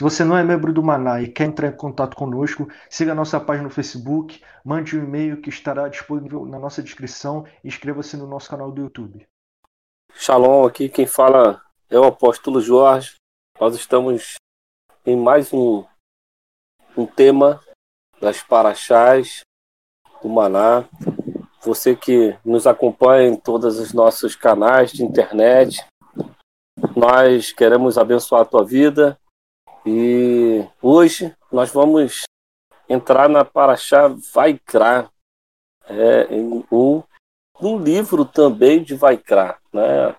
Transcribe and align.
Se 0.00 0.04
você 0.04 0.24
não 0.24 0.34
é 0.34 0.42
membro 0.42 0.72
do 0.72 0.82
Maná 0.82 1.20
e 1.20 1.28
quer 1.28 1.44
entrar 1.44 1.68
em 1.68 1.76
contato 1.76 2.16
conosco, 2.16 2.66
siga 2.88 3.12
a 3.12 3.14
nossa 3.14 3.38
página 3.38 3.64
no 3.64 3.70
Facebook, 3.70 4.42
mande 4.64 4.96
um 4.96 5.04
e-mail 5.04 5.42
que 5.42 5.50
estará 5.50 5.88
disponível 5.88 6.46
na 6.46 6.58
nossa 6.58 6.82
descrição 6.82 7.44
e 7.62 7.68
inscreva-se 7.68 8.16
no 8.16 8.26
nosso 8.26 8.48
canal 8.48 8.72
do 8.72 8.80
YouTube. 8.80 9.28
Shalom, 10.14 10.64
aqui 10.64 10.88
quem 10.88 11.06
fala 11.06 11.62
é 11.90 11.98
o 11.98 12.04
apóstolo 12.04 12.62
Jorge. 12.62 13.16
Nós 13.60 13.74
estamos 13.74 14.36
em 15.04 15.18
mais 15.18 15.52
um, 15.52 15.84
um 16.96 17.04
tema 17.04 17.60
das 18.18 18.42
Paraxás 18.42 19.42
do 20.22 20.30
Maná. 20.30 20.88
Você 21.60 21.94
que 21.94 22.34
nos 22.42 22.66
acompanha 22.66 23.28
em 23.28 23.36
todos 23.36 23.78
os 23.78 23.92
nossos 23.92 24.34
canais 24.34 24.92
de 24.92 25.04
internet, 25.04 25.86
nós 26.96 27.52
queremos 27.52 27.98
abençoar 27.98 28.40
a 28.40 28.46
tua 28.46 28.64
vida 28.64 29.20
e 29.84 30.66
hoje 30.82 31.34
nós 31.50 31.70
vamos 31.70 32.22
entrar 32.88 33.28
na 33.28 33.44
Paraxá 33.44 34.08
Vaikra, 34.32 35.10
é, 35.84 36.26
um, 36.70 37.02
um 37.60 37.78
livro 37.78 38.24
também 38.24 38.82
de 38.82 38.94
Vaikra. 38.94 39.58
Né? 39.72 40.14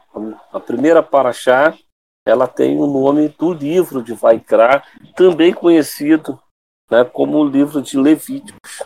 A 0.51 0.59
primeira 0.59 1.03
Paraxá 1.03 1.77
ela 2.25 2.47
tem 2.47 2.77
o 2.77 2.85
nome 2.85 3.29
do 3.29 3.51
livro 3.51 4.03
de 4.03 4.13
Vaikra, 4.13 4.83
também 5.15 5.53
conhecido 5.53 6.41
né, 6.89 7.03
como 7.03 7.37
o 7.37 7.45
livro 7.45 7.81
de 7.81 7.97
Levíticos. 7.97 8.83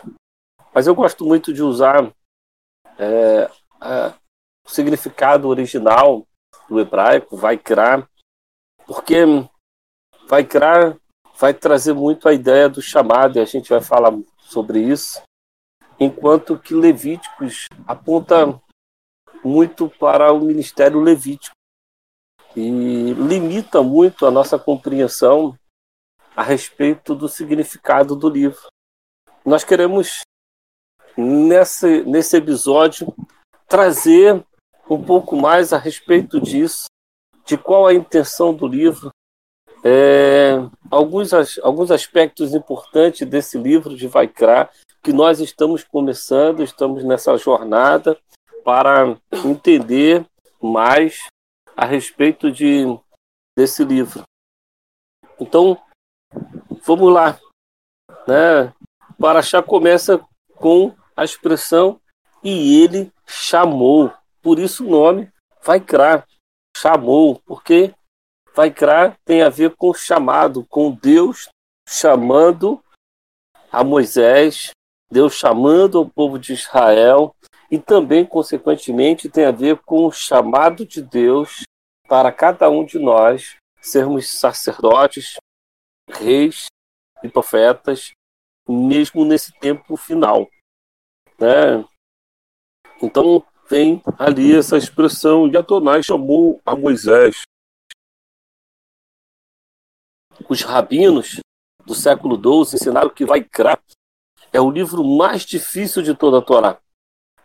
Mas 0.72 0.86
eu 0.86 0.94
gosto 0.94 1.24
muito 1.24 1.52
de 1.52 1.62
usar 1.62 2.10
é, 2.98 3.50
é, 3.82 4.14
o 4.66 4.70
significado 4.70 5.48
original 5.48 6.26
do 6.68 6.80
hebraico, 6.80 7.36
Vaikra, 7.36 8.08
porque 8.86 9.24
vai 10.26 10.44
criar, 10.44 10.96
vai 11.38 11.54
trazer 11.54 11.92
muito 11.92 12.28
a 12.28 12.32
ideia 12.32 12.68
do 12.68 12.82
chamado, 12.82 13.38
e 13.38 13.40
a 13.40 13.44
gente 13.44 13.68
vai 13.68 13.80
falar 13.80 14.12
sobre 14.40 14.80
isso, 14.80 15.22
enquanto 15.98 16.58
que 16.58 16.74
Levíticos 16.74 17.66
aponta 17.86 18.60
muito 19.44 19.88
para 19.88 20.32
o 20.32 20.40
ministério 20.40 21.00
levítico 21.00 21.54
e 22.56 23.12
limita 23.12 23.82
muito 23.82 24.26
a 24.26 24.30
nossa 24.30 24.58
compreensão 24.58 25.56
a 26.34 26.42
respeito 26.42 27.14
do 27.14 27.28
significado 27.28 28.16
do 28.16 28.28
livro. 28.28 28.66
Nós 29.44 29.62
queremos, 29.62 30.20
nesse, 31.16 32.02
nesse 32.02 32.36
episódio, 32.36 33.14
trazer 33.68 34.44
um 34.88 35.02
pouco 35.02 35.36
mais 35.36 35.72
a 35.72 35.78
respeito 35.78 36.40
disso, 36.40 36.86
de 37.44 37.56
qual 37.56 37.86
a 37.86 37.94
intenção 37.94 38.54
do 38.54 38.66
livro, 38.66 39.10
é, 39.88 40.56
alguns, 40.90 41.32
alguns 41.62 41.92
aspectos 41.92 42.52
importantes 42.52 43.24
desse 43.24 43.56
livro 43.56 43.96
de 43.96 44.08
Vaikra 44.08 44.68
que 45.00 45.12
nós 45.12 45.38
estamos 45.38 45.84
começando, 45.84 46.64
estamos 46.64 47.04
nessa 47.04 47.36
jornada 47.38 48.18
para 48.64 49.16
entender 49.44 50.26
mais 50.60 51.20
a 51.76 51.84
respeito 51.84 52.50
de, 52.50 52.84
desse 53.56 53.84
livro. 53.84 54.24
Então, 55.38 55.80
vamos 56.84 57.12
lá. 57.12 57.38
Né? 58.26 58.74
Paraxá 59.20 59.62
começa 59.62 60.18
com 60.56 60.92
a 61.16 61.22
expressão 61.22 62.00
e 62.42 62.82
ele 62.82 63.12
chamou. 63.24 64.12
Por 64.42 64.58
isso 64.58 64.84
o 64.84 64.90
nome 64.90 65.30
Vaikra, 65.62 66.26
chamou, 66.76 67.40
porque 67.46 67.94
Vaikra 68.56 69.18
tem 69.22 69.42
a 69.42 69.50
ver 69.50 69.76
com 69.76 69.92
chamado, 69.92 70.64
com 70.64 70.90
Deus 70.90 71.50
chamando 71.86 72.82
a 73.70 73.84
Moisés, 73.84 74.70
Deus 75.12 75.34
chamando 75.34 76.00
o 76.00 76.08
povo 76.08 76.38
de 76.38 76.54
Israel, 76.54 77.36
e 77.70 77.78
também, 77.78 78.24
consequentemente, 78.24 79.28
tem 79.28 79.44
a 79.44 79.50
ver 79.50 79.76
com 79.80 80.06
o 80.06 80.10
chamado 80.10 80.86
de 80.86 81.02
Deus 81.02 81.64
para 82.08 82.32
cada 82.32 82.70
um 82.70 82.82
de 82.82 82.98
nós 82.98 83.56
sermos 83.78 84.26
sacerdotes, 84.38 85.34
reis 86.08 86.66
e 87.22 87.28
profetas, 87.28 88.12
mesmo 88.66 89.26
nesse 89.26 89.52
tempo 89.58 89.98
final. 89.98 90.48
Né? 91.38 91.84
Então, 93.02 93.44
vem 93.68 94.00
ali 94.18 94.56
essa 94.56 94.78
expressão, 94.78 95.46
e 95.46 95.56
Adonai 95.58 96.02
chamou 96.02 96.58
a 96.64 96.74
Moisés 96.74 97.42
os 100.48 100.62
rabinos 100.62 101.40
do 101.84 101.94
século 101.94 102.36
XII 102.36 102.76
ensinaram 102.76 103.10
que 103.10 103.24
Vaikra 103.24 103.78
é 104.52 104.60
o 104.60 104.70
livro 104.70 105.04
mais 105.04 105.42
difícil 105.42 106.02
de 106.02 106.14
toda 106.14 106.38
a 106.38 106.42
Torá, 106.42 106.80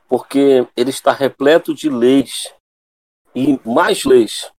porque 0.07 0.67
ele 0.75 0.89
está 0.89 1.11
repleto 1.11 1.73
de 1.73 1.89
leis 1.89 2.53
e 3.35 3.59
mais 3.67 4.03
leis, 4.03 4.51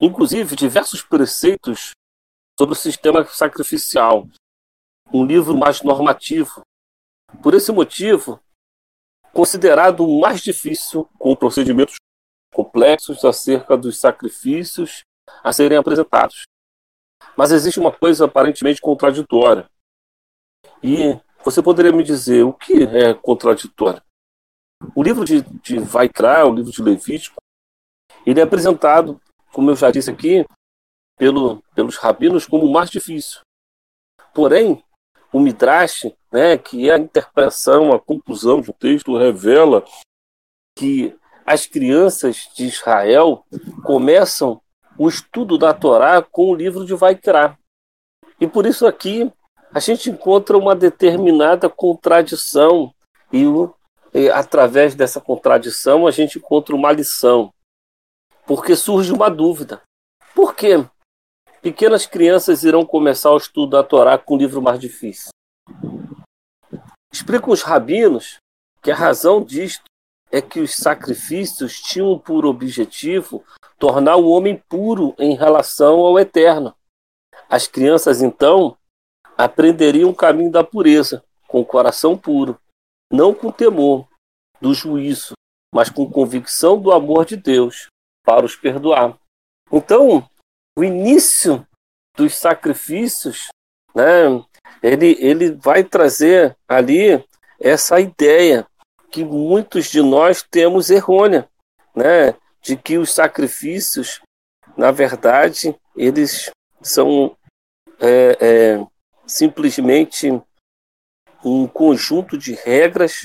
inclusive 0.00 0.56
diversos 0.56 1.02
preceitos 1.02 1.90
sobre 2.58 2.74
o 2.74 2.78
sistema 2.78 3.24
sacrificial, 3.24 4.26
um 5.12 5.24
livro 5.24 5.56
mais 5.56 5.82
normativo. 5.82 6.62
Por 7.42 7.54
esse 7.54 7.72
motivo, 7.72 8.40
considerado 9.32 10.06
o 10.06 10.20
mais 10.20 10.40
difícil, 10.40 11.08
com 11.18 11.34
procedimentos 11.36 11.96
complexos 12.52 13.24
acerca 13.24 13.76
dos 13.76 13.98
sacrifícios 13.98 15.02
a 15.42 15.52
serem 15.52 15.78
apresentados. 15.78 16.42
Mas 17.36 17.52
existe 17.52 17.78
uma 17.78 17.92
coisa 17.92 18.24
aparentemente 18.24 18.80
contraditória. 18.80 19.68
E 20.82 21.18
você 21.44 21.62
poderia 21.62 21.92
me 21.92 22.02
dizer 22.02 22.42
o 22.42 22.52
que 22.52 22.84
é 22.84 23.14
contraditório? 23.14 24.02
O 24.94 25.02
livro 25.02 25.24
de, 25.24 25.42
de 25.42 25.78
Vaikra, 25.78 26.46
o 26.46 26.54
livro 26.54 26.72
de 26.72 26.82
Levítico, 26.82 27.40
ele 28.26 28.40
é 28.40 28.42
apresentado, 28.42 29.20
como 29.52 29.70
eu 29.70 29.76
já 29.76 29.90
disse 29.90 30.10
aqui, 30.10 30.44
pelo, 31.18 31.62
pelos 31.74 31.96
rabinos 31.96 32.46
como 32.46 32.66
o 32.66 32.72
mais 32.72 32.90
difícil. 32.90 33.40
Porém, 34.34 34.82
o 35.32 35.38
Midrash, 35.38 36.12
né, 36.32 36.56
que 36.56 36.88
é 36.88 36.94
a 36.94 36.98
interpretação, 36.98 37.92
a 37.92 38.00
conclusão 38.00 38.58
um 38.58 38.72
texto, 38.72 39.16
revela 39.16 39.84
que 40.76 41.16
as 41.44 41.66
crianças 41.66 42.48
de 42.54 42.64
Israel 42.64 43.44
começam 43.84 44.60
o 45.00 45.08
estudo 45.08 45.56
da 45.56 45.72
Torá 45.72 46.20
com 46.20 46.50
o 46.50 46.54
livro 46.54 46.84
de 46.84 46.94
Vaikra. 46.94 47.58
E 48.38 48.46
por 48.46 48.66
isso 48.66 48.86
aqui 48.86 49.32
a 49.72 49.80
gente 49.80 50.10
encontra 50.10 50.58
uma 50.58 50.76
determinada 50.76 51.70
contradição 51.70 52.92
e, 53.32 53.44
e 54.12 54.28
através 54.28 54.94
dessa 54.94 55.18
contradição 55.18 56.06
a 56.06 56.10
gente 56.10 56.36
encontra 56.36 56.76
uma 56.76 56.92
lição. 56.92 57.50
Porque 58.46 58.76
surge 58.76 59.10
uma 59.10 59.30
dúvida. 59.30 59.80
Por 60.34 60.54
que 60.54 60.86
pequenas 61.62 62.04
crianças 62.04 62.62
irão 62.62 62.84
começar 62.84 63.30
o 63.30 63.38
estudo 63.38 63.70
da 63.70 63.82
Torá 63.82 64.18
com 64.18 64.34
o 64.34 64.38
livro 64.38 64.60
mais 64.60 64.78
difícil? 64.78 65.30
Explicam 67.10 67.54
os 67.54 67.62
rabinos 67.62 68.36
que 68.82 68.90
a 68.90 68.94
razão 68.94 69.42
disto 69.42 69.84
é 70.30 70.40
que 70.40 70.60
os 70.60 70.74
sacrifícios 70.76 71.80
tinham 71.80 72.18
por 72.18 72.46
objetivo 72.46 73.44
tornar 73.78 74.16
o 74.16 74.28
homem 74.28 74.62
puro 74.68 75.14
em 75.18 75.34
relação 75.34 76.00
ao 76.00 76.18
eterno. 76.18 76.74
As 77.48 77.66
crianças, 77.66 78.22
então, 78.22 78.76
aprenderiam 79.36 80.10
o 80.10 80.14
caminho 80.14 80.52
da 80.52 80.62
pureza, 80.62 81.24
com 81.48 81.60
o 81.60 81.66
coração 81.66 82.16
puro, 82.16 82.60
não 83.12 83.34
com 83.34 83.50
temor 83.50 84.06
do 84.60 84.72
juízo, 84.72 85.32
mas 85.74 85.88
com 85.88 86.10
convicção 86.10 86.80
do 86.80 86.92
amor 86.92 87.24
de 87.24 87.36
Deus 87.36 87.86
para 88.24 88.46
os 88.46 88.54
perdoar. 88.54 89.18
Então, 89.72 90.28
o 90.78 90.84
início 90.84 91.66
dos 92.16 92.34
sacrifícios 92.34 93.48
né? 93.94 94.44
Ele, 94.82 95.16
ele 95.20 95.52
vai 95.52 95.84
trazer 95.84 96.56
ali 96.68 97.24
essa 97.60 98.00
ideia 98.00 98.66
que 99.10 99.24
muitos 99.24 99.86
de 99.86 100.00
nós 100.00 100.42
temos 100.42 100.90
errônea, 100.90 101.48
né? 101.94 102.34
De 102.62 102.76
que 102.76 102.98
os 102.98 103.12
sacrifícios, 103.12 104.20
na 104.76 104.90
verdade, 104.90 105.74
eles 105.96 106.50
são 106.80 107.36
é, 107.98 108.36
é, 108.40 108.86
simplesmente 109.26 110.28
um 111.44 111.66
conjunto 111.66 112.36
de 112.36 112.54
regras 112.54 113.24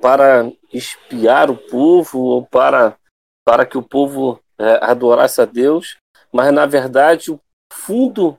para 0.00 0.50
espiar 0.72 1.50
o 1.50 1.56
povo 1.56 2.20
ou 2.20 2.46
para, 2.46 2.96
para 3.44 3.64
que 3.64 3.78
o 3.78 3.82
povo 3.82 4.40
é, 4.58 4.78
adorasse 4.82 5.40
a 5.40 5.44
Deus, 5.44 5.96
mas 6.32 6.52
na 6.52 6.66
verdade 6.66 7.30
o 7.30 7.40
fundo, 7.72 8.38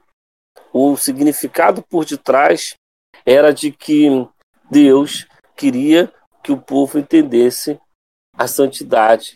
o 0.72 0.96
significado 0.98 1.82
por 1.82 2.06
detrás 2.06 2.76
era 3.26 3.54
de 3.54 3.72
que 3.72 4.28
Deus 4.70 5.28
queria 5.56 6.14
que 6.48 6.52
o 6.54 6.62
povo 6.62 6.98
entendesse 6.98 7.78
a 8.34 8.48
santidade, 8.48 9.36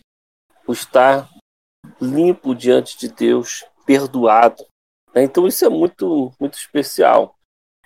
o 0.66 0.72
estar 0.72 1.30
limpo 2.00 2.56
diante 2.56 2.98
de 2.98 3.10
Deus, 3.10 3.66
perdoado. 3.86 4.66
Né? 5.14 5.24
Então 5.24 5.46
isso 5.46 5.66
é 5.66 5.68
muito, 5.68 6.32
muito 6.40 6.58
especial. 6.58 7.36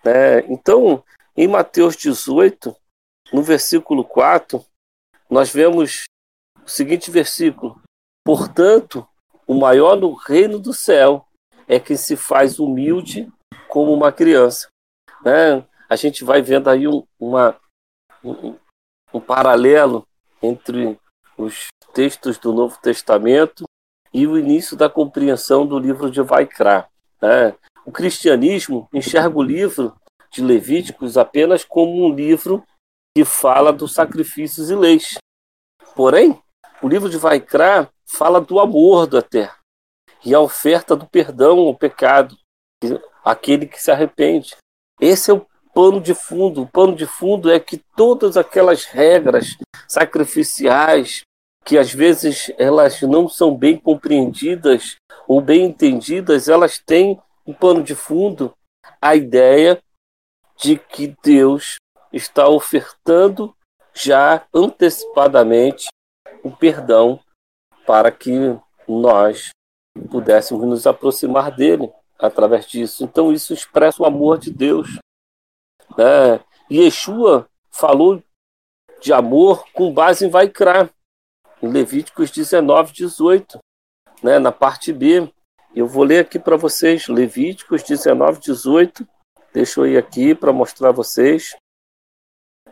Né? 0.04 0.42
Então, 0.42 1.04
em 1.36 1.48
Mateus 1.48 1.98
18, 1.98 2.76
no 3.34 3.42
versículo 3.42 4.06
4, 4.06 4.64
nós 5.28 5.52
vemos 5.52 6.04
o 6.64 6.70
seguinte 6.70 7.10
versículo: 7.10 7.82
Portanto, 8.24 9.08
o 9.48 9.56
maior 9.56 9.96
no 9.96 10.14
reino 10.14 10.60
do 10.60 10.72
céu 10.72 11.26
é 11.68 11.80
quem 11.80 11.98
se 11.98 12.16
faz 12.16 12.60
humilde 12.60 13.28
como 13.70 13.92
uma 13.92 14.12
criança. 14.12 14.68
Né? 15.24 15.66
A 15.90 15.96
gente 15.96 16.24
vai 16.24 16.44
vendo 16.44 16.70
aí 16.70 16.88
um, 16.88 17.04
uma, 17.20 17.60
um, 18.24 18.56
um 19.16 19.22
paralelo 19.22 20.06
entre 20.42 21.00
os 21.38 21.68
textos 21.94 22.38
do 22.38 22.52
Novo 22.52 22.78
Testamento 22.82 23.64
e 24.14 24.28
o 24.28 24.38
início 24.38 24.76
da 24.76 24.90
compreensão 24.90 25.66
do 25.66 25.80
livro 25.80 26.12
de 26.12 26.22
Vaikra. 26.22 26.90
Né? 27.22 27.56
O 27.86 27.92
cristianismo 27.94 28.90
enxerga 28.94 29.38
o 29.38 29.42
livro 29.42 29.96
de 30.30 30.42
Levíticos 30.44 31.18
apenas 31.18 31.64
como 31.64 32.06
um 32.06 32.14
livro 32.14 32.62
que 33.16 33.24
fala 33.24 33.72
dos 33.72 33.94
sacrifícios 33.94 34.70
e 34.70 34.76
leis. 34.76 35.18
Porém, 35.96 36.38
o 36.82 36.90
livro 36.90 37.10
de 37.10 37.18
Vaikra 37.18 37.90
fala 38.06 38.42
do 38.42 38.60
amor 38.60 39.08
da 39.08 39.22
terra 39.22 39.58
e 40.26 40.36
a 40.36 40.42
oferta 40.42 40.94
do 40.94 41.08
perdão 41.08 41.60
ao 41.60 41.74
pecado, 41.74 42.38
aquele 43.24 43.66
que 43.66 43.82
se 43.82 43.90
arrepende. 43.90 44.58
Esse 45.00 45.32
é 45.32 45.34
o 45.34 45.46
pano 45.76 46.00
de 46.00 46.14
fundo. 46.14 46.62
O 46.62 46.68
pano 46.68 46.96
de 46.96 47.06
fundo 47.06 47.52
é 47.52 47.60
que 47.60 47.78
todas 47.96 48.38
aquelas 48.38 48.86
regras 48.86 49.58
sacrificiais 49.88 51.22
que 51.66 51.78
às 51.78 51.92
vezes 51.92 52.52
elas 52.58 53.02
não 53.02 53.28
são 53.28 53.56
bem 53.56 53.76
compreendidas 53.76 54.98
ou 55.28 55.42
bem 55.42 55.66
entendidas, 55.66 56.48
elas 56.48 56.78
têm 56.78 57.20
um 57.46 57.54
pano 57.54 57.84
de 57.84 57.96
fundo 57.96 58.54
a 59.02 59.16
ideia 59.16 59.82
de 60.58 60.78
que 60.78 61.16
Deus 61.24 61.78
está 62.14 62.48
ofertando 62.48 63.54
já 63.94 64.46
antecipadamente 64.54 65.88
o 66.44 66.52
perdão 66.52 67.20
para 67.86 68.12
que 68.12 68.32
nós 68.88 69.50
pudéssemos 70.12 70.64
nos 70.64 70.86
aproximar 70.86 71.50
dele 71.50 71.92
através 72.20 72.68
disso. 72.68 73.04
Então 73.04 73.34
isso 73.34 73.54
expressa 73.54 74.04
o 74.04 74.06
amor 74.06 74.38
de 74.38 74.52
Deus. 74.52 75.00
Né? 75.98 76.44
Yeshua 76.72 77.50
falou 77.72 78.22
de 79.02 79.14
amor 79.14 79.66
com 79.72 79.94
base 79.94 80.26
em 80.26 80.30
Vaikra, 80.30 80.90
em 81.62 81.68
Levíticos 81.68 82.32
19, 82.32 82.94
18, 82.94 83.60
né? 84.24 84.40
na 84.40 84.52
parte 84.52 84.92
B. 84.92 85.32
Eu 85.76 85.88
vou 85.88 86.04
ler 86.04 86.20
aqui 86.20 86.40
para 86.40 86.56
vocês, 86.56 87.08
Levíticos 87.08 87.84
19, 87.84 88.40
18. 88.40 89.08
Deixa 89.54 89.80
eu 89.80 89.88
ir 89.88 89.98
aqui 89.98 90.34
para 90.34 90.52
mostrar 90.52 90.90
a 90.90 90.94
vocês 90.94 91.56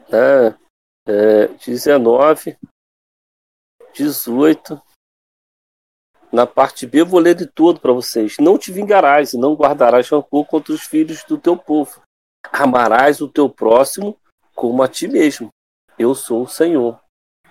né? 0.10 0.58
é, 1.08 1.48
19, 1.66 2.58
18. 3.94 4.81
Na 6.31 6.48
parte 6.48 6.88
B, 6.88 7.02
eu 7.02 7.06
vou 7.06 7.20
ler 7.20 7.36
de 7.36 7.46
tudo 7.46 7.80
para 7.80 7.94
vocês. 7.94 8.38
Não 8.40 8.58
te 8.58 8.72
vingarás 8.72 9.34
e 9.34 9.38
não 9.38 9.54
guardarás 9.54 10.10
rancor 10.10 10.46
contra 10.46 10.74
os 10.74 10.81
filhos 10.81 11.24
do 11.25 11.38
teu 11.38 11.56
povo. 11.56 12.02
Amarás 12.51 13.22
o 13.22 13.28
teu 13.28 13.50
próximo 13.50 14.18
como 14.56 14.84
a 14.84 14.88
ti 14.88 15.07
mesmo. 15.07 15.50
Eu 15.98 16.13
sou 16.13 16.44
o 16.44 16.48
Senhor. 16.48 17.00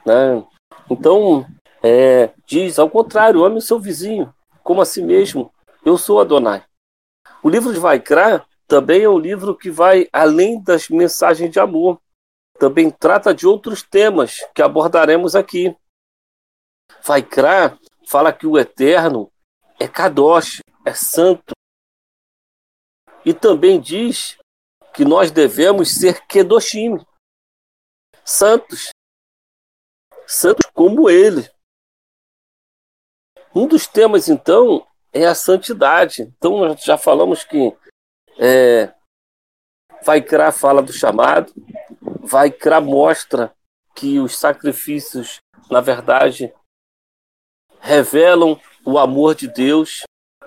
Né? 0.05 0.45
Então, 0.91 1.47
é, 1.83 2.33
diz 2.47 2.79
ao 2.79 2.91
contrário: 2.91 3.45
ame 3.45 3.59
o 3.59 3.63
seu 3.63 3.79
vizinho 3.79 4.33
como 4.63 4.81
a 4.81 4.85
si 4.85 5.03
mesmo. 5.03 5.53
Eu 5.85 5.99
sou 5.99 6.21
Adonai. 6.21 6.65
O 7.43 7.49
livro 7.49 7.73
de 7.73 7.81
Vaikra 7.81 8.45
também 8.69 9.03
é 9.03 9.09
um 9.09 9.19
livro 9.19 9.57
que 9.57 9.71
vai 9.71 10.09
além 10.13 10.63
das 10.63 10.89
mensagens 10.89 11.51
de 11.51 11.59
amor 11.59 12.01
também 12.63 12.93
trata 12.93 13.35
de 13.35 13.45
outros 13.45 13.83
temas 13.83 14.39
que 14.55 14.63
abordaremos 14.63 15.35
aqui. 15.35 15.77
Vaikra 17.05 17.77
fala 18.09 18.33
que 18.33 18.47
o 18.47 18.57
Eterno 18.57 19.33
é 19.81 19.89
Kadosh, 19.89 20.61
é 20.87 20.95
santo. 20.95 21.55
E 23.25 23.35
também 23.35 23.81
diz 23.81 24.39
que 24.95 25.05
nós 25.05 25.31
devemos 25.31 25.95
ser 25.95 26.27
Kedoshim, 26.27 27.05
santos. 28.25 28.91
Santos 30.27 30.71
como 30.73 31.11
ele. 31.11 31.49
Um 33.55 33.67
dos 33.67 33.87
temas, 33.87 34.29
então, 34.29 34.87
é 35.13 35.27
a 35.27 35.35
santidade. 35.35 36.23
Então, 36.23 36.77
já 36.79 36.97
falamos 36.97 37.45
que 37.45 37.77
é, 38.39 38.95
Vaikra 40.05 40.51
fala 40.51 40.83
do 40.83 40.93
chamado, 40.93 41.53
Vaikra 42.01 42.81
mostra 42.81 43.55
que 43.95 44.19
os 44.19 44.39
sacrifícios, 44.39 45.39
na 45.71 45.81
verdade, 45.81 46.53
revelam 47.81 48.59
o 48.85 48.99
amor 48.99 49.35
de 49.35 49.49
Deus 49.49 50.03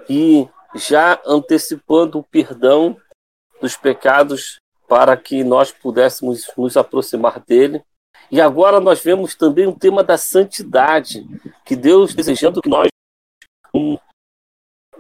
e 0.10 0.48
já 0.76 1.22
antecipando 1.26 2.20
o 2.20 2.24
perdão 2.24 3.00
dos 3.66 3.76
pecados 3.76 4.60
para 4.88 5.18
que 5.18 5.44
nós 5.44 5.72
pudéssemos 5.72 6.46
nos 6.56 6.78
aproximar 6.78 7.40
dele. 7.40 7.84
E 8.32 8.40
agora 8.40 8.80
nós 8.80 9.04
vemos 9.04 9.34
também 9.34 9.66
um 9.66 9.74
tema 9.74 10.04
da 10.04 10.18
santidade, 10.18 11.26
que 11.66 11.76
Deus 11.76 12.14
desejando 12.14 12.62
que 12.62 12.70
nós 12.70 12.88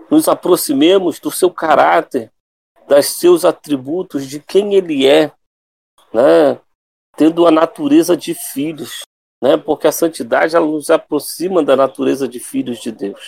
nos 0.09 0.27
aproximemos 0.27 1.19
do 1.19 1.29
seu 1.29 1.51
caráter, 1.51 2.31
dos 2.87 3.05
seus 3.05 3.45
atributos, 3.45 4.27
de 4.27 4.39
quem 4.39 4.73
ele 4.73 5.07
é, 5.07 5.31
né? 6.11 6.59
tendo 7.15 7.45
a 7.45 7.51
natureza 7.51 8.17
de 8.17 8.33
filhos, 8.33 9.01
né? 9.41 9.57
porque 9.57 9.87
a 9.87 9.91
santidade 9.91 10.55
ela 10.55 10.65
nos 10.65 10.89
aproxima 10.89 11.63
da 11.63 11.75
natureza 11.75 12.27
de 12.27 12.39
filhos 12.39 12.79
de 12.79 12.91
Deus. 12.91 13.27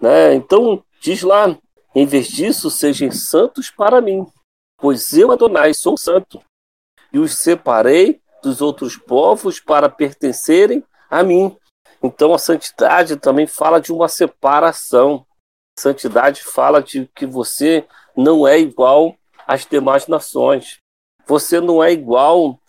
Né? 0.00 0.34
Então, 0.34 0.84
diz 1.00 1.22
lá, 1.22 1.56
em 2.00 2.06
vez 2.06 2.28
disso, 2.28 2.70
sejam 2.70 3.10
santos 3.10 3.70
para 3.70 4.00
mim, 4.00 4.24
pois 4.76 5.12
eu, 5.14 5.32
Adonai, 5.32 5.74
sou 5.74 5.98
santo, 5.98 6.40
e 7.12 7.18
os 7.18 7.36
separei 7.36 8.20
dos 8.40 8.60
outros 8.60 8.96
povos 8.96 9.58
para 9.58 9.88
pertencerem 9.88 10.84
a 11.10 11.24
mim. 11.24 11.56
Então, 12.00 12.32
a 12.32 12.38
santidade 12.38 13.16
também 13.16 13.48
fala 13.48 13.80
de 13.80 13.92
uma 13.92 14.06
separação. 14.06 15.26
Santidade 15.76 16.44
fala 16.44 16.80
de 16.80 17.10
que 17.16 17.26
você 17.26 17.84
não 18.16 18.46
é 18.46 18.60
igual 18.60 19.16
às 19.44 19.66
demais 19.66 20.06
nações. 20.06 20.78
Você 21.26 21.60
não 21.60 21.82
é 21.82 21.90
igual 21.90 22.60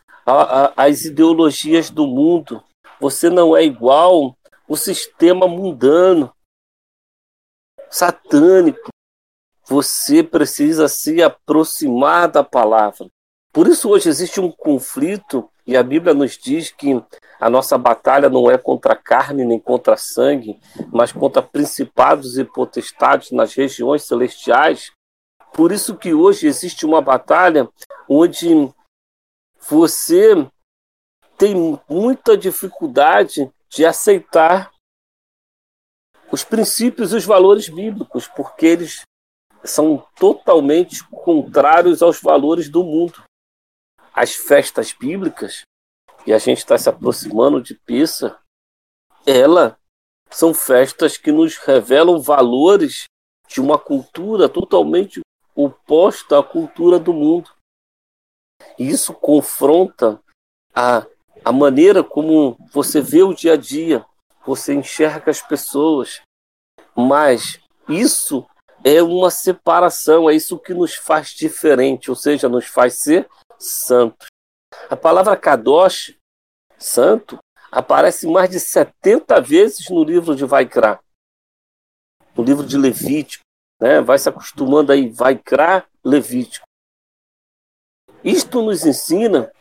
às 0.75 1.05
ideologias 1.05 1.91
do 1.91 2.07
mundo. 2.07 2.63
Você 2.99 3.29
não 3.29 3.55
é 3.55 3.63
igual 3.63 4.35
o 4.67 4.75
sistema 4.75 5.47
mundano, 5.47 6.33
satânico. 7.91 8.89
Você 9.69 10.23
precisa 10.23 10.87
se 10.87 11.21
aproximar 11.21 12.27
da 12.27 12.43
palavra. 12.43 13.07
Por 13.53 13.67
isso 13.67 13.87
hoje 13.87 14.09
existe 14.09 14.41
um 14.41 14.51
conflito 14.51 15.47
e 15.63 15.77
a 15.77 15.83
Bíblia 15.83 16.11
nos 16.11 16.35
diz 16.39 16.71
que 16.71 16.99
a 17.39 17.51
nossa 17.51 17.77
batalha 17.77 18.29
não 18.29 18.49
é 18.49 18.57
contra 18.57 18.95
carne 18.95 19.45
nem 19.45 19.59
contra 19.59 19.95
sangue, 19.95 20.59
mas 20.91 21.11
contra 21.11 21.43
principados 21.43 22.39
e 22.39 22.43
potestades 22.43 23.29
nas 23.29 23.53
regiões 23.53 24.01
celestiais. 24.01 24.91
Por 25.53 25.71
isso 25.71 25.95
que 25.95 26.15
hoje 26.15 26.47
existe 26.47 26.83
uma 26.83 26.99
batalha 26.99 27.69
onde 28.09 28.73
você 29.69 30.33
tem 31.37 31.79
muita 31.87 32.35
dificuldade 32.35 33.51
de 33.69 33.85
aceitar 33.85 34.71
os 36.31 36.43
princípios 36.43 37.13
e 37.13 37.17
os 37.17 37.25
valores 37.25 37.69
bíblicos, 37.69 38.27
porque 38.27 38.65
eles 38.65 39.03
são 39.63 40.05
totalmente 40.15 41.03
contrários 41.09 42.01
aos 42.01 42.21
valores 42.21 42.69
do 42.69 42.83
mundo. 42.83 43.23
As 44.13 44.33
festas 44.33 44.93
bíblicas, 44.93 45.61
e 46.25 46.33
a 46.33 46.37
gente 46.37 46.59
está 46.59 46.77
se 46.77 46.89
aproximando 46.89 47.61
de 47.61 47.75
Pissa, 47.75 48.37
ela 49.25 49.77
são 50.29 50.53
festas 50.53 51.17
que 51.17 51.31
nos 51.31 51.57
revelam 51.57 52.21
valores 52.21 53.05
de 53.47 53.59
uma 53.59 53.77
cultura 53.77 54.47
totalmente 54.47 55.21
oposta 55.55 56.39
à 56.39 56.43
cultura 56.43 56.99
do 56.99 57.13
mundo. 57.13 57.51
Isso 58.77 59.13
confronta 59.13 60.21
a, 60.73 61.05
a 61.43 61.51
maneira 61.51 62.03
como 62.03 62.57
você 62.71 63.01
vê 63.01 63.23
o 63.23 63.33
dia 63.33 63.53
a 63.53 63.57
dia, 63.57 64.05
você 64.45 64.73
enxerga 64.73 65.31
as 65.31 65.41
pessoas, 65.41 66.21
mas 66.95 67.59
isso 67.87 68.47
é 68.83 69.01
uma 69.01 69.29
separação, 69.29 70.29
é 70.29 70.35
isso 70.35 70.57
que 70.57 70.73
nos 70.73 70.95
faz 70.95 71.29
diferente, 71.29 72.09
ou 72.09 72.15
seja, 72.15 72.47
nos 72.47 72.65
faz 72.65 72.95
ser 72.95 73.29
santos. 73.57 74.27
A 74.89 74.95
palavra 74.95 75.35
kadosh, 75.35 76.17
santo, 76.77 77.37
aparece 77.71 78.27
mais 78.27 78.49
de 78.49 78.59
70 78.59 79.41
vezes 79.41 79.89
no 79.89 80.03
livro 80.03 80.35
de 80.35 80.45
Vaikra, 80.45 80.99
no 82.35 82.43
livro 82.43 82.65
de 82.65 82.77
Levítico, 82.77 83.43
né? 83.79 84.01
vai 84.01 84.17
se 84.17 84.29
acostumando 84.29 84.91
aí, 84.91 85.09
Vaikra, 85.09 85.85
Levítico. 86.03 86.65
Isto 88.23 88.61
nos 88.61 88.85
ensina 88.85 89.51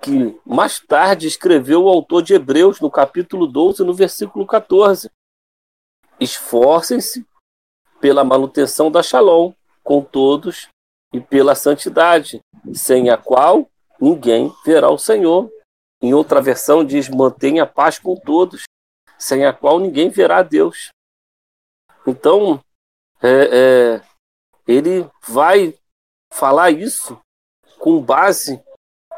que 0.00 0.38
mais 0.44 0.80
tarde 0.80 1.28
escreveu 1.28 1.84
o 1.84 1.88
autor 1.88 2.22
de 2.22 2.34
Hebreus 2.34 2.80
no 2.80 2.90
capítulo 2.90 3.46
12, 3.46 3.84
no 3.84 3.94
versículo 3.94 4.44
14. 4.44 5.08
Esforcem-se 6.18 7.24
pela 8.02 8.24
manutenção 8.24 8.90
da 8.90 9.00
Shalom 9.00 9.52
com 9.84 10.02
todos 10.02 10.68
e 11.14 11.20
pela 11.20 11.54
santidade, 11.54 12.40
sem 12.74 13.08
a 13.08 13.16
qual 13.16 13.70
ninguém 14.00 14.52
verá 14.66 14.90
o 14.90 14.98
Senhor. 14.98 15.48
Em 16.02 16.12
outra 16.12 16.42
versão 16.42 16.84
diz: 16.84 17.08
mantenha 17.08 17.64
paz 17.64 18.00
com 18.00 18.16
todos, 18.16 18.64
sem 19.16 19.46
a 19.46 19.52
qual 19.52 19.78
ninguém 19.78 20.10
verá 20.10 20.38
a 20.38 20.42
Deus. 20.42 20.88
Então, 22.04 22.60
é, 23.22 23.30
é, 23.30 24.02
ele 24.66 25.08
vai 25.28 25.72
falar 26.32 26.72
isso 26.72 27.20
com 27.78 28.02
base 28.02 28.60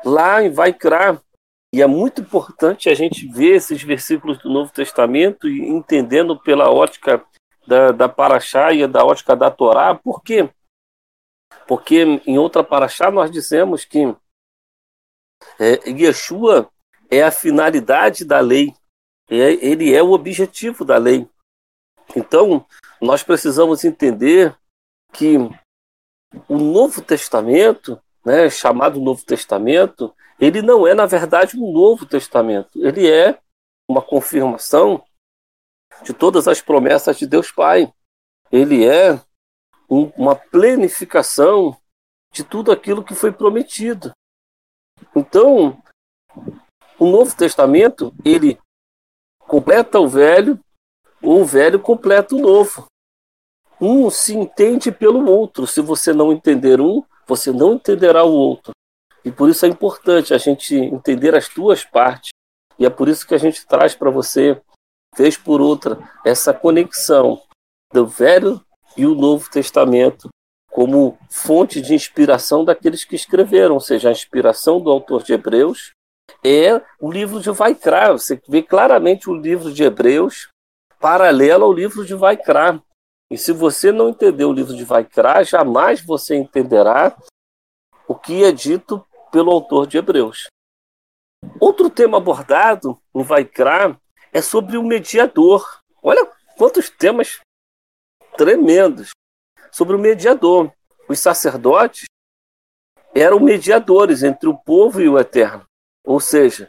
lá 0.04 0.42
em 0.42 0.50
Vaikra. 0.50 1.18
E 1.72 1.80
é 1.80 1.86
muito 1.86 2.20
importante 2.20 2.90
a 2.90 2.94
gente 2.94 3.26
ver 3.26 3.56
esses 3.56 3.82
versículos 3.82 4.38
do 4.38 4.50
Novo 4.50 4.70
Testamento 4.70 5.48
e 5.48 5.66
entendendo 5.68 6.38
pela 6.38 6.70
ótica 6.70 7.24
da, 7.66 7.92
da 7.92 8.08
Paraxá 8.08 8.72
e 8.72 8.86
da 8.86 9.04
ótica 9.04 9.34
da 9.34 9.50
Torá. 9.50 9.94
Por 9.94 10.22
quê? 10.22 10.48
Porque 11.66 12.02
em 12.26 12.38
outra 12.38 12.62
Paraxá 12.62 13.10
nós 13.10 13.30
dizemos 13.30 13.84
que 13.84 14.14
é, 15.58 15.90
Yeshua 15.90 16.70
é 17.10 17.22
a 17.22 17.30
finalidade 17.30 18.24
da 18.24 18.40
lei, 18.40 18.74
é, 19.30 19.52
ele 19.64 19.94
é 19.94 20.02
o 20.02 20.12
objetivo 20.12 20.84
da 20.84 20.96
lei. 20.96 21.28
Então, 22.16 22.66
nós 23.00 23.22
precisamos 23.22 23.84
entender 23.84 24.56
que 25.12 25.36
o 26.48 26.58
Novo 26.58 27.00
Testamento, 27.00 28.00
né, 28.24 28.50
chamado 28.50 29.00
Novo 29.00 29.24
Testamento, 29.24 30.14
ele 30.38 30.62
não 30.62 30.86
é, 30.86 30.94
na 30.94 31.06
verdade, 31.06 31.56
um 31.56 31.72
Novo 31.72 32.04
Testamento. 32.04 32.70
Ele 32.84 33.10
é 33.10 33.38
uma 33.88 34.02
confirmação 34.02 35.04
de 36.02 36.12
todas 36.12 36.48
as 36.48 36.60
promessas 36.60 37.18
de 37.18 37.26
Deus 37.26 37.50
Pai. 37.50 37.92
Ele 38.50 38.86
é 38.86 39.20
um, 39.88 40.10
uma 40.16 40.34
plenificação 40.34 41.76
de 42.32 42.42
tudo 42.42 42.72
aquilo 42.72 43.04
que 43.04 43.14
foi 43.14 43.32
prometido. 43.32 44.12
Então, 45.14 45.80
o 46.98 47.06
Novo 47.06 47.36
Testamento, 47.36 48.12
ele 48.24 48.58
completa 49.38 50.00
o 50.00 50.08
velho, 50.08 50.58
ou 51.22 51.42
o 51.42 51.44
velho 51.44 51.78
completa 51.78 52.34
o 52.34 52.40
novo. 52.40 52.86
Um 53.80 54.10
se 54.10 54.34
entende 54.34 54.90
pelo 54.90 55.28
outro. 55.28 55.66
Se 55.66 55.80
você 55.80 56.12
não 56.12 56.32
entender 56.32 56.80
um, 56.80 57.02
você 57.26 57.52
não 57.52 57.74
entenderá 57.74 58.24
o 58.24 58.32
outro. 58.32 58.72
E 59.24 59.32
por 59.32 59.48
isso 59.48 59.64
é 59.64 59.68
importante 59.68 60.34
a 60.34 60.38
gente 60.38 60.74
entender 60.74 61.34
as 61.34 61.48
duas 61.48 61.84
partes. 61.84 62.30
E 62.78 62.84
é 62.84 62.90
por 62.90 63.08
isso 63.08 63.26
que 63.26 63.34
a 63.34 63.38
gente 63.38 63.66
traz 63.66 63.94
para 63.94 64.10
você 64.10 64.60
vez 65.16 65.36
por 65.36 65.60
outra, 65.60 65.98
essa 66.24 66.52
conexão 66.52 67.40
do 67.92 68.06
Velho 68.06 68.60
e 68.96 69.06
o 69.06 69.14
Novo 69.14 69.50
Testamento 69.50 70.28
como 70.70 71.16
fonte 71.30 71.80
de 71.80 71.94
inspiração 71.94 72.64
daqueles 72.64 73.04
que 73.04 73.14
escreveram, 73.14 73.74
ou 73.74 73.80
seja, 73.80 74.08
a 74.08 74.12
inspiração 74.12 74.80
do 74.80 74.90
autor 74.90 75.22
de 75.22 75.32
Hebreus 75.32 75.92
é 76.44 76.82
o 77.00 77.12
livro 77.12 77.40
de 77.40 77.50
Vaikra. 77.52 78.12
Você 78.12 78.42
vê 78.48 78.60
claramente 78.60 79.30
o 79.30 79.34
livro 79.34 79.72
de 79.72 79.84
Hebreus 79.84 80.48
paralelo 80.98 81.64
ao 81.64 81.72
livro 81.72 82.04
de 82.04 82.14
Vaikra. 82.14 82.82
E 83.30 83.38
se 83.38 83.52
você 83.52 83.92
não 83.92 84.08
entender 84.08 84.44
o 84.44 84.52
livro 84.52 84.74
de 84.74 84.84
Vaikra, 84.84 85.44
jamais 85.44 86.04
você 86.04 86.34
entenderá 86.34 87.16
o 88.08 88.14
que 88.14 88.42
é 88.42 88.50
dito 88.50 89.04
pelo 89.30 89.52
autor 89.52 89.86
de 89.86 89.98
Hebreus. 89.98 90.48
Outro 91.60 91.88
tema 91.88 92.18
abordado 92.18 92.98
no 93.14 93.22
Vaikra 93.22 93.96
é 94.34 94.42
sobre 94.42 94.76
o 94.76 94.82
mediador. 94.82 95.80
Olha 96.02 96.26
quantos 96.58 96.90
temas 96.90 97.40
tremendos 98.36 99.10
sobre 99.70 99.94
o 99.94 99.98
mediador. 99.98 100.72
Os 101.08 101.20
sacerdotes 101.20 102.06
eram 103.14 103.38
mediadores 103.38 104.24
entre 104.24 104.48
o 104.48 104.58
povo 104.58 105.00
e 105.00 105.08
o 105.08 105.18
eterno. 105.18 105.64
Ou 106.04 106.18
seja, 106.18 106.68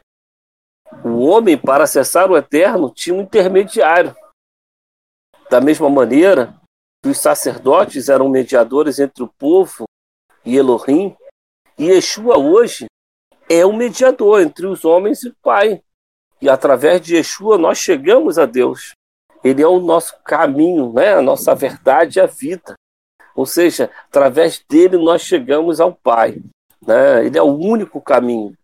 o 1.03 1.25
homem, 1.25 1.57
para 1.57 1.86
acessar 1.86 2.29
o 2.29 2.38
eterno, 2.38 2.93
tinha 2.93 3.15
um 3.15 3.22
intermediário. 3.22 4.15
Da 5.50 5.60
mesma 5.60 5.89
maneira 5.89 6.60
que 7.03 7.10
os 7.10 7.17
sacerdotes 7.17 8.10
eram 8.10 8.29
mediadores 8.29 9.00
entre 9.00 9.24
o 9.24 9.27
povo 9.27 9.86
e 10.45 10.55
Elohim, 10.55 11.15
e 11.77 11.86
Yeshua 11.86 12.38
hoje 12.38 12.86
é 13.50 13.65
o 13.65 13.74
mediador 13.74 14.41
entre 14.41 14.67
os 14.67 14.86
homens 14.86 15.24
e 15.24 15.29
o 15.29 15.36
Pai. 15.41 15.84
E 16.42 16.50
através 16.50 17.01
de 17.01 17.15
Yeshua 17.15 17.58
nós 17.58 17.77
chegamos 17.77 18.38
a 18.38 18.46
Deus. 18.46 18.94
Ele 19.44 19.62
é 19.62 19.68
o 19.68 19.80
nosso 19.80 20.18
caminho, 20.24 20.92
né? 20.92 21.13
a 21.13 21.22
nossa 21.22 21.54
verdade 21.54 22.20
e 22.20 22.22
a 22.22 22.25
vida. 22.25 22.75
Ou 23.36 23.46
seja, 23.46 23.92
através 24.08 24.63
dele 24.68 24.98
nós 24.98 25.22
chegamos 25.22 25.80
ao 25.80 25.94
Pai. 25.94 26.42
Né? 26.82 27.25
Ele 27.25 27.38
é 27.38 27.42
o 27.42 27.56
único 27.56 28.01
caminho. 28.01 28.58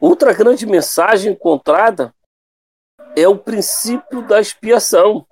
Outra 0.00 0.32
grande 0.32 0.66
mensagem 0.66 1.32
encontrada 1.32 2.14
é 3.16 3.28
o 3.28 3.38
princípio 3.38 4.26
da 4.26 4.40
expiação. 4.40 5.26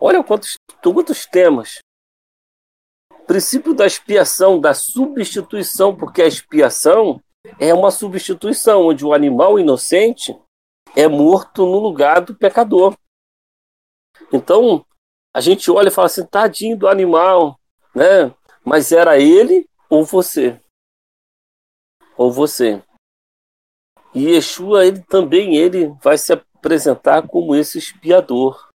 Olha 0.00 0.22
quantos, 0.24 0.56
quantos 0.82 1.26
temas. 1.26 1.78
Princípio 3.26 3.74
da 3.74 3.86
expiação, 3.86 4.58
da 4.58 4.72
substituição, 4.72 5.94
porque 5.94 6.22
a 6.22 6.26
expiação 6.26 7.20
é 7.58 7.74
uma 7.74 7.90
substituição 7.90 8.86
onde 8.86 9.04
o 9.04 9.12
animal 9.12 9.58
inocente 9.58 10.34
é 10.96 11.06
morto 11.08 11.64
no 11.64 11.78
lugar 11.78 12.20
do 12.20 12.34
pecador. 12.34 12.96
Então, 14.32 14.84
a 15.34 15.40
gente 15.40 15.70
olha 15.70 15.88
e 15.88 15.92
fala 15.92 16.06
assim, 16.06 16.26
tadinho 16.26 16.76
do 16.76 16.88
animal, 16.88 17.58
né? 17.94 18.34
Mas 18.64 18.92
era 18.92 19.18
ele 19.18 19.68
ou 19.88 20.04
você? 20.04 20.60
Ou 22.16 22.32
você. 22.32 22.82
E 24.14 24.30
Yeshua, 24.30 24.86
ele 24.86 25.00
também 25.02 25.56
ele 25.56 25.88
vai 26.02 26.18
se 26.18 26.32
apresentar 26.32 27.26
como 27.28 27.54
esse 27.54 27.78
expiador. 27.78 28.68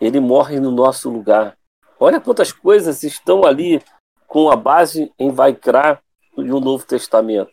Ele 0.00 0.20
morre 0.20 0.60
no 0.60 0.70
nosso 0.70 1.08
lugar. 1.08 1.56
Olha 1.98 2.20
quantas 2.20 2.52
coisas 2.52 3.02
estão 3.02 3.44
ali 3.44 3.82
com 4.26 4.50
a 4.50 4.56
base 4.56 5.12
em 5.18 5.30
Vaikra 5.30 6.02
e 6.36 6.52
o 6.52 6.60
Novo 6.60 6.84
Testamento. 6.84 7.52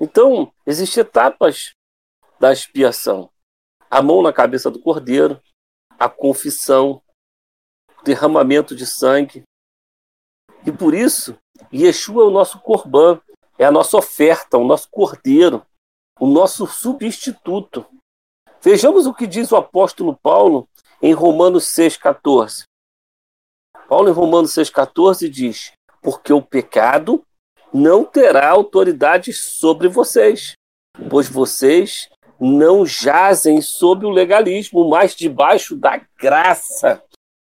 Então, 0.00 0.52
existem 0.66 1.02
etapas 1.02 1.74
da 2.38 2.52
expiação. 2.52 3.30
A 3.90 4.02
mão 4.02 4.22
na 4.22 4.32
cabeça 4.32 4.70
do 4.70 4.80
cordeiro, 4.80 5.40
a 5.98 6.08
confissão, 6.08 7.02
o 8.00 8.04
derramamento 8.04 8.74
de 8.74 8.86
sangue. 8.86 9.44
E 10.66 10.72
por 10.72 10.94
isso, 10.94 11.38
Yeshua 11.72 12.24
é 12.24 12.26
o 12.26 12.30
nosso 12.30 12.60
corban, 12.60 13.20
é 13.58 13.64
a 13.64 13.70
nossa 13.70 13.96
oferta, 13.96 14.58
o 14.58 14.64
nosso 14.64 14.88
cordeiro, 14.90 15.64
o 16.18 16.26
nosso 16.26 16.66
substituto. 16.66 17.86
Vejamos 18.60 19.06
o 19.06 19.14
que 19.14 19.26
diz 19.26 19.52
o 19.52 19.56
apóstolo 19.56 20.16
Paulo 20.22 20.68
em 21.02 21.12
Romanos 21.12 21.64
6,14. 21.66 22.64
Paulo, 23.88 24.08
em 24.08 24.12
Romanos 24.12 24.52
6,14, 24.52 25.28
diz: 25.28 25.72
Porque 26.00 26.32
o 26.32 26.40
pecado 26.40 27.24
não 27.72 28.04
terá 28.04 28.48
autoridade 28.48 29.32
sobre 29.32 29.88
vocês, 29.88 30.54
pois 31.10 31.28
vocês 31.28 32.08
não 32.44 32.84
jazem 32.84 33.62
sob 33.62 34.04
o 34.04 34.10
legalismo, 34.10 34.88
mas 34.88 35.14
debaixo 35.14 35.74
da 35.74 36.00
graça. 36.20 37.02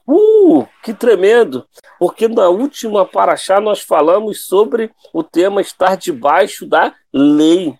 Uh, 0.05 0.67
que 0.83 0.93
tremendo! 0.93 1.65
Porque 1.97 2.27
na 2.27 2.49
última 2.49 3.05
paraxá 3.05 3.61
nós 3.61 3.81
falamos 3.81 4.45
sobre 4.45 4.91
o 5.13 5.23
tema 5.23 5.61
estar 5.61 5.95
debaixo 5.95 6.65
da 6.65 6.93
lei. 7.13 7.73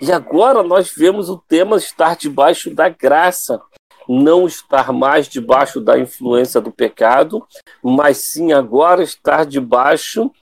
E 0.00 0.10
agora 0.10 0.62
nós 0.62 0.90
vemos 0.92 1.28
o 1.28 1.38
tema 1.38 1.76
estar 1.76 2.16
debaixo 2.16 2.74
da 2.74 2.88
graça. 2.88 3.62
Não 4.08 4.46
estar 4.46 4.92
mais 4.92 5.28
debaixo 5.28 5.80
da 5.80 5.98
influência 5.98 6.60
do 6.60 6.72
pecado, 6.72 7.46
mas 7.80 8.32
sim 8.32 8.52
agora 8.52 9.04
estar 9.04 9.46
debaixo 9.46 10.32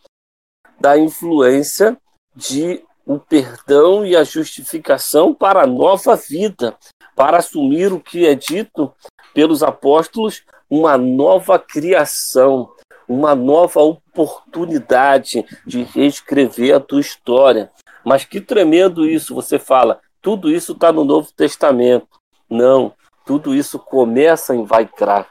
da 0.80 0.96
influência 0.96 2.00
de 2.34 2.82
o 3.08 3.18
perdão 3.18 4.04
e 4.04 4.14
a 4.14 4.22
justificação 4.22 5.32
para 5.32 5.62
a 5.62 5.66
nova 5.66 6.14
vida, 6.14 6.76
para 7.16 7.38
assumir 7.38 7.90
o 7.90 7.98
que 7.98 8.26
é 8.26 8.34
dito 8.34 8.92
pelos 9.32 9.62
apóstolos, 9.62 10.42
uma 10.68 10.98
nova 10.98 11.58
criação, 11.58 12.70
uma 13.08 13.34
nova 13.34 13.80
oportunidade 13.80 15.42
de 15.66 15.84
reescrever 15.84 16.76
a 16.76 16.80
tua 16.80 17.00
história. 17.00 17.72
Mas 18.04 18.26
que 18.26 18.42
tremendo 18.42 19.06
isso, 19.08 19.34
você 19.34 19.58
fala, 19.58 20.00
tudo 20.20 20.50
isso 20.50 20.72
está 20.72 20.92
no 20.92 21.02
Novo 21.02 21.32
Testamento. 21.32 22.08
Não, 22.48 22.92
tudo 23.24 23.54
isso 23.54 23.78
começa 23.78 24.54
em 24.54 24.66
Vaikra. 24.66 25.26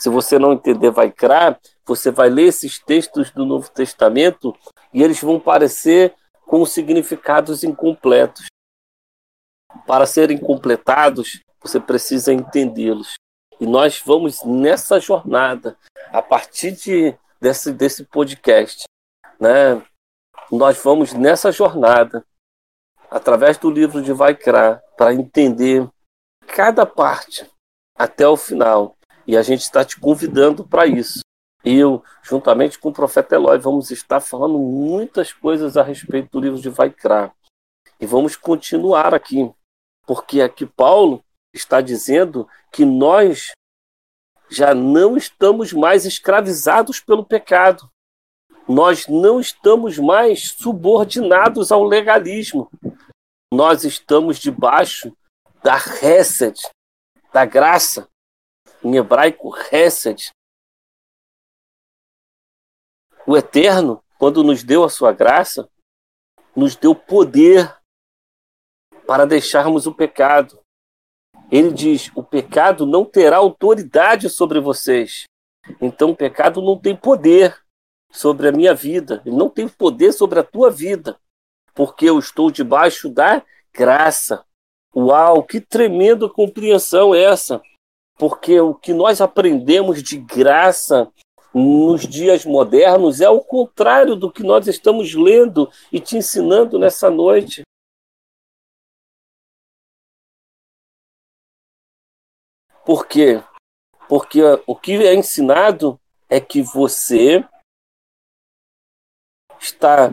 Se 0.00 0.08
você 0.08 0.38
não 0.38 0.52
entender 0.52 0.92
Vaikra, 0.92 1.58
você 1.84 2.12
vai 2.12 2.30
ler 2.30 2.46
esses 2.46 2.78
textos 2.78 3.32
do 3.32 3.44
Novo 3.44 3.68
Testamento 3.68 4.54
e 4.94 5.02
eles 5.02 5.20
vão 5.20 5.40
parecer 5.40 6.14
com 6.46 6.64
significados 6.64 7.64
incompletos. 7.64 8.46
Para 9.86 10.06
serem 10.06 10.38
completados, 10.38 11.42
você 11.60 11.78
precisa 11.78 12.32
entendê-los. 12.32 13.14
E 13.60 13.66
nós 13.66 14.02
vamos 14.04 14.42
nessa 14.44 15.00
jornada, 15.00 15.76
a 16.10 16.22
partir 16.22 16.72
de, 16.72 17.16
desse, 17.40 17.72
desse 17.72 18.04
podcast, 18.04 18.84
né? 19.40 19.82
nós 20.50 20.78
vamos 20.82 21.12
nessa 21.12 21.50
jornada, 21.50 22.24
através 23.10 23.58
do 23.58 23.70
livro 23.70 24.02
de 24.02 24.12
Vaikra, 24.12 24.82
para 24.96 25.14
entender 25.14 25.88
cada 26.46 26.86
parte 26.86 27.48
até 27.96 28.26
o 28.26 28.36
final. 28.36 28.96
E 29.26 29.36
a 29.36 29.42
gente 29.42 29.62
está 29.62 29.84
te 29.84 29.98
convidando 29.98 30.66
para 30.66 30.86
isso. 30.86 31.20
Eu, 31.68 32.04
juntamente 32.22 32.78
com 32.78 32.90
o 32.90 32.92
profeta 32.92 33.34
Eloy, 33.34 33.58
vamos 33.58 33.90
estar 33.90 34.20
falando 34.20 34.56
muitas 34.56 35.32
coisas 35.32 35.76
a 35.76 35.82
respeito 35.82 36.30
do 36.30 36.38
livro 36.38 36.60
de 36.60 36.70
Vaikra. 36.70 37.34
E 37.98 38.06
vamos 38.06 38.36
continuar 38.36 39.12
aqui, 39.12 39.52
porque 40.06 40.40
aqui 40.40 40.64
Paulo 40.64 41.24
está 41.52 41.80
dizendo 41.80 42.48
que 42.70 42.84
nós 42.84 43.50
já 44.48 44.72
não 44.76 45.16
estamos 45.16 45.72
mais 45.72 46.04
escravizados 46.04 47.00
pelo 47.00 47.24
pecado. 47.24 47.90
Nós 48.68 49.08
não 49.08 49.40
estamos 49.40 49.98
mais 49.98 50.52
subordinados 50.52 51.72
ao 51.72 51.82
legalismo. 51.82 52.70
Nós 53.52 53.82
estamos 53.82 54.38
debaixo 54.38 55.12
da 55.64 55.76
Hesed, 55.76 56.60
da 57.32 57.44
graça. 57.44 58.08
Em 58.84 58.96
hebraico, 58.96 59.52
Hesed, 59.72 60.30
o 63.26 63.36
Eterno, 63.36 64.02
quando 64.18 64.44
nos 64.44 64.62
deu 64.62 64.84
a 64.84 64.88
sua 64.88 65.12
graça, 65.12 65.68
nos 66.54 66.76
deu 66.76 66.94
poder 66.94 67.76
para 69.06 69.26
deixarmos 69.26 69.86
o 69.86 69.92
pecado. 69.92 70.60
Ele 71.50 71.72
diz: 71.72 72.10
o 72.14 72.22
pecado 72.22 72.86
não 72.86 73.04
terá 73.04 73.38
autoridade 73.38 74.30
sobre 74.30 74.60
vocês. 74.60 75.24
Então 75.80 76.10
o 76.10 76.16
pecado 76.16 76.62
não 76.62 76.78
tem 76.78 76.94
poder 76.94 77.60
sobre 78.10 78.48
a 78.48 78.52
minha 78.52 78.72
vida, 78.72 79.20
ele 79.26 79.36
não 79.36 79.50
tem 79.50 79.68
poder 79.68 80.12
sobre 80.12 80.38
a 80.38 80.44
tua 80.44 80.70
vida, 80.70 81.18
porque 81.74 82.08
eu 82.08 82.18
estou 82.18 82.50
debaixo 82.50 83.08
da 83.08 83.42
graça. 83.74 84.44
Uau, 84.94 85.42
que 85.42 85.60
tremenda 85.60 86.28
compreensão 86.28 87.14
é 87.14 87.24
essa! 87.24 87.60
Porque 88.16 88.58
o 88.58 88.74
que 88.74 88.94
nós 88.94 89.20
aprendemos 89.20 90.02
de 90.02 90.16
graça 90.16 91.12
nos 91.58 92.06
dias 92.06 92.44
modernos 92.44 93.22
é 93.22 93.30
o 93.30 93.40
contrário 93.40 94.14
do 94.14 94.30
que 94.30 94.42
nós 94.42 94.66
estamos 94.66 95.14
lendo 95.14 95.72
e 95.90 95.98
te 95.98 96.18
ensinando 96.18 96.78
nessa 96.78 97.10
noite. 97.10 97.62
Por 102.84 103.06
quê? 103.06 103.42
Porque 104.06 104.42
o 104.66 104.76
que 104.76 104.92
é 105.02 105.14
ensinado 105.14 105.98
é 106.28 106.38
que 106.42 106.60
você 106.60 107.42
está 109.58 110.12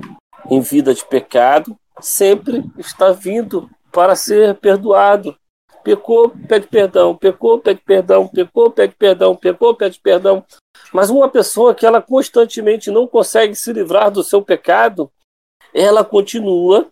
em 0.50 0.62
vida 0.62 0.94
de 0.94 1.06
pecado, 1.06 1.78
sempre 2.00 2.64
está 2.78 3.12
vindo 3.12 3.70
para 3.92 4.16
ser 4.16 4.58
perdoado. 4.62 5.38
Pecou, 5.84 6.30
pede 6.48 6.68
perdão, 6.68 7.16
pecou, 7.16 7.60
pede 7.60 7.82
perdão, 7.82 8.28
pecou, 8.28 8.72
pede 8.72 8.96
perdão, 8.96 9.36
pecou, 9.36 9.76
pede 9.76 10.00
perdão. 10.00 10.46
Mas 10.94 11.10
uma 11.10 11.30
pessoa 11.30 11.76
que 11.76 11.86
ela 11.86 12.02
constantemente 12.02 12.90
não 12.90 13.08
consegue 13.08 13.56
se 13.56 13.74
livrar 13.74 14.10
do 14.10 14.24
seu 14.24 14.42
pecado, 14.42 15.12
ela 15.74 16.04
continua 16.06 16.88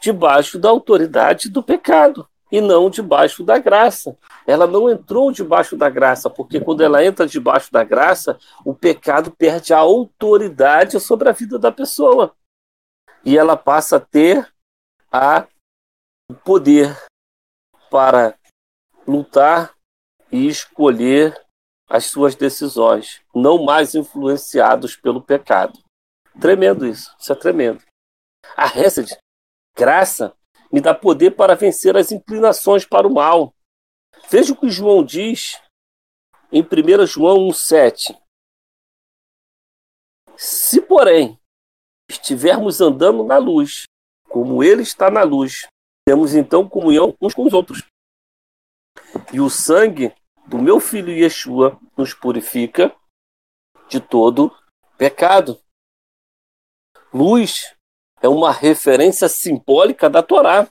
debaixo 0.00 0.58
da 0.58 0.68
autoridade 0.68 1.48
do 1.48 1.62
pecado 1.62 2.28
e 2.50 2.60
não 2.60 2.90
debaixo 2.90 3.44
da 3.44 3.58
graça. 3.58 4.16
Ela 4.46 4.66
não 4.66 4.90
entrou 4.90 5.30
debaixo 5.30 5.76
da 5.76 5.88
graça, 5.88 6.28
porque 6.30 6.60
quando 6.60 6.82
ela 6.82 7.04
entra 7.04 7.26
debaixo 7.26 7.72
da 7.72 7.84
graça, 7.84 8.38
o 8.64 8.74
pecado 8.74 9.30
perde 9.30 9.72
a 9.72 9.78
autoridade 9.78 10.98
sobre 11.00 11.28
a 11.28 11.32
vida 11.32 11.58
da 11.58 11.70
pessoa. 11.70 12.34
E 13.24 13.36
ela 13.36 13.56
passa 13.56 13.96
a 13.96 14.00
ter 14.00 14.50
a 15.12 15.46
poder 16.44 16.96
para 17.90 18.38
lutar 19.06 19.74
e 20.30 20.46
escolher 20.46 21.34
as 21.88 22.04
suas 22.06 22.34
decisões, 22.34 23.22
não 23.34 23.64
mais 23.64 23.94
influenciados 23.94 24.94
pelo 24.96 25.22
pecado. 25.22 25.78
Tremendo 26.40 26.86
isso, 26.86 27.14
isso 27.18 27.32
é 27.32 27.36
tremendo. 27.36 27.82
A 28.56 28.66
Hesed, 28.66 29.16
graça, 29.76 30.36
me 30.70 30.80
dá 30.80 30.94
poder 30.94 31.32
para 31.32 31.54
vencer 31.54 31.96
as 31.96 32.12
inclinações 32.12 32.84
para 32.84 33.06
o 33.06 33.12
mal. 33.12 33.54
Veja 34.30 34.52
o 34.52 34.56
que 34.56 34.68
João 34.68 35.02
diz 35.02 35.60
em 36.52 36.62
1 36.62 37.06
João 37.06 37.48
1,7. 37.48 38.16
Se, 40.36 40.80
porém, 40.82 41.38
estivermos 42.08 42.80
andando 42.80 43.24
na 43.24 43.38
luz, 43.38 43.84
como 44.28 44.62
ele 44.62 44.82
está 44.82 45.10
na 45.10 45.22
luz, 45.22 45.66
temos 46.08 46.34
então 46.34 46.66
comunhão 46.66 47.14
uns 47.20 47.34
com 47.34 47.44
os 47.44 47.52
outros. 47.52 47.84
E 49.30 49.42
o 49.42 49.50
sangue 49.50 50.10
do 50.46 50.56
meu 50.56 50.80
filho 50.80 51.12
Yeshua 51.12 51.78
nos 51.94 52.14
purifica 52.14 52.96
de 53.90 54.00
todo 54.00 54.50
pecado. 54.96 55.60
Luz 57.12 57.76
é 58.22 58.28
uma 58.28 58.50
referência 58.50 59.28
simbólica 59.28 60.08
da 60.08 60.22
Torá. 60.22 60.66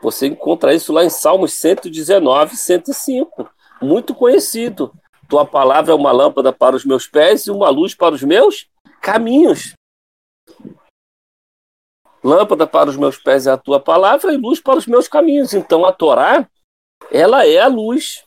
Você 0.00 0.26
encontra 0.26 0.72
isso 0.72 0.90
lá 0.90 1.04
em 1.04 1.10
Salmos 1.10 1.52
119, 1.52 2.56
105. 2.56 3.50
Muito 3.82 4.14
conhecido. 4.14 4.90
Tua 5.28 5.44
palavra 5.44 5.92
é 5.92 5.94
uma 5.94 6.12
lâmpada 6.12 6.50
para 6.50 6.74
os 6.74 6.86
meus 6.86 7.06
pés 7.06 7.46
e 7.46 7.50
uma 7.50 7.68
luz 7.68 7.94
para 7.94 8.14
os 8.14 8.22
meus 8.22 8.70
caminhos. 9.02 9.74
Lâmpada 12.24 12.66
para 12.66 12.88
os 12.88 12.96
meus 12.96 13.18
pés 13.18 13.46
é 13.46 13.50
a 13.50 13.58
tua 13.58 13.80
palavra 13.80 14.32
e 14.32 14.36
luz 14.36 14.60
para 14.60 14.78
os 14.78 14.86
meus 14.86 15.08
caminhos. 15.08 15.54
Então 15.54 15.84
a 15.84 15.92
Torá, 15.92 16.48
ela 17.10 17.46
é 17.46 17.58
a 17.58 17.66
luz 17.66 18.24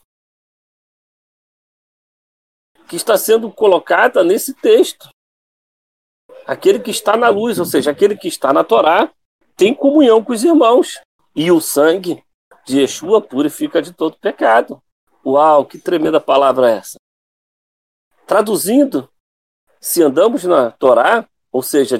que 2.88 2.96
está 2.96 3.16
sendo 3.16 3.50
colocada 3.50 4.22
nesse 4.22 4.54
texto. 4.54 5.08
Aquele 6.46 6.78
que 6.78 6.90
está 6.90 7.16
na 7.16 7.28
luz, 7.28 7.58
ou 7.58 7.64
seja, 7.64 7.90
aquele 7.90 8.16
que 8.16 8.28
está 8.28 8.52
na 8.52 8.62
Torá, 8.62 9.12
tem 9.56 9.74
comunhão 9.74 10.22
com 10.22 10.32
os 10.32 10.44
irmãos. 10.44 11.00
E 11.34 11.50
o 11.50 11.60
sangue 11.60 12.22
de 12.64 12.80
Yeshua 12.80 13.20
purifica 13.20 13.80
de 13.82 13.92
todo 13.92 14.18
pecado. 14.18 14.80
Uau, 15.24 15.64
que 15.64 15.78
tremenda 15.78 16.20
palavra 16.20 16.70
é 16.70 16.76
essa. 16.76 16.98
Traduzindo, 18.26 19.08
se 19.80 20.02
andamos 20.02 20.44
na 20.44 20.70
Torá, 20.70 21.28
ou 21.50 21.62
seja, 21.62 21.98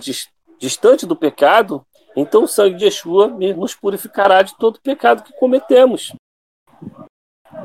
distante 0.59 1.07
do 1.07 1.17
pecado, 1.17 1.85
então 2.17 2.45
o 2.45 2.49
sangue 2.49 2.77
de 2.77 2.85
Yeshua 2.85 3.29
nos 3.29 3.75
purificará 3.75 4.43
de 4.43 4.57
todo 4.57 4.81
pecado 4.81 5.23
que 5.23 5.33
cometemos. 5.35 6.15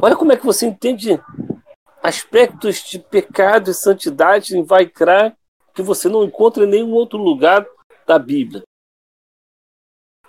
Olha 0.01 0.15
como 0.15 0.31
é 0.31 0.37
que 0.37 0.45
você 0.45 0.65
entende 0.67 1.19
aspectos 2.01 2.83
de 2.83 2.99
pecado 2.99 3.69
e 3.69 3.73
santidade 3.73 4.57
em 4.57 4.63
Vaikra 4.63 5.35
que 5.73 5.81
você 5.81 6.09
não 6.09 6.23
encontra 6.23 6.65
em 6.65 6.67
nenhum 6.69 6.91
outro 6.91 7.17
lugar 7.17 7.65
da 8.05 8.19
Bíblia. 8.19 8.63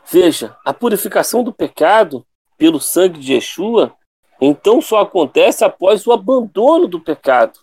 Veja, 0.04 0.56
a 0.64 0.72
purificação 0.72 1.42
do 1.42 1.52
pecado 1.52 2.26
pelo 2.56 2.80
sangue 2.80 3.18
de 3.18 3.34
Yeshua 3.34 3.96
Então 4.44 4.80
só 4.80 5.00
acontece 5.00 5.64
após 5.64 6.04
o 6.04 6.12
abandono 6.12 6.88
do 6.88 7.00
pecado. 7.00 7.60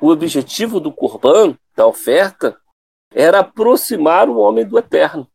O 0.00 0.08
objetivo 0.08 0.80
do 0.80 0.90
corban, 0.90 1.56
da 1.74 1.86
oferta, 1.86 2.58
era 3.18 3.40
aproximar 3.40 4.28
o 4.28 4.36
homem 4.36 4.68
do 4.68 4.78
eterno. 4.78 5.26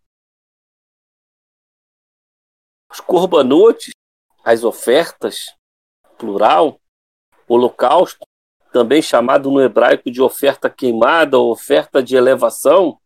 Os 2.91 3.00
corbanotes, 3.00 3.91
as 4.44 4.63
ofertas, 4.63 5.56
plural, 6.15 6.80
holocausto, 7.48 8.20
também 8.72 9.02
chamado 9.02 9.50
no 9.50 9.60
hebraico 9.60 10.12
de 10.12 10.22
oferta 10.22 10.70
queimada 10.70 11.39
ou 11.39 11.52
oferta 11.52 12.04
de 12.04 12.15
elevação, 12.15 13.00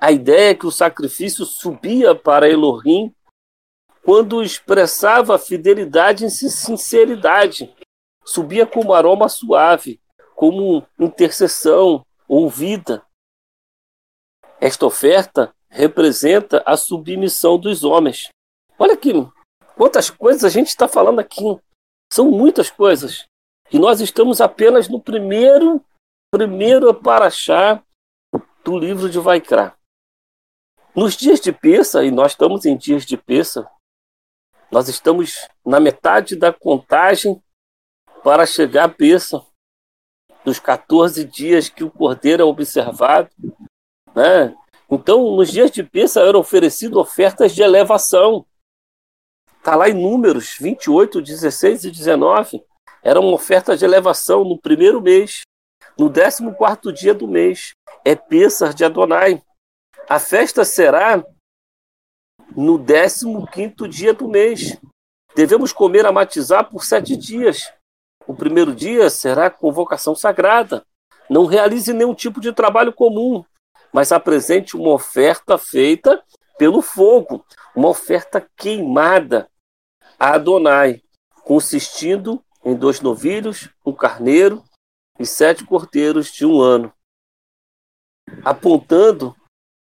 a 0.00 0.12
ideia 0.12 0.50
é 0.50 0.54
que 0.54 0.66
o 0.66 0.70
sacrifício 0.70 1.44
subia 1.44 2.14
para 2.14 2.48
Elohim 2.48 3.12
quando 4.04 4.44
expressava 4.44 5.38
fidelidade 5.38 6.24
e 6.26 6.30
sinceridade. 6.30 7.74
Subia 8.24 8.64
como 8.66 8.94
aroma 8.94 9.28
suave, 9.28 10.00
como 10.36 10.86
intercessão 11.00 12.06
ouvida. 12.28 13.04
Esta 14.64 14.86
oferta 14.86 15.54
representa 15.68 16.62
a 16.64 16.74
submissão 16.74 17.58
dos 17.58 17.84
homens. 17.84 18.30
Olha 18.78 18.94
aqui, 18.94 19.12
quantas 19.76 20.08
coisas 20.08 20.42
a 20.42 20.48
gente 20.48 20.68
está 20.68 20.88
falando 20.88 21.18
aqui. 21.18 21.42
São 22.10 22.30
muitas 22.30 22.70
coisas. 22.70 23.26
E 23.70 23.78
nós 23.78 24.00
estamos 24.00 24.40
apenas 24.40 24.88
no 24.88 24.98
primeiro, 24.98 25.84
primeiro 26.32 26.94
paraxá 26.94 27.84
do 28.64 28.78
livro 28.78 29.10
de 29.10 29.18
Vaikra. 29.18 29.76
Nos 30.96 31.14
dias 31.14 31.40
de 31.40 31.52
Peça, 31.52 32.02
e 32.02 32.10
nós 32.10 32.32
estamos 32.32 32.64
em 32.64 32.74
dias 32.74 33.04
de 33.04 33.18
Peça, 33.18 33.70
nós 34.70 34.88
estamos 34.88 35.46
na 35.62 35.78
metade 35.78 36.36
da 36.36 36.50
contagem 36.50 37.38
para 38.22 38.46
chegar 38.46 38.84
a 38.84 38.88
Peça, 38.88 39.44
dos 40.42 40.58
14 40.58 41.22
dias 41.26 41.68
que 41.68 41.84
o 41.84 41.90
cordeiro 41.90 42.40
é 42.40 42.46
observado. 42.46 43.28
Né? 44.14 44.54
Então, 44.90 45.34
nos 45.34 45.50
dias 45.50 45.70
de 45.70 45.82
Peça 45.82 46.20
eram 46.20 46.40
oferecidas 46.40 46.96
ofertas 46.96 47.54
de 47.54 47.62
elevação. 47.62 48.46
Está 49.58 49.74
lá 49.74 49.88
em 49.88 49.94
Números 49.94 50.56
28, 50.60 51.22
16 51.22 51.84
e 51.84 51.90
19. 51.90 52.62
Era 53.02 53.20
uma 53.20 53.32
oferta 53.32 53.76
de 53.76 53.84
elevação 53.84 54.44
no 54.44 54.58
primeiro 54.58 55.00
mês, 55.00 55.42
no 55.98 56.10
14 56.10 56.92
dia 56.92 57.14
do 57.14 57.26
mês. 57.26 57.72
É 58.04 58.14
Pêssar 58.14 58.74
de 58.74 58.84
Adonai. 58.84 59.42
A 60.08 60.18
festa 60.18 60.64
será 60.64 61.24
no 62.54 62.78
15 62.78 63.88
dia 63.88 64.12
do 64.12 64.28
mês. 64.28 64.78
Devemos 65.34 65.72
comer 65.72 66.06
a 66.06 66.12
matizar 66.12 66.70
por 66.70 66.84
sete 66.84 67.16
dias. 67.16 67.72
O 68.26 68.34
primeiro 68.34 68.74
dia 68.74 69.10
será 69.10 69.50
convocação 69.50 70.14
sagrada. 70.14 70.86
Não 71.28 71.46
realize 71.46 71.92
nenhum 71.92 72.14
tipo 72.14 72.40
de 72.40 72.52
trabalho 72.52 72.92
comum, 72.92 73.44
mas 73.94 74.10
apresente 74.10 74.76
uma 74.76 74.90
oferta 74.90 75.56
feita 75.56 76.20
pelo 76.58 76.82
fogo, 76.82 77.46
uma 77.76 77.88
oferta 77.88 78.44
queimada 78.56 79.48
a 80.18 80.34
Adonai, 80.34 81.00
consistindo 81.44 82.44
em 82.64 82.74
dois 82.74 83.00
novilhos, 83.00 83.68
um 83.86 83.92
carneiro 83.92 84.64
e 85.16 85.24
sete 85.24 85.64
cordeiros 85.64 86.32
de 86.32 86.44
um 86.44 86.60
ano, 86.60 86.92
apontando 88.44 89.32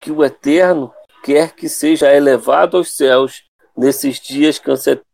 que 0.01 0.11
o 0.11 0.25
Eterno 0.25 0.92
quer 1.23 1.55
que 1.55 1.68
seja 1.68 2.12
elevado 2.12 2.79
aos 2.79 2.96
céus 2.96 3.44
nesses 3.77 4.18
dias 4.18 4.59
que 4.59 4.70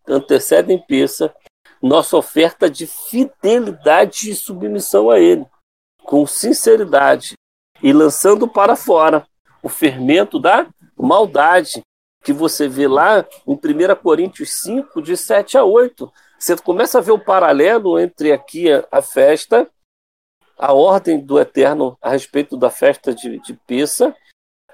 antecedem 0.09 0.83
Peça, 0.87 1.35
nossa 1.83 2.17
oferta 2.17 2.71
de 2.71 2.87
fidelidade 2.87 4.31
e 4.31 4.35
submissão 4.35 5.11
a 5.11 5.19
Ele, 5.19 5.45
com 6.03 6.27
sinceridade 6.27 7.35
e 7.83 7.93
lançando 7.93 8.49
para 8.49 8.77
fora 8.77 9.27
o 9.63 9.69
fermento 9.69 10.39
da 10.39 10.67
maldade, 10.97 11.81
que 12.23 12.33
você 12.33 12.69
vê 12.69 12.89
lá 12.89 13.25
em 13.47 13.55
1 13.55 13.59
Coríntios 14.03 14.53
5, 14.63 15.01
de 15.03 15.17
7 15.17 15.59
a 15.59 15.65
8. 15.65 16.13
Você 16.39 16.57
começa 16.57 16.99
a 16.99 17.01
ver 17.01 17.13
o 17.13 17.19
paralelo 17.19 17.99
entre 17.99 18.33
aqui 18.33 18.67
a, 18.91 19.03
festa, 19.03 19.69
a 20.59 20.73
ordem 20.73 21.21
do 21.21 21.39
Eterno 21.39 21.97
a 22.01 22.11
respeito 22.11 22.57
da 22.57 22.71
festa 22.71 23.15
de, 23.15 23.39
de 23.41 23.55
Peça, 23.67 24.15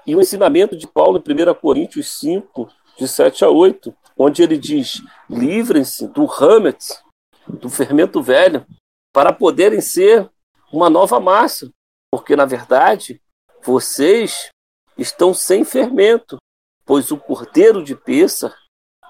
e 0.05 0.15
o 0.15 0.21
ensinamento 0.21 0.75
de 0.75 0.85
Paulo 0.85 1.21
em 1.25 1.49
1 1.49 1.53
Coríntios 1.55 2.19
5, 2.19 2.69
de 2.97 3.07
7 3.07 3.45
a 3.45 3.49
8, 3.49 3.95
onde 4.17 4.43
ele 4.43 4.57
diz: 4.57 5.01
livrem-se 5.29 6.07
do 6.07 6.25
hamet, 6.25 6.99
do 7.47 7.69
fermento 7.69 8.21
velho, 8.21 8.65
para 9.13 9.31
poderem 9.31 9.81
ser 9.81 10.29
uma 10.71 10.89
nova 10.89 11.19
massa, 11.19 11.71
porque 12.13 12.35
na 12.35 12.45
verdade 12.45 13.19
vocês 13.63 14.51
estão 14.95 15.33
sem 15.33 15.65
fermento, 15.65 16.37
pois 16.85 17.09
o 17.09 17.17
cordeiro 17.17 17.83
de 17.83 17.95
Pêssar, 17.95 18.55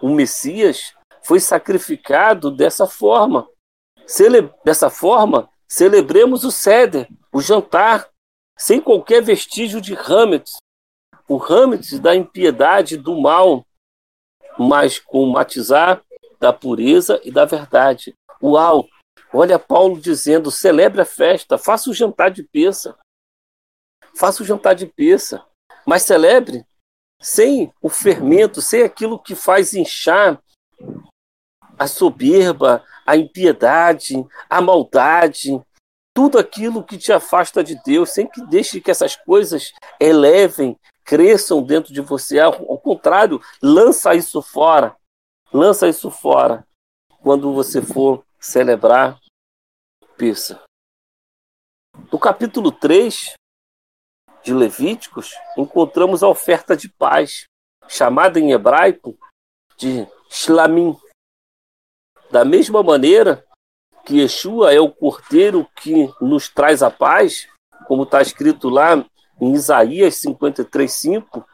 o 0.01 0.07
Messias, 0.07 0.95
foi 1.21 1.41
sacrificado 1.41 2.49
dessa 2.49 2.87
forma. 2.87 3.45
Cele 4.07 4.49
dessa 4.63 4.89
forma, 4.89 5.49
celebremos 5.67 6.45
o 6.45 6.51
Seder, 6.51 7.09
o 7.29 7.41
jantar, 7.41 8.07
sem 8.57 8.79
qualquer 8.79 9.21
vestígio 9.21 9.81
de 9.81 9.93
hamet, 9.95 10.49
o 11.27 11.35
Hamlet 11.43 11.99
da 11.99 12.15
impiedade, 12.15 12.95
do 12.95 13.19
mal, 13.19 13.65
mas 14.57 14.97
com 14.97 15.23
o 15.23 15.33
matizar 15.33 16.01
da 16.39 16.53
pureza 16.53 17.19
e 17.25 17.31
da 17.33 17.43
verdade. 17.43 18.15
Uau! 18.41 18.87
Olha 19.33 19.57
Paulo 19.57 19.99
dizendo: 19.99 20.51
celebre 20.51 21.01
a 21.01 21.05
festa, 21.05 21.57
faça 21.57 21.89
o 21.89 21.93
jantar 21.93 22.31
de 22.31 22.43
peça. 22.43 22.95
Faça 24.15 24.43
o 24.43 24.45
jantar 24.45 24.75
de 24.75 24.85
peça, 24.85 25.43
mas 25.85 26.03
celebre 26.03 26.63
sem 27.19 27.73
o 27.81 27.89
fermento, 27.89 28.61
sem 28.61 28.83
aquilo 28.83 29.17
que 29.17 29.33
faz 29.33 29.73
inchar 29.73 30.39
a 31.79 31.87
soberba, 31.87 32.83
a 33.05 33.17
impiedade, 33.17 34.15
a 34.49 34.61
maldade, 34.61 35.59
tudo 36.13 36.37
aquilo 36.37 36.83
que 36.83 36.97
te 36.97 37.11
afasta 37.11 37.63
de 37.63 37.81
Deus, 37.83 38.11
sem 38.11 38.27
que 38.27 38.45
deixe 38.45 38.79
que 38.79 38.91
essas 38.91 39.15
coisas 39.15 39.73
elevem 39.99 40.77
cresçam 41.03 41.61
dentro 41.61 41.93
de 41.93 42.01
você. 42.01 42.39
Ao 42.39 42.77
contrário, 42.77 43.41
lança 43.61 44.15
isso 44.15 44.41
fora. 44.41 44.95
Lança 45.51 45.87
isso 45.87 46.09
fora 46.09 46.65
quando 47.21 47.53
você 47.53 47.81
for 47.81 48.23
celebrar 48.43 49.17
Pissa. 50.17 50.61
No 52.11 52.19
capítulo 52.19 52.73
3 52.73 53.35
de 54.43 54.53
Levíticos, 54.53 55.31
encontramos 55.57 56.21
a 56.21 56.27
oferta 56.27 56.75
de 56.75 56.89
paz, 56.89 57.45
chamada 57.87 58.39
em 58.39 58.51
hebraico 58.51 59.17
de 59.77 60.05
Shlamim. 60.29 60.99
Da 62.29 62.43
mesma 62.43 62.83
maneira 62.83 63.45
que 64.05 64.19
Yeshua 64.19 64.73
é 64.73 64.79
o 64.79 64.91
cordeiro 64.91 65.65
que 65.77 66.13
nos 66.19 66.49
traz 66.49 66.83
a 66.83 66.91
paz, 66.91 67.47
como 67.87 68.03
está 68.03 68.21
escrito 68.21 68.67
lá 68.67 68.95
em 69.39 69.53
Isaías 69.53 70.15
53:5, 70.15 71.47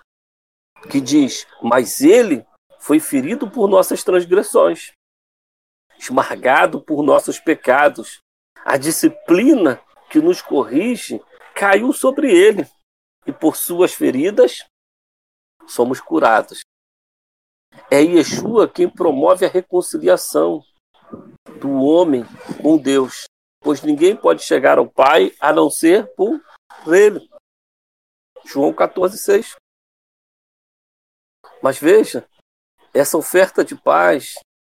que 0.89 0.99
diz: 0.99 1.45
"Mas 1.62 2.02
ele 2.02 2.43
foi 2.80 2.99
ferido 2.99 3.49
por 3.49 3.69
nossas 3.69 4.04
transgressões, 4.04 4.91
esmagado 6.00 6.82
por 6.82 7.04
nossos 7.04 7.40
pecados. 7.40 8.20
A 8.64 8.78
disciplina 8.78 9.80
que 10.10 10.20
nos 10.20 10.42
corrige 10.42 11.22
caiu 11.54 11.94
sobre 11.94 12.32
ele, 12.32 12.66
e 13.28 13.34
por 13.34 13.56
suas 13.56 13.94
feridas 13.94 14.66
somos 15.68 16.00
curados." 16.00 16.62
É 17.92 18.02
Yeshua 18.02 18.68
quem 18.68 18.90
promove 18.90 19.46
a 19.46 19.50
reconciliação 19.50 20.64
do 21.60 21.82
homem 21.84 22.24
com 22.62 22.78
Deus, 22.78 23.26
pois 23.62 23.82
ninguém 23.82 24.16
pode 24.16 24.44
chegar 24.44 24.78
ao 24.78 24.90
Pai 24.90 25.34
a 25.40 25.54
não 25.54 25.70
ser 25.70 26.08
por 26.16 26.42
ele. 26.88 27.30
João 28.46 28.74
14, 28.74 29.18
6. 29.18 29.56
Mas 31.62 31.78
veja, 31.78 32.28
essa 32.94 33.18
oferta 33.18 33.64
de 33.64 33.76
paz, 33.76 34.36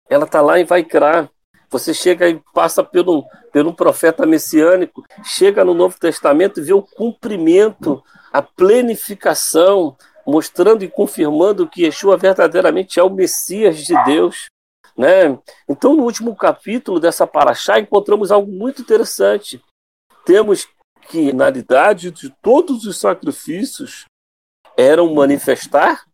ela 0.10 0.26
está 0.26 0.42
lá 0.42 0.60
em 0.60 0.66
Vaikra. 0.66 1.30
Você 1.70 1.94
chega 1.94 2.30
e 2.30 2.40
passa 2.54 2.84
pelo, 2.84 3.26
pelo 3.52 3.74
profeta 3.74 4.26
messiânico, 4.26 5.04
chega 5.24 5.66
no 5.66 5.74
Novo 5.74 6.00
Testamento 6.00 6.60
e 6.60 6.64
vê 6.64 6.74
o 6.74 6.84
cumprimento, 6.84 8.04
a 8.32 8.44
plenificação, 8.44 9.98
mostrando 10.26 10.84
e 10.84 10.88
confirmando 10.88 11.68
que 11.68 11.84
Yeshua 11.84 12.16
verdadeiramente 12.16 13.00
é 13.00 13.04
o 13.04 13.10
Messias 13.10 13.80
de 13.80 13.96
Deus. 14.04 14.48
Né? 14.96 15.38
Então, 15.68 15.96
no 15.96 16.04
último 16.04 16.36
capítulo 16.36 17.00
dessa 17.00 17.26
paraxá, 17.26 17.80
encontramos 17.80 18.32
algo 18.32 18.52
muito 18.52 18.82
interessante. 18.82 19.60
Temos 20.24 20.68
finalidade 21.08 22.12
de 22.12 22.30
todos 22.42 22.86
os 22.86 22.98
sacrifícios 23.00 24.06
eram 24.78 25.14
manifestar 25.14 26.06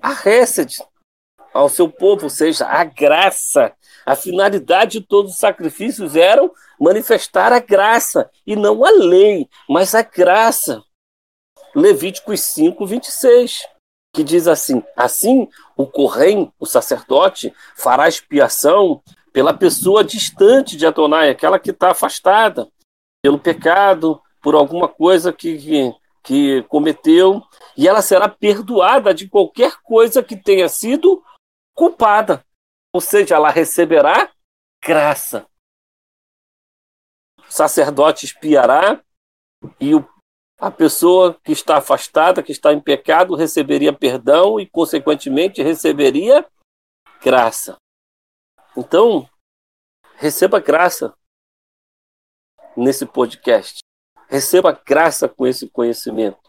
a 0.00 0.12
Hesed, 0.12 0.78
ao 1.52 1.68
seu 1.68 1.88
povo, 1.88 2.24
ou 2.24 2.30
seja, 2.30 2.66
a 2.66 2.84
graça. 2.84 3.72
A 4.04 4.16
finalidade 4.16 5.00
de 5.00 5.06
todos 5.06 5.32
os 5.32 5.38
sacrifícios 5.38 6.16
eram 6.16 6.50
manifestar 6.80 7.52
a 7.52 7.60
graça, 7.60 8.30
e 8.46 8.56
não 8.56 8.84
a 8.84 8.90
lei, 8.90 9.48
mas 9.68 9.94
a 9.94 10.02
graça. 10.02 10.82
Levíticos 11.74 12.40
5, 12.40 12.84
26, 12.84 13.66
que 14.12 14.24
diz 14.24 14.46
assim: 14.46 14.82
Assim 14.96 15.48
o 15.76 15.86
corrém, 15.86 16.52
o 16.58 16.66
sacerdote, 16.66 17.54
fará 17.76 18.08
expiação 18.08 19.02
pela 19.32 19.54
pessoa 19.54 20.04
distante 20.04 20.76
de 20.76 20.86
Adonai, 20.86 21.30
aquela 21.30 21.58
que 21.58 21.70
está 21.70 21.92
afastada, 21.92 22.68
pelo 23.22 23.38
pecado, 23.38 24.20
por 24.42 24.54
alguma 24.54 24.88
coisa 24.88 25.32
que, 25.32 25.56
que, 25.56 25.94
que 26.22 26.62
cometeu, 26.64 27.42
e 27.76 27.88
ela 27.88 28.02
será 28.02 28.28
perdoada 28.28 29.14
de 29.14 29.28
qualquer 29.28 29.76
coisa 29.82 30.22
que 30.22 30.36
tenha 30.36 30.68
sido 30.68 31.22
culpada. 31.74 32.44
Ou 32.92 33.00
seja, 33.00 33.34
ela 33.34 33.50
receberá 33.50 34.32
graça. 34.82 35.46
O 37.38 37.50
sacerdote 37.50 38.24
espiará 38.24 39.02
e 39.80 39.94
o, 39.94 40.06
a 40.58 40.70
pessoa 40.70 41.38
que 41.42 41.52
está 41.52 41.78
afastada, 41.78 42.42
que 42.42 42.52
está 42.52 42.72
em 42.72 42.80
pecado, 42.80 43.34
receberia 43.34 43.92
perdão 43.92 44.58
e, 44.60 44.66
consequentemente, 44.68 45.62
receberia 45.62 46.46
graça. 47.22 47.76
Então, 48.76 49.28
receba 50.16 50.60
graça 50.60 51.14
nesse 52.76 53.06
podcast. 53.06 53.80
Receba 54.28 54.72
graça 54.72 55.28
com 55.28 55.46
esse 55.46 55.68
conhecimento. 55.68 56.40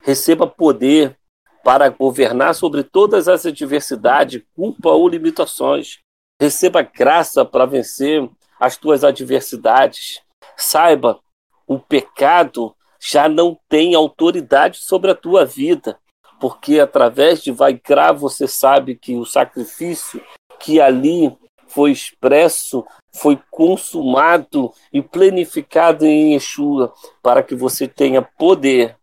Receba 0.00 0.46
poder 0.46 1.18
para 1.64 1.88
governar 1.88 2.54
sobre 2.54 2.82
todas 2.82 3.28
as 3.28 3.46
adversidades, 3.46 4.42
culpa 4.54 4.90
ou 4.90 5.08
limitações. 5.08 5.98
Receba 6.40 6.82
graça 6.82 7.44
para 7.44 7.66
vencer 7.66 8.28
as 8.58 8.76
tuas 8.76 9.04
adversidades. 9.04 10.20
Saiba, 10.56 11.20
o 11.66 11.78
pecado 11.78 12.74
já 13.00 13.28
não 13.28 13.58
tem 13.68 13.94
autoridade 13.94 14.78
sobre 14.78 15.10
a 15.10 15.14
tua 15.14 15.44
vida, 15.44 15.98
porque 16.40 16.80
através 16.80 17.42
de 17.42 17.52
Vaikra 17.52 18.12
você 18.12 18.46
sabe 18.46 18.96
que 18.96 19.16
o 19.16 19.24
sacrifício 19.24 20.22
que 20.58 20.80
ali 20.80 21.36
foi 21.66 21.90
expresso, 21.90 22.84
foi 23.14 23.40
consumado 23.50 24.72
e 24.92 25.00
planificado 25.00 26.04
em 26.04 26.34
Yeshua, 26.34 26.92
para 27.22 27.42
que 27.42 27.54
você 27.54 27.88
tenha 27.88 28.22
poder 28.22 28.96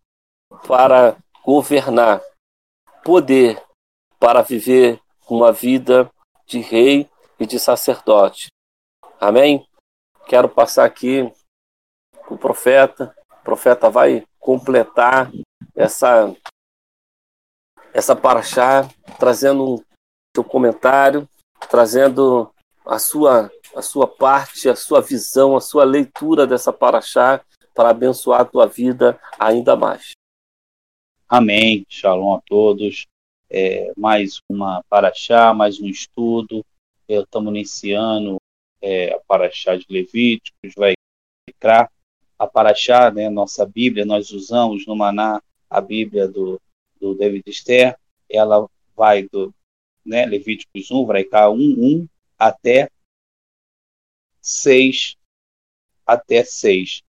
para 0.68 1.18
governar 1.44 2.22
poder 3.10 3.60
para 4.20 4.44
viver 4.44 5.02
uma 5.28 5.52
vida 5.52 6.08
de 6.46 6.60
rei 6.60 7.10
e 7.40 7.46
de 7.48 7.60
sacerdote. 7.60 8.50
Amém? 9.20 9.68
Quero 10.28 10.48
passar 10.48 10.86
aqui 10.86 11.28
o 12.30 12.38
profeta. 12.38 13.16
O 13.42 13.44
profeta 13.44 13.90
vai 13.90 14.24
completar 14.38 15.32
essa 15.76 16.32
essa 17.92 18.16
paraxá, 18.16 18.88
trazendo 19.18 19.84
seu 20.36 20.44
comentário, 20.44 21.28
trazendo 21.68 22.54
a 22.86 23.00
sua 23.00 23.50
a 23.76 23.82
sua 23.82 24.08
parte, 24.08 24.70
a 24.70 24.76
sua 24.76 25.02
visão, 25.02 25.58
a 25.58 25.62
sua 25.62 25.84
leitura 25.84 26.46
dessa 26.46 26.72
paraxá 26.72 27.42
para 27.74 27.90
abençoar 27.90 28.42
a 28.42 28.46
tua 28.46 28.68
vida 28.68 29.20
ainda 29.40 29.76
mais. 29.76 30.19
Amém. 31.32 31.86
Shalom 31.88 32.34
a 32.34 32.42
todos. 32.42 33.06
É, 33.52 33.94
mais 33.96 34.42
uma 34.50 34.84
paraxá, 34.90 35.54
mais 35.54 35.80
um 35.80 35.86
estudo. 35.86 36.66
Estamos 37.08 37.52
iniciando 37.52 38.38
é, 38.82 39.14
a 39.14 39.20
paraxá 39.20 39.76
de 39.76 39.86
Levíticos, 39.88 40.74
vai 40.76 40.94
entrar 41.48 41.92
a 42.38 42.48
paraxá, 42.48 43.12
né, 43.12 43.30
nossa 43.30 43.64
Bíblia, 43.64 44.06
nós 44.06 44.32
usamos 44.32 44.88
no 44.88 44.96
Maná 44.96 45.40
a 45.70 45.80
Bíblia 45.80 46.28
do, 46.28 46.60
do 47.00 47.14
David 47.14 47.44
Esther, 47.46 47.96
ela 48.28 48.68
vai 48.96 49.22
do 49.22 49.54
né, 50.04 50.26
Levíticos 50.26 50.90
1, 50.90 51.06
vai 51.06 51.24
cá 51.24 51.48
1, 51.48 51.56
1 51.56 52.08
até 52.40 52.90
6, 54.42 55.16
até 56.08 56.44
6. 56.44 57.04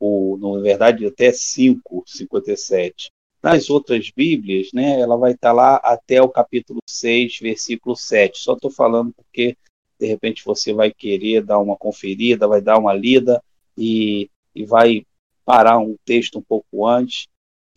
O, 0.00 0.36
na 0.38 0.60
verdade, 0.60 1.06
até 1.06 1.32
5, 1.32 2.02
57. 2.04 3.13
Nas 3.44 3.68
outras 3.68 4.10
Bíblias, 4.10 4.70
né, 4.72 4.98
ela 4.98 5.18
vai 5.18 5.32
estar 5.32 5.52
lá 5.52 5.76
até 5.76 6.22
o 6.22 6.30
capítulo 6.30 6.80
6, 6.88 7.40
versículo 7.40 7.94
7. 7.94 8.38
Só 8.38 8.54
estou 8.54 8.70
falando 8.70 9.12
porque, 9.12 9.54
de 10.00 10.06
repente, 10.06 10.42
você 10.42 10.72
vai 10.72 10.90
querer 10.90 11.44
dar 11.44 11.58
uma 11.58 11.76
conferida, 11.76 12.48
vai 12.48 12.62
dar 12.62 12.78
uma 12.78 12.94
lida 12.94 13.44
e, 13.76 14.30
e 14.54 14.64
vai 14.64 15.06
parar 15.44 15.76
um 15.78 15.94
texto 16.06 16.38
um 16.38 16.42
pouco 16.42 16.86
antes. 16.86 17.28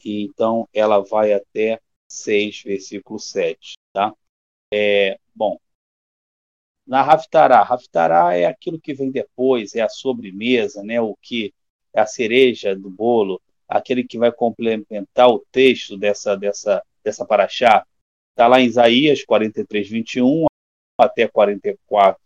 E, 0.05 0.23
então, 0.23 0.69
ela 0.73 0.99
vai 1.03 1.33
até 1.33 1.81
6, 2.07 2.63
versículo 2.63 3.19
7. 3.19 3.73
Tá? 3.91 4.13
É, 4.73 5.19
bom, 5.35 5.59
na 6.85 7.01
Raftará. 7.01 7.61
Raftará 7.61 8.33
é 8.33 8.45
aquilo 8.45 8.79
que 8.79 8.93
vem 8.93 9.11
depois, 9.11 9.75
é 9.75 9.81
a 9.81 9.89
sobremesa, 9.89 10.81
né, 10.81 11.01
o 11.01 11.13
que 11.21 11.53
é 11.93 11.99
a 11.99 12.05
cereja 12.05 12.73
do 12.73 12.89
bolo 12.89 13.41
aquele 13.67 14.03
que 14.03 14.17
vai 14.17 14.31
complementar 14.31 15.29
o 15.29 15.45
texto 15.51 15.97
dessa, 15.97 16.35
dessa, 16.35 16.83
dessa 17.03 17.25
paraxá, 17.25 17.85
está 18.31 18.47
lá 18.47 18.61
em 18.61 18.65
Isaías 18.65 19.23
43, 19.23 19.89
21 19.89 20.45
até 20.97 21.27
44, 21.27 22.19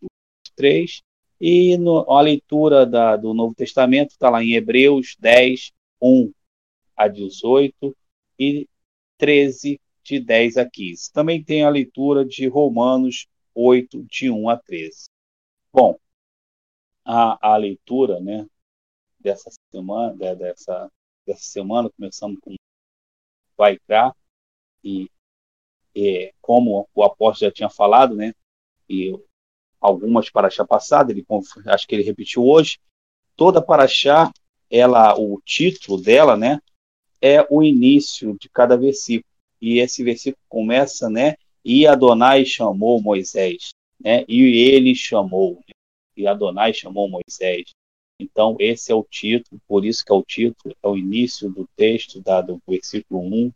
3, 0.55 1.01
e 1.39 1.77
no, 1.77 2.09
a 2.11 2.21
leitura 2.21 2.85
da, 2.85 3.17
do 3.17 3.33
Novo 3.33 3.55
Testamento 3.55 4.11
está 4.11 4.29
lá 4.29 4.43
em 4.43 4.53
Hebreus 4.53 5.15
10, 5.19 5.71
1 6.01 6.31
a 6.95 7.07
18 7.07 7.97
e 8.37 8.67
13, 9.17 9.79
de 10.03 10.19
10 10.19 10.57
a 10.57 10.69
15. 10.69 11.11
Também 11.11 11.43
tem 11.43 11.63
a 11.63 11.69
leitura 11.69 12.23
de 12.25 12.47
Romanos 12.47 13.27
8, 13.55 14.03
de 14.03 14.29
1 14.29 14.49
a 14.49 14.57
13. 14.57 15.05
Bom, 15.73 15.97
a, 17.05 17.53
a 17.53 17.57
leitura 17.57 18.19
né, 18.19 18.45
dessa 19.19 19.49
semana, 19.71 20.35
dessa, 20.35 20.91
dessa 21.25 21.43
semana, 21.43 21.89
começamos 21.89 22.39
com 22.41 22.55
Vaikra, 23.57 24.13
e, 24.83 25.09
e 25.95 26.33
como 26.41 26.87
o 26.93 27.03
apóstolo 27.03 27.49
já 27.49 27.53
tinha 27.53 27.69
falado, 27.69 28.15
né, 28.15 28.33
e 28.89 29.13
algumas 29.79 30.29
paraxá 30.29 30.65
passadas, 30.65 31.15
ele 31.15 31.25
acho 31.67 31.87
que 31.87 31.95
ele 31.95 32.03
repetiu 32.03 32.45
hoje, 32.45 32.79
toda 33.35 33.61
paraxá, 33.61 34.31
ela, 34.69 35.17
o 35.19 35.41
título 35.43 36.01
dela, 36.01 36.37
né, 36.37 36.61
é 37.21 37.45
o 37.49 37.61
início 37.61 38.37
de 38.39 38.49
cada 38.49 38.77
versículo. 38.77 39.29
E 39.59 39.79
esse 39.79 40.03
versículo 40.03 40.43
começa, 40.49 41.09
né, 41.09 41.35
e 41.63 41.85
Adonai 41.85 42.45
chamou 42.45 43.01
Moisés, 43.01 43.69
né, 43.99 44.25
e 44.27 44.41
ele 44.69 44.95
chamou, 44.95 45.55
né, 45.67 45.73
e 46.17 46.25
Adonai 46.25 46.73
chamou 46.73 47.09
Moisés. 47.09 47.71
Então, 48.21 48.55
esse 48.59 48.91
é 48.91 48.95
o 48.95 49.03
título, 49.03 49.59
por 49.67 49.83
isso 49.83 50.05
que 50.05 50.11
é 50.11 50.15
o 50.15 50.23
título, 50.23 50.75
é 50.81 50.87
o 50.87 50.95
início 50.95 51.49
do 51.49 51.67
texto, 51.75 52.21
da, 52.21 52.39
do 52.39 52.61
versículo 52.67 53.21
1. 53.21 53.51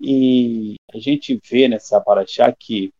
E 0.00 0.74
a 0.92 0.98
gente 0.98 1.38
vê 1.44 1.68
nessa 1.68 2.00
paraxá 2.00 2.50
que 2.50 2.92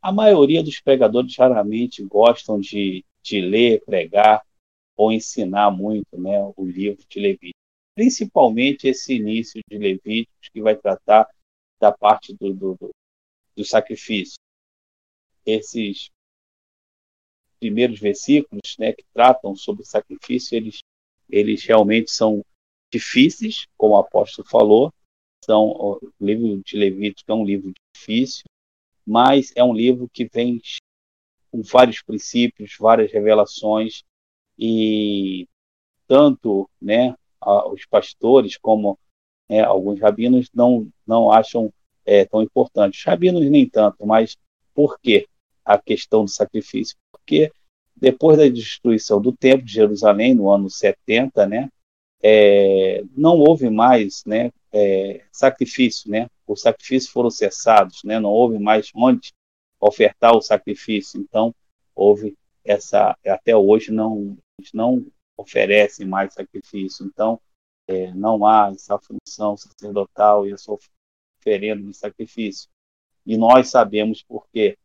a 0.00 0.12
maioria 0.12 0.62
dos 0.62 0.80
pregadores 0.80 1.36
raramente 1.36 2.02
gostam 2.04 2.60
de, 2.60 3.04
de 3.22 3.40
ler, 3.40 3.84
pregar 3.84 4.46
ou 4.96 5.10
ensinar 5.10 5.70
muito 5.70 6.16
né, 6.16 6.38
o 6.56 6.64
livro 6.64 7.04
de 7.08 7.18
Levíticos. 7.18 7.60
Principalmente 7.94 8.86
esse 8.86 9.14
início 9.14 9.60
de 9.68 9.78
Levíticos, 9.78 10.48
que 10.52 10.62
vai 10.62 10.76
tratar 10.76 11.28
da 11.80 11.90
parte 11.90 12.32
do, 12.34 12.54
do, 12.54 12.90
do 13.56 13.64
sacrifício. 13.64 14.36
Esses 15.44 16.10
primeiros 17.58 17.98
versículos, 17.98 18.76
né, 18.78 18.92
que 18.92 19.04
tratam 19.12 19.54
sobre 19.54 19.84
sacrifício, 19.84 20.56
eles, 20.56 20.78
eles 21.28 21.64
realmente 21.64 22.10
são 22.10 22.44
difíceis, 22.92 23.66
como 23.76 23.94
o 23.94 23.98
apóstolo 23.98 24.48
falou. 24.48 24.92
São, 25.44 25.64
o 25.64 26.12
livro 26.20 26.62
de 26.64 26.76
Levítico 26.76 27.30
é 27.30 27.34
um 27.34 27.44
livro 27.44 27.72
difícil, 27.94 28.44
mas 29.06 29.52
é 29.54 29.62
um 29.62 29.74
livro 29.74 30.08
que 30.12 30.28
vem 30.32 30.60
com 31.50 31.62
vários 31.62 32.02
princípios, 32.02 32.76
várias 32.78 33.12
revelações 33.12 34.02
e 34.58 35.46
tanto, 36.08 36.68
né, 36.80 37.14
os 37.70 37.84
pastores 37.86 38.56
como 38.56 38.98
né, 39.48 39.60
alguns 39.60 40.00
rabinos 40.00 40.48
não 40.52 40.88
não 41.06 41.30
acham 41.30 41.72
é, 42.04 42.24
tão 42.24 42.42
importante. 42.42 42.98
Os 42.98 43.04
rabinos 43.04 43.44
nem 43.48 43.68
tanto, 43.68 44.04
mas 44.06 44.36
por 44.74 44.98
quê? 44.98 45.28
a 45.66 45.76
questão 45.76 46.24
do 46.24 46.30
sacrifício, 46.30 46.96
porque 47.26 47.52
depois 47.96 48.38
da 48.38 48.48
destruição 48.48 49.20
do 49.20 49.32
templo 49.32 49.66
de 49.66 49.72
Jerusalém 49.72 50.34
no 50.34 50.50
ano 50.50 50.70
70, 50.70 51.46
né, 51.46 51.68
é, 52.22 53.02
não 53.16 53.38
houve 53.38 53.68
mais, 53.68 54.24
né, 54.24 54.52
é, 54.72 55.24
sacrifício, 55.32 56.10
né, 56.10 56.28
os 56.46 56.60
sacrifícios 56.60 57.12
foram 57.12 57.30
cessados, 57.30 58.04
né? 58.04 58.20
não 58.20 58.30
houve 58.30 58.58
mais 58.58 58.90
onde 58.94 59.32
ofertar 59.80 60.34
o 60.36 60.40
sacrifício. 60.40 61.20
Então, 61.20 61.54
houve 61.94 62.36
essa, 62.64 63.16
até 63.26 63.56
hoje 63.56 63.90
não, 63.90 64.38
não 64.72 65.04
oferece 65.36 66.04
mais 66.04 66.34
sacrifício. 66.34 67.04
Então, 67.04 67.40
é, 67.88 68.12
não 68.14 68.46
há 68.46 68.70
essa 68.72 68.98
função 68.98 69.56
sacerdotal 69.56 70.46
e 70.46 70.52
essa 70.52 70.72
oferenda 70.72 71.82
de 71.82 71.94
sacrifício. 71.94 72.68
E 73.24 73.36
nós 73.36 73.68
sabemos 73.68 74.22
por 74.22 74.46
quê. 74.52 74.78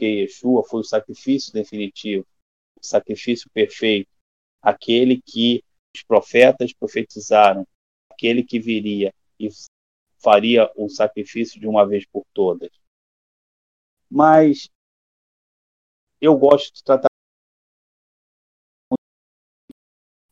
Porque 0.00 0.22
Yeshua 0.22 0.64
foi 0.64 0.80
o 0.80 0.84
sacrifício 0.84 1.52
definitivo, 1.52 2.26
o 2.74 2.82
sacrifício 2.82 3.50
perfeito, 3.50 4.08
aquele 4.62 5.20
que 5.20 5.62
os 5.94 6.02
profetas 6.02 6.72
profetizaram, 6.72 7.66
aquele 8.10 8.42
que 8.42 8.58
viria 8.58 9.12
e 9.38 9.50
faria 10.16 10.72
o 10.74 10.88
sacrifício 10.88 11.60
de 11.60 11.66
uma 11.66 11.86
vez 11.86 12.06
por 12.06 12.24
todas. 12.32 12.70
Mas 14.10 14.70
eu 16.18 16.34
gosto 16.38 16.76
de 16.76 16.82
tratar 16.82 17.10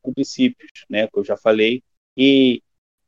com 0.01 0.15
princípios, 0.15 0.71
né, 0.89 1.07
que 1.09 1.19
eu 1.19 1.25
já 1.25 1.37
falei, 1.37 1.83
e 2.17 2.63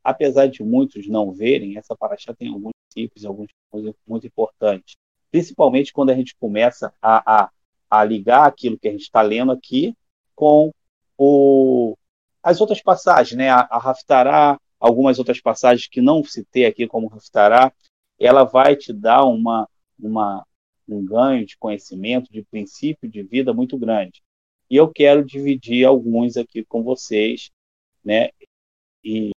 apesar 0.04 0.46
de 0.48 0.62
muitos 0.62 1.08
não 1.08 1.32
verem, 1.32 1.78
essa 1.78 1.96
paraxá 1.96 2.34
tem 2.34 2.48
alguns 2.48 2.72
princípios, 2.92 3.24
alguns 3.24 3.50
coisas 3.70 3.94
muito 4.06 4.26
importantes, 4.26 4.94
principalmente 5.30 5.92
quando 5.92 6.10
a 6.10 6.14
gente 6.14 6.36
começa 6.36 6.92
a, 7.00 7.44
a, 7.44 7.50
a 7.90 8.04
ligar 8.04 8.46
aquilo 8.46 8.78
que 8.78 8.88
a 8.88 8.92
gente 8.92 9.02
está 9.02 9.22
lendo 9.22 9.52
aqui 9.52 9.94
com 10.34 10.72
o, 11.16 11.96
as 12.42 12.60
outras 12.60 12.82
passagens, 12.82 13.36
né, 13.36 13.50
a, 13.50 13.60
a 13.70 13.78
Raftará, 13.78 14.58
algumas 14.78 15.18
outras 15.18 15.40
passagens 15.40 15.86
que 15.86 16.00
não 16.00 16.24
citei 16.24 16.64
aqui 16.64 16.86
como 16.86 17.08
Raftará, 17.08 17.72
ela 18.18 18.44
vai 18.44 18.76
te 18.76 18.92
dar 18.92 19.24
uma, 19.24 19.68
uma, 19.98 20.46
um 20.88 21.04
ganho 21.04 21.44
de 21.44 21.56
conhecimento, 21.56 22.32
de 22.32 22.42
princípio 22.42 23.08
de 23.08 23.22
vida 23.22 23.52
muito 23.52 23.78
grande. 23.78 24.22
E 24.68 24.76
eu 24.76 24.90
quero 24.90 25.24
dividir 25.24 25.84
alguns 25.84 26.36
aqui 26.36 26.64
com 26.64 26.82
vocês, 26.82 27.50
né? 28.04 28.30
E, 29.04 29.30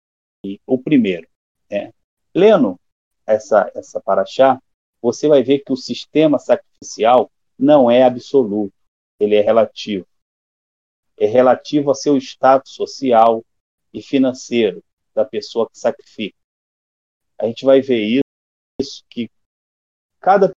e 0.46 0.60
o 0.66 0.78
primeiro, 0.78 1.28
né? 1.70 1.94
Lendo 2.36 2.80
essa 3.26 3.72
essa 3.74 4.02
paraxá, 4.02 4.62
você 5.02 5.28
vai 5.28 5.42
ver 5.44 5.60
que 5.60 5.72
o 5.72 5.78
sistema 5.78 6.38
sacrificial 6.38 7.32
não 7.58 7.90
é 7.90 8.04
absoluto, 8.04 8.74
ele 9.20 9.36
é 9.36 9.42
relativo. 9.42 10.06
É 11.18 11.26
relativo 11.26 11.90
ao 11.90 11.96
seu 11.96 12.18
status 12.18 12.74
social 12.74 13.44
e 13.94 14.02
financeiro, 14.02 14.84
da 15.14 15.26
pessoa 15.26 15.70
que 15.70 15.78
sacrifica. 15.78 16.38
A 17.38 17.46
gente 17.46 17.66
vai 17.66 17.82
ver 17.82 18.22
isso, 18.80 19.04
que 19.10 19.30
cada 20.20 20.52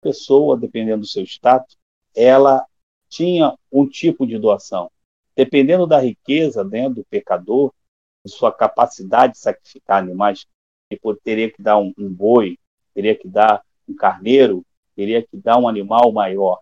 pessoa, 0.00 0.58
dependendo 0.58 1.00
do 1.00 1.06
seu 1.06 1.24
status, 1.24 1.76
ela 2.14 2.66
tinha 3.08 3.56
um 3.72 3.88
tipo 3.88 4.26
de 4.26 4.38
doação. 4.38 4.90
Dependendo 5.34 5.86
da 5.86 6.00
riqueza 6.00 6.64
né, 6.64 6.88
do 6.88 7.04
pecador, 7.04 7.72
de 8.24 8.32
sua 8.32 8.52
capacidade 8.52 9.34
de 9.34 9.38
sacrificar 9.38 9.98
animais, 9.98 10.46
ele 10.90 11.00
teria 11.22 11.50
que 11.50 11.62
dar 11.62 11.78
um, 11.78 11.92
um 11.98 12.12
boi, 12.12 12.58
teria 12.94 13.16
que 13.16 13.28
dar 13.28 13.64
um 13.88 13.94
carneiro, 13.94 14.64
teria 14.94 15.22
que 15.22 15.36
dar 15.36 15.58
um 15.58 15.68
animal 15.68 16.12
maior. 16.12 16.58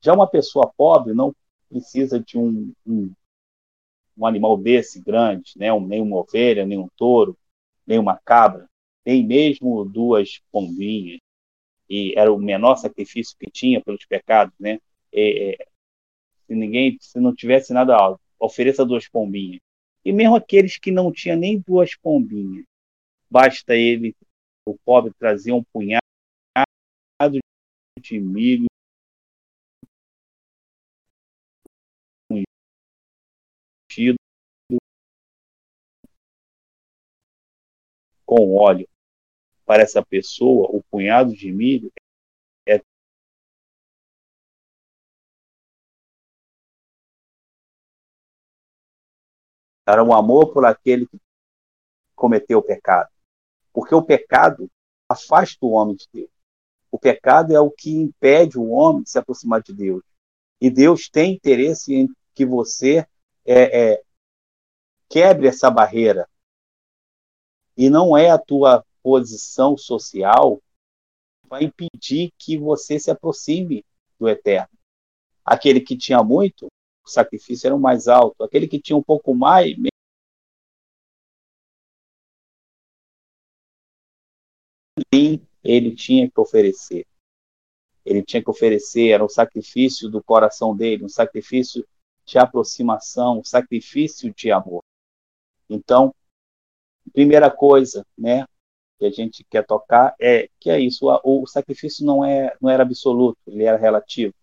Já 0.00 0.14
uma 0.14 0.26
pessoa 0.26 0.72
pobre 0.76 1.12
não 1.12 1.34
precisa 1.68 2.18
de 2.18 2.38
um, 2.38 2.72
um, 2.86 3.12
um 4.16 4.26
animal 4.26 4.56
desse 4.56 5.00
grande, 5.00 5.52
né? 5.56 5.72
Um, 5.72 5.86
nem 5.86 6.00
uma 6.00 6.18
ovelha, 6.18 6.66
nem 6.66 6.78
um 6.78 6.88
touro, 6.96 7.36
nem 7.86 7.98
uma 7.98 8.18
cabra, 8.24 8.68
nem 9.04 9.24
mesmo 9.24 9.84
duas 9.84 10.40
pombinhas. 10.50 11.20
E 11.88 12.14
era 12.16 12.32
o 12.32 12.38
menor 12.38 12.76
sacrifício 12.76 13.36
que 13.38 13.50
tinha 13.50 13.80
pelos 13.82 14.04
pecados, 14.06 14.54
né? 14.58 14.78
É, 15.12 15.50
é, 15.50 15.66
se 16.46 16.54
ninguém, 16.54 16.96
se 17.00 17.20
não 17.20 17.34
tivesse 17.34 17.72
nada, 17.72 18.16
ofereça 18.38 18.84
duas 18.84 19.08
pombinhas. 19.08 19.60
E 20.04 20.12
mesmo 20.12 20.34
aqueles 20.34 20.78
que 20.78 20.90
não 20.90 21.12
tinham 21.12 21.36
nem 21.36 21.58
duas 21.60 21.94
pombinhas, 21.96 22.64
basta 23.30 23.74
ele, 23.76 24.16
o 24.64 24.76
pobre, 24.84 25.12
trazer 25.18 25.52
um 25.52 25.62
punhado 25.62 25.99
de 28.00 28.18
milho 28.18 28.66
com 38.30 38.54
óleo 38.56 38.88
para 39.66 39.82
essa 39.82 40.04
pessoa, 40.04 40.68
o 40.70 40.82
punhado 40.84 41.34
de 41.34 41.52
milho 41.52 41.92
é 42.66 42.80
era 49.86 50.02
um 50.04 50.14
amor 50.14 50.52
por 50.52 50.64
aquele 50.64 51.06
que 51.06 51.20
cometeu 52.14 52.58
o 52.58 52.62
pecado. 52.62 53.10
Porque 53.72 53.94
o 53.94 54.02
pecado 54.02 54.70
afasta 55.08 55.58
o 55.66 55.70
homem 55.70 55.96
de 55.96 56.06
Deus. 56.12 56.39
O 56.90 56.98
pecado 56.98 57.54
é 57.54 57.60
o 57.60 57.70
que 57.70 57.90
impede 57.90 58.58
o 58.58 58.70
homem 58.70 59.02
de 59.02 59.10
se 59.10 59.18
aproximar 59.18 59.62
de 59.62 59.72
Deus. 59.72 60.02
E 60.60 60.70
Deus 60.70 61.08
tem 61.08 61.34
interesse 61.34 61.94
em 61.94 62.08
que 62.34 62.44
você 62.44 63.06
é, 63.44 63.92
é, 63.92 64.02
quebre 65.08 65.46
essa 65.46 65.70
barreira. 65.70 66.28
E 67.76 67.88
não 67.88 68.16
é 68.16 68.30
a 68.30 68.38
tua 68.38 68.84
posição 69.02 69.76
social 69.76 70.60
vai 71.50 71.64
impedir 71.64 72.32
que 72.38 72.56
você 72.56 72.98
se 72.98 73.10
aproxime 73.10 73.84
do 74.18 74.28
eterno. 74.28 74.70
Aquele 75.44 75.80
que 75.80 75.96
tinha 75.96 76.22
muito, 76.22 76.66
o 77.04 77.10
sacrifício 77.10 77.66
era 77.66 77.74
o 77.74 77.80
mais 77.80 78.06
alto. 78.06 78.44
Aquele 78.44 78.68
que 78.68 78.80
tinha 78.80 78.96
um 78.96 79.02
pouco 79.02 79.34
mais, 79.34 79.76
ele 85.62 85.94
tinha 85.94 86.30
que 86.30 86.40
oferecer. 86.40 87.06
Ele 88.04 88.22
tinha 88.22 88.42
que 88.42 88.50
oferecer, 88.50 89.10
era 89.10 89.24
um 89.24 89.28
sacrifício 89.28 90.08
do 90.08 90.22
coração 90.22 90.74
dele, 90.74 91.04
um 91.04 91.08
sacrifício 91.08 91.86
de 92.24 92.38
aproximação, 92.38 93.40
um 93.40 93.44
sacrifício 93.44 94.32
de 94.32 94.50
amor. 94.50 94.82
Então, 95.68 96.14
primeira 97.12 97.50
coisa, 97.50 98.06
né, 98.16 98.44
que 98.98 99.06
a 99.06 99.10
gente 99.10 99.44
quer 99.44 99.66
tocar 99.66 100.14
é 100.20 100.48
que 100.58 100.70
é 100.70 100.78
isso, 100.78 101.06
o, 101.24 101.42
o 101.42 101.46
sacrifício 101.46 102.04
não 102.04 102.24
é 102.24 102.54
não 102.60 102.70
era 102.70 102.82
absoluto, 102.82 103.38
ele 103.46 103.64
era 103.64 103.78
relativo. 103.78 104.34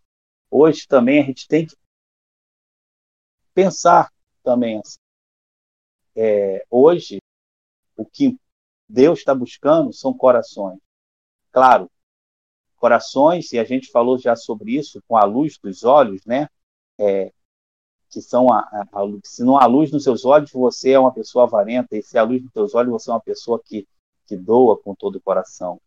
Hoje 0.49 0.87
também 0.87 1.21
a 1.21 1.25
gente 1.25 1.47
tem 1.47 1.65
que 1.65 1.75
pensar 3.53 4.11
também 4.43 4.79
assim. 4.79 4.97
É, 6.15 6.65
hoje 6.69 7.19
o 7.95 8.05
que 8.05 8.37
Deus 8.89 9.19
está 9.19 9.35
buscando 9.35 9.93
são 9.93 10.13
corações. 10.13 10.79
Claro, 11.57 11.89
corações, 12.75 13.51
e 13.51 13.57
a 13.57 13.63
gente 13.63 13.89
falou 13.89 14.19
já 14.19 14.35
sobre 14.35 14.77
isso 14.77 15.01
com 15.07 15.17
a 15.17 15.23
luz 15.23 15.57
dos 15.57 15.83
olhos, 15.83 16.23
né? 16.23 16.47
É, 16.99 17.33
que 18.11 18.21
são 18.21 18.53
a, 18.53 18.59
a, 18.59 18.81
a, 18.93 19.19
se 19.23 19.43
não 19.43 19.57
há 19.57 19.65
luz 19.65 19.91
nos 19.91 20.03
seus 20.03 20.23
olhos, 20.23 20.51
você 20.51 20.91
é 20.91 20.99
uma 20.99 21.11
pessoa 21.11 21.45
avarenta, 21.45 21.97
e 21.97 22.03
se 22.03 22.15
há 22.15 22.21
luz 22.21 22.43
nos 22.43 22.53
seus 22.53 22.75
olhos, 22.75 22.91
você 22.91 23.09
é 23.09 23.13
uma 23.13 23.19
pessoa 23.19 23.59
que, 23.59 23.87
que 24.27 24.37
doa 24.37 24.77
com 24.77 24.93
todo 24.93 25.15
o 25.15 25.19
coração. 25.19 25.81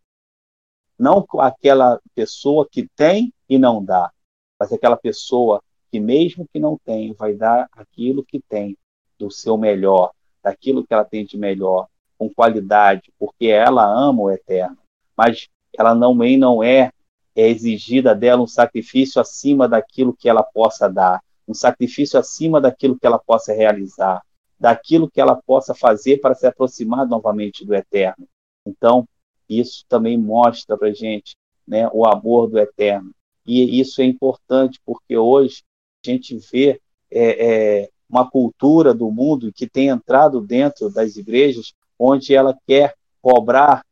Não 0.98 1.24
aquela 1.38 2.00
pessoa 2.16 2.66
que 2.68 2.88
tem 2.96 3.32
e 3.48 3.56
não 3.56 3.80
dá, 3.84 4.10
mas 4.58 4.72
aquela 4.72 4.96
pessoa 4.96 5.62
que, 5.92 6.00
mesmo 6.00 6.48
que 6.52 6.58
não 6.58 6.76
tem, 6.76 7.12
vai 7.12 7.32
dar 7.32 7.68
aquilo 7.70 8.24
que 8.24 8.40
tem 8.40 8.76
do 9.16 9.30
seu 9.30 9.56
melhor, 9.56 10.10
daquilo 10.42 10.84
que 10.84 10.92
ela 10.92 11.04
tem 11.04 11.24
de 11.24 11.38
melhor, 11.38 11.86
com 12.18 12.28
qualidade, 12.28 13.12
porque 13.16 13.46
ela 13.46 13.86
ama 13.86 14.22
o 14.22 14.30
eterno. 14.32 14.76
Mas 15.16 15.48
ela 15.76 15.98
também 15.98 16.36
não 16.36 16.62
é, 16.62 16.92
é 17.34 17.48
exigida 17.48 18.14
dela 18.14 18.42
um 18.42 18.46
sacrifício 18.46 19.20
acima 19.20 19.68
daquilo 19.68 20.14
que 20.14 20.28
ela 20.28 20.42
possa 20.42 20.88
dar 20.88 21.20
um 21.50 21.54
sacrifício 21.54 22.18
acima 22.18 22.60
daquilo 22.60 22.96
que 22.96 23.06
ela 23.06 23.18
possa 23.18 23.52
realizar, 23.52 24.22
daquilo 24.58 25.10
que 25.10 25.20
ela 25.20 25.34
possa 25.34 25.74
fazer 25.74 26.18
para 26.18 26.34
se 26.34 26.46
aproximar 26.46 27.06
novamente 27.06 27.64
do 27.64 27.74
Eterno. 27.74 28.28
Então, 28.64 29.06
isso 29.48 29.84
também 29.88 30.16
mostra 30.16 30.78
para 30.78 30.92
gente 30.92 31.34
né, 31.66 31.88
o 31.92 32.06
amor 32.06 32.48
do 32.48 32.58
Eterno. 32.58 33.10
E 33.44 33.80
isso 33.80 34.00
é 34.00 34.04
importante 34.04 34.80
porque 34.86 35.16
hoje 35.16 35.62
a 36.04 36.10
gente 36.10 36.38
vê 36.52 36.80
é, 37.10 37.80
é, 37.80 37.90
uma 38.08 38.30
cultura 38.30 38.94
do 38.94 39.10
mundo 39.10 39.52
que 39.52 39.68
tem 39.68 39.88
entrado 39.88 40.40
dentro 40.40 40.88
das 40.88 41.16
igrejas 41.16 41.74
onde 41.98 42.32
ela 42.32 42.56
quer 42.66 42.94
cobrar 43.20 43.84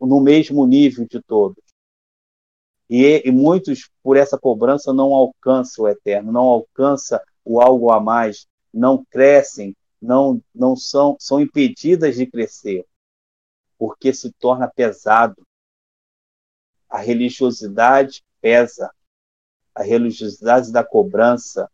no 0.00 0.20
mesmo 0.20 0.66
nível 0.66 1.06
de 1.06 1.20
todos. 1.22 1.62
E, 2.88 3.22
e 3.24 3.30
muitos, 3.30 3.90
por 4.02 4.16
essa 4.16 4.38
cobrança, 4.38 4.92
não 4.92 5.14
alcançam 5.14 5.84
o 5.84 5.88
eterno, 5.88 6.32
não 6.32 6.44
alcançam 6.44 7.20
o 7.44 7.60
algo 7.60 7.90
a 7.90 8.00
mais, 8.00 8.46
não 8.72 9.04
crescem, 9.04 9.76
não, 10.00 10.40
não 10.54 10.76
são, 10.76 11.16
são 11.18 11.40
impedidas 11.40 12.16
de 12.16 12.26
crescer. 12.26 12.86
porque 13.78 14.12
se 14.12 14.32
torna 14.32 14.68
pesado. 14.68 15.46
A 16.88 16.98
religiosidade 16.98 18.24
pesa, 18.40 18.92
a 19.74 19.82
religiosidade 19.82 20.72
da 20.72 20.82
cobrança. 20.84 21.70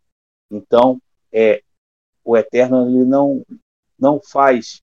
Então, 0.51 1.01
é, 1.31 1.63
o 2.23 2.37
Eterno 2.37 2.87
ele 2.87 3.05
não, 3.05 3.43
não 3.97 4.21
faz 4.21 4.81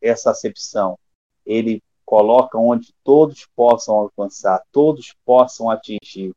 essa 0.00 0.30
acepção. 0.30 0.98
Ele 1.44 1.82
coloca 2.06 2.56
onde 2.56 2.94
todos 3.02 3.46
possam 3.54 3.96
alcançar, 3.96 4.62
todos 4.70 5.12
possam 5.24 5.68
atingir. 5.68 6.32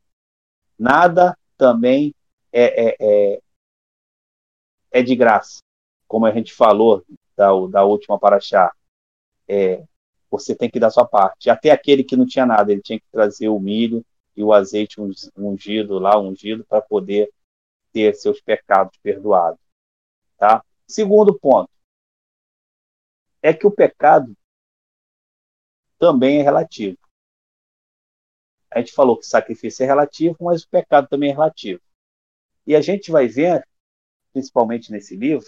Nada 0.76 1.38
também 1.56 2.12
é, 2.52 2.88
é, 2.88 2.96
é, 3.00 3.40
é 4.90 5.02
de 5.02 5.14
graça, 5.14 5.60
como 6.08 6.26
a 6.26 6.32
gente 6.32 6.52
falou 6.52 7.04
da, 7.36 7.48
da 7.68 7.84
última 7.84 8.18
paraxá. 8.18 8.72
É, 9.46 9.84
você 10.28 10.54
tem 10.54 10.68
que 10.68 10.80
dar 10.80 10.90
sua 10.90 11.06
parte. 11.06 11.48
Até 11.48 11.70
aquele 11.70 12.02
que 12.02 12.16
não 12.16 12.26
tinha 12.26 12.44
nada, 12.44 12.72
ele 12.72 12.82
tinha 12.82 12.98
que 12.98 13.06
trazer 13.10 13.48
o 13.48 13.60
milho 13.60 14.04
e 14.36 14.42
o 14.42 14.52
azeite 14.52 15.00
ungido 15.36 15.98
lá, 15.98 16.18
ungido, 16.18 16.64
para 16.64 16.82
poder 16.82 17.30
ter 17.92 18.14
seus 18.14 18.40
pecados 18.40 18.98
perdoados. 19.02 19.60
Tá? 20.36 20.64
Segundo 20.86 21.38
ponto 21.38 21.70
é 23.42 23.54
que 23.54 23.66
o 23.66 23.70
pecado 23.70 24.34
também 26.00 26.40
é 26.40 26.42
relativo. 26.42 26.98
A 28.70 28.80
gente 28.80 28.92
falou 28.92 29.18
que 29.18 29.26
sacrifício 29.26 29.84
é 29.84 29.86
relativo, 29.86 30.36
mas 30.40 30.62
o 30.62 30.68
pecado 30.68 31.06
também 31.08 31.30
é 31.30 31.32
relativo. 31.32 31.80
E 32.66 32.74
a 32.74 32.80
gente 32.80 33.10
vai 33.10 33.28
ver, 33.28 33.66
principalmente 34.32 34.90
nesse 34.90 35.14
livro, 35.14 35.46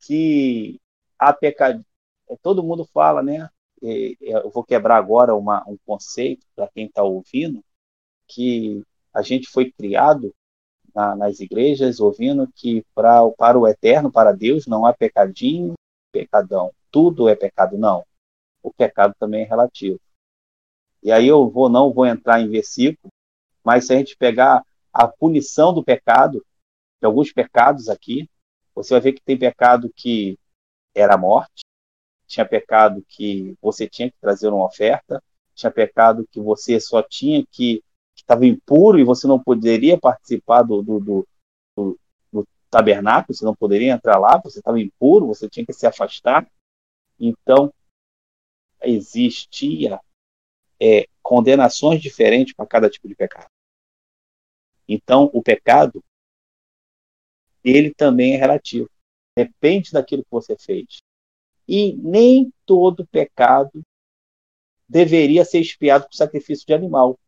que 0.00 0.78
há 1.18 1.32
pecado. 1.32 1.84
Todo 2.42 2.62
mundo 2.62 2.84
fala, 2.84 3.22
né? 3.22 3.48
Eu 4.20 4.50
vou 4.50 4.62
quebrar 4.62 4.96
agora 4.96 5.34
uma, 5.34 5.64
um 5.68 5.78
conceito 5.86 6.46
para 6.54 6.68
quem 6.68 6.86
está 6.86 7.02
ouvindo, 7.02 7.64
que 8.28 8.82
a 9.14 9.22
gente 9.22 9.48
foi 9.48 9.70
criado 9.70 10.34
na, 10.94 11.14
nas 11.16 11.40
igrejas 11.40 12.00
ouvindo 12.00 12.50
que 12.54 12.84
pra, 12.94 13.20
para 13.30 13.58
o 13.58 13.66
eterno, 13.66 14.10
para 14.12 14.32
Deus, 14.32 14.66
não 14.66 14.84
há 14.84 14.92
pecadinho, 14.92 15.74
pecadão. 16.12 16.72
Tudo 16.90 17.28
é 17.28 17.36
pecado, 17.36 17.78
não. 17.78 18.04
O 18.66 18.72
pecado 18.72 19.14
também 19.16 19.44
é 19.44 19.46
relativo. 19.46 20.00
E 21.00 21.12
aí 21.12 21.28
eu 21.28 21.48
vou 21.48 21.68
não 21.68 21.92
vou 21.92 22.04
entrar 22.04 22.40
em 22.40 22.50
versículo, 22.50 23.12
mas 23.62 23.86
se 23.86 23.94
a 23.94 23.96
gente 23.96 24.16
pegar 24.16 24.64
a 24.92 25.06
punição 25.06 25.72
do 25.72 25.84
pecado, 25.84 26.44
de 27.00 27.06
alguns 27.06 27.32
pecados 27.32 27.88
aqui, 27.88 28.28
você 28.74 28.92
vai 28.94 29.00
ver 29.00 29.12
que 29.12 29.22
tem 29.22 29.38
pecado 29.38 29.88
que 29.94 30.36
era 30.92 31.14
a 31.14 31.18
morte, 31.18 31.64
tinha 32.26 32.44
pecado 32.44 33.04
que 33.08 33.54
você 33.62 33.88
tinha 33.88 34.10
que 34.10 34.18
trazer 34.20 34.48
uma 34.48 34.66
oferta, 34.66 35.22
tinha 35.54 35.70
pecado 35.70 36.26
que 36.32 36.40
você 36.40 36.80
só 36.80 37.00
tinha 37.00 37.46
que 37.48 37.84
estava 38.16 38.44
impuro 38.46 38.98
e 38.98 39.04
você 39.04 39.28
não 39.28 39.38
poderia 39.38 39.96
participar 39.96 40.62
do, 40.62 40.82
do, 40.82 40.98
do, 40.98 41.28
do, 41.76 42.00
do 42.32 42.48
tabernáculo, 42.68 43.32
você 43.32 43.44
não 43.44 43.54
poderia 43.54 43.92
entrar 43.92 44.18
lá, 44.18 44.40
você 44.42 44.58
estava 44.58 44.80
impuro, 44.80 45.28
você 45.28 45.48
tinha 45.48 45.64
que 45.64 45.72
se 45.72 45.86
afastar. 45.86 46.44
Então, 47.20 47.72
existia 48.82 50.00
é, 50.80 51.06
condenações 51.22 52.00
diferentes 52.00 52.54
para 52.54 52.66
cada 52.66 52.90
tipo 52.90 53.08
de 53.08 53.14
pecado. 53.14 53.50
Então, 54.88 55.30
o 55.32 55.42
pecado, 55.42 56.04
ele 57.64 57.92
também 57.92 58.34
é 58.34 58.36
relativo. 58.36 58.88
Depende 59.36 59.92
daquilo 59.92 60.22
que 60.22 60.30
você 60.30 60.56
fez. 60.56 61.02
E 61.68 61.94
nem 61.96 62.52
todo 62.64 63.06
pecado 63.06 63.82
deveria 64.88 65.44
ser 65.44 65.60
expiado 65.60 66.06
por 66.06 66.14
sacrifício 66.14 66.64
de 66.64 66.72
animal, 66.72 67.18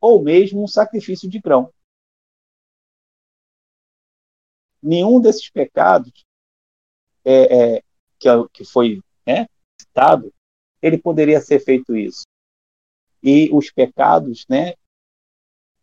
ou 0.00 0.22
mesmo 0.22 0.62
um 0.62 0.66
sacrifício 0.66 1.28
de 1.28 1.38
grão. 1.38 1.72
Nenhum 4.82 5.20
desses 5.20 5.48
pecados 5.50 6.24
é, 7.24 7.76
é, 7.76 7.82
que, 8.18 8.28
que 8.52 8.64
foi 8.64 9.00
né, 9.26 9.46
citado, 9.80 10.32
ele 10.82 10.98
poderia 10.98 11.40
ser 11.40 11.60
feito 11.60 11.96
isso 11.96 12.24
e 13.22 13.48
os 13.52 13.70
pecados, 13.70 14.44
né, 14.48 14.74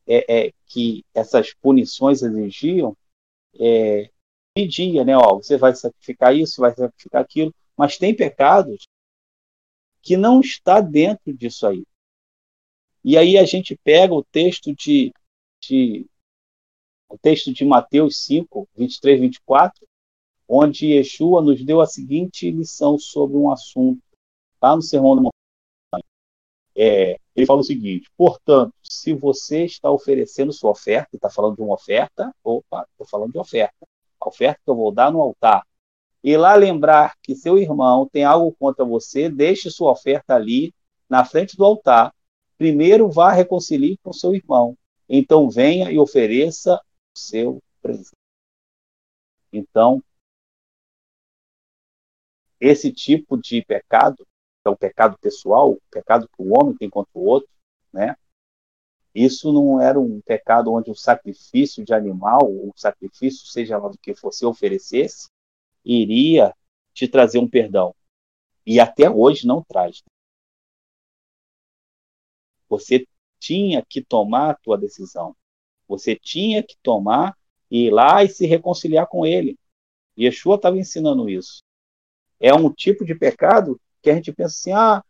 é, 0.05 0.47
é, 0.47 0.53
que 0.65 1.05
essas 1.13 1.53
punições 1.53 2.21
exigiam, 2.21 2.97
é, 3.59 4.09
pedia, 4.53 5.05
né, 5.05 5.15
ó, 5.15 5.35
você 5.35 5.57
vai 5.57 5.73
sacrificar 5.73 6.35
isso, 6.35 6.61
vai 6.61 6.75
sacrificar 6.75 7.21
aquilo, 7.21 7.53
mas 7.77 7.97
tem 7.97 8.13
pecados 8.13 8.87
que 10.01 10.17
não 10.17 10.41
está 10.41 10.81
dentro 10.81 11.33
disso 11.33 11.65
aí. 11.65 11.83
E 13.03 13.17
aí 13.17 13.37
a 13.37 13.45
gente 13.45 13.77
pega 13.77 14.13
o 14.13 14.23
texto 14.23 14.73
de, 14.75 15.13
de 15.61 16.05
o 17.07 17.17
texto 17.17 17.53
de 17.53 17.63
Mateus 17.63 18.25
5, 18.25 18.67
23, 18.75 19.21
24, 19.21 19.87
onde 20.47 20.87
Yeshua 20.87 21.41
nos 21.41 21.63
deu 21.63 21.79
a 21.79 21.87
seguinte 21.87 22.51
lição 22.51 22.97
sobre 22.97 23.37
um 23.37 23.49
assunto, 23.49 24.01
lá 24.61 24.75
no 24.75 24.81
Sermão 24.81 25.15
do 25.15 25.21
Monte. 25.23 25.33
É, 26.75 27.17
ele 27.35 27.45
fala 27.45 27.59
o 27.59 27.63
seguinte: 27.63 28.09
portanto, 28.17 28.73
se 28.81 29.13
você 29.13 29.65
está 29.65 29.91
oferecendo 29.91 30.53
sua 30.53 30.71
oferta, 30.71 31.15
está 31.15 31.29
falando 31.29 31.55
de 31.55 31.61
uma 31.61 31.73
oferta, 31.73 32.33
opa, 32.43 32.85
estou 32.91 33.07
falando 33.07 33.31
de 33.31 33.39
oferta, 33.39 33.87
a 34.19 34.27
oferta 34.27 34.59
que 34.63 34.69
eu 34.69 34.75
vou 34.75 34.91
dar 34.91 35.11
no 35.11 35.21
altar, 35.21 35.65
e 36.23 36.35
lá 36.37 36.53
lembrar 36.55 37.15
que 37.21 37.35
seu 37.35 37.57
irmão 37.57 38.07
tem 38.07 38.23
algo 38.23 38.55
contra 38.59 38.83
você, 38.83 39.29
deixe 39.29 39.69
sua 39.71 39.91
oferta 39.91 40.35
ali, 40.35 40.73
na 41.09 41.25
frente 41.25 41.55
do 41.57 41.65
altar. 41.65 42.13
Primeiro 42.57 43.09
vá 43.09 43.31
reconciliar 43.31 43.97
com 44.03 44.11
seu 44.11 44.35
irmão. 44.35 44.77
Então 45.07 45.49
venha 45.49 45.91
e 45.91 45.97
ofereça 45.97 46.75
o 46.75 47.19
seu 47.19 47.63
presente. 47.81 48.11
Então, 49.51 50.03
esse 52.59 52.91
tipo 52.91 53.37
de 53.37 53.63
pecado 53.63 54.27
é 54.65 54.69
o 54.69 54.77
pecado 54.77 55.17
pessoal, 55.19 55.71
o 55.71 55.81
pecado 55.89 56.27
que 56.27 56.41
o 56.41 56.57
homem 56.57 56.75
tem 56.75 56.89
contra 56.89 57.11
o 57.13 57.23
outro, 57.23 57.49
né? 57.91 58.15
Isso 59.13 59.51
não 59.51 59.81
era 59.81 59.99
um 59.99 60.21
pecado 60.21 60.71
onde 60.71 60.91
o 60.91 60.95
sacrifício 60.95 61.83
de 61.83 61.93
animal, 61.93 62.39
o 62.43 62.71
sacrifício, 62.75 63.47
seja 63.47 63.77
lá 63.77 63.89
do 63.89 63.97
que 63.97 64.13
fosse, 64.13 64.45
oferecesse, 64.45 65.29
iria 65.83 66.53
te 66.93 67.07
trazer 67.07 67.39
um 67.39 67.49
perdão. 67.49 67.95
E 68.65 68.79
até 68.79 69.09
hoje 69.09 69.47
não 69.47 69.63
traz. 69.63 70.03
Você 72.67 73.07
tinha 73.39 73.83
que 73.83 74.03
tomar 74.03 74.51
a 74.51 74.53
tua 74.53 74.77
decisão. 74.77 75.35
Você 75.87 76.15
tinha 76.15 76.61
que 76.61 76.77
tomar 76.83 77.35
e 77.71 77.87
ir 77.87 77.91
lá 77.91 78.23
e 78.23 78.29
se 78.29 78.45
reconciliar 78.45 79.07
com 79.07 79.25
ele. 79.25 79.57
Yeshua 80.17 80.55
estava 80.55 80.77
ensinando 80.77 81.29
isso. 81.29 81.63
É 82.39 82.53
um 82.53 82.71
tipo 82.71 83.03
de 83.03 83.15
pecado 83.15 83.79
que 84.01 84.09
a 84.09 84.15
gente 84.15 84.31
pensa 84.31 84.55
assim: 84.55 84.71
ah, 84.71 85.03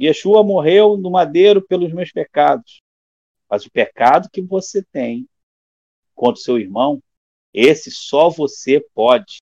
Yeshua 0.00 0.42
morreu 0.42 0.96
no 0.96 1.10
madeiro 1.10 1.66
pelos 1.66 1.92
meus 1.92 2.12
pecados. 2.12 2.82
Mas 3.48 3.64
o 3.64 3.70
pecado 3.70 4.28
que 4.30 4.42
você 4.42 4.82
tem 4.82 5.28
contra 6.14 6.40
o 6.40 6.42
seu 6.42 6.58
irmão, 6.58 7.02
esse 7.52 7.90
só 7.90 8.28
você 8.28 8.80
pode. 8.94 9.38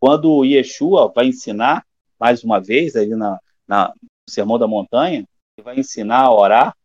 Quando 0.00 0.44
Yeshua 0.44 1.12
vai 1.12 1.26
ensinar, 1.26 1.84
mais 2.18 2.44
uma 2.44 2.60
vez, 2.60 2.94
ali 2.94 3.14
na, 3.16 3.38
na, 3.66 3.88
no 3.88 4.32
Sermão 4.32 4.58
da 4.58 4.66
Montanha, 4.66 5.26
ele 5.56 5.64
vai 5.64 5.78
ensinar 5.78 6.22
a 6.22 6.32
orar. 6.32 6.76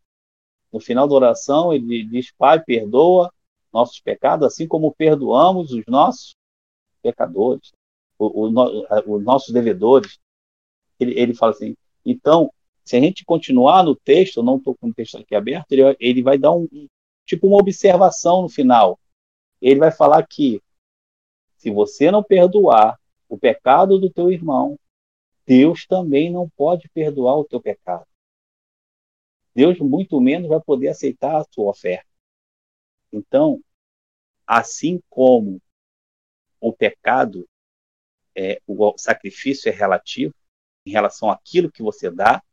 No 0.71 0.79
final 0.79 1.07
da 1.07 1.13
oração, 1.13 1.71
ele 1.71 2.03
diz: 2.05 2.31
Pai, 2.31 2.61
perdoa 2.61 3.31
nossos 3.73 3.99
pecados, 3.99 4.45
assim 4.45 4.67
como 4.67 4.93
perdoamos 4.93 5.71
os 5.71 5.83
nossos 5.87 6.35
pecadores, 7.01 7.73
os 8.17 9.23
nossos 9.23 9.53
devedores. 9.53 10.19
Ele, 10.99 11.19
ele 11.19 11.33
fala 11.33 11.51
assim, 11.51 11.75
então, 12.05 12.51
se 12.83 12.95
a 12.95 12.99
gente 12.99 13.25
continuar 13.25 13.83
no 13.83 13.95
texto, 13.95 14.37
eu 14.37 14.43
não 14.43 14.57
estou 14.57 14.75
com 14.75 14.87
o 14.87 14.93
texto 14.93 15.17
aqui 15.17 15.35
aberto, 15.35 15.71
ele, 15.71 15.97
ele 15.99 16.21
vai 16.21 16.37
dar 16.37 16.53
um, 16.53 16.67
tipo 17.25 17.47
uma 17.47 17.57
observação 17.57 18.43
no 18.43 18.49
final. 18.49 18.99
Ele 19.61 19.79
vai 19.79 19.91
falar 19.91 20.25
que 20.27 20.61
se 21.57 21.71
você 21.71 22.11
não 22.11 22.21
perdoar 22.21 22.99
o 23.29 23.37
pecado 23.37 23.97
do 23.97 24.09
teu 24.09 24.31
irmão, 24.31 24.77
Deus 25.45 25.85
também 25.85 26.31
não 26.31 26.49
pode 26.49 26.89
perdoar 26.89 27.37
o 27.37 27.45
teu 27.45 27.61
pecado. 27.61 28.05
Deus 29.55 29.79
muito 29.79 30.19
menos 30.19 30.49
vai 30.49 30.59
poder 30.59 30.89
aceitar 30.89 31.37
a 31.37 31.45
sua 31.49 31.69
oferta. 31.69 32.12
Então, 33.13 33.61
assim 34.45 34.99
como 35.09 35.61
o 36.59 36.73
pecado, 36.73 37.47
é, 38.35 38.59
o 38.65 38.97
sacrifício 38.97 39.69
é 39.69 39.71
relativo 39.71 40.33
em 40.85 40.91
relação 40.91 41.29
àquilo 41.29 41.71
que 41.71 41.83
você 41.83 42.09
dá, 42.09 42.43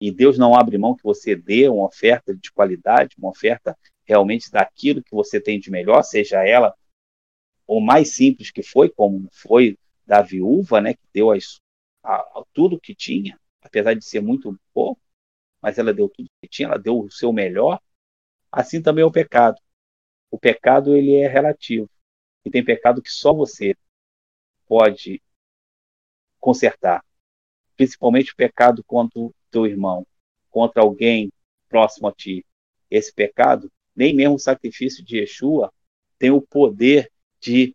e 0.00 0.10
Deus 0.10 0.38
não 0.38 0.54
abre 0.54 0.78
mão 0.78 0.94
que 0.94 1.02
você 1.02 1.34
dê 1.34 1.68
uma 1.68 1.86
oferta 1.86 2.34
de 2.34 2.52
qualidade, 2.52 3.16
uma 3.18 3.30
oferta 3.30 3.76
realmente 4.04 4.50
daquilo 4.50 5.02
que 5.02 5.14
você 5.14 5.40
tem 5.40 5.58
de 5.58 5.70
melhor, 5.70 6.02
seja 6.02 6.46
ela 6.46 6.74
ou 7.66 7.80
mais 7.80 8.16
simples 8.16 8.50
que 8.50 8.64
foi, 8.64 8.88
como 8.88 9.28
foi 9.30 9.78
da 10.04 10.22
viúva, 10.22 10.80
né, 10.80 10.94
que 10.94 11.06
deu 11.14 11.30
as, 11.30 11.60
a, 12.02 12.16
a, 12.16 12.44
tudo 12.52 12.80
que 12.80 12.96
tinha, 12.96 13.38
apesar 13.62 13.94
de 13.94 14.04
ser 14.04 14.20
muito 14.20 14.58
pouco, 14.74 15.00
mas 15.62 15.78
ela 15.78 15.94
deu 15.94 16.08
tudo 16.08 16.28
que 16.42 16.48
tinha, 16.48 16.66
ela 16.66 16.78
deu 16.78 16.98
o 16.98 17.10
seu 17.10 17.32
melhor. 17.32 17.80
Assim 18.50 18.82
também 18.82 19.02
é 19.02 19.06
o 19.06 19.12
pecado. 19.12 19.60
O 20.30 20.38
pecado 20.38 20.96
ele 20.96 21.16
é 21.16 21.26
relativo. 21.26 21.88
E 22.44 22.50
tem 22.50 22.64
pecado 22.64 23.02
que 23.02 23.10
só 23.10 23.32
você 23.32 23.76
pode 24.66 25.22
consertar. 26.38 27.04
Principalmente 27.76 28.32
o 28.32 28.36
pecado 28.36 28.84
contra 28.84 29.18
o 29.18 29.34
teu 29.50 29.66
irmão, 29.66 30.06
contra 30.48 30.82
alguém 30.82 31.32
próximo 31.68 32.08
a 32.08 32.12
ti. 32.12 32.44
Esse 32.90 33.12
pecado, 33.12 33.70
nem 33.94 34.14
mesmo 34.14 34.34
o 34.34 34.38
sacrifício 34.38 35.04
de 35.04 35.18
Yeshua 35.18 35.72
tem 36.18 36.30
o 36.30 36.42
poder 36.42 37.10
de 37.40 37.74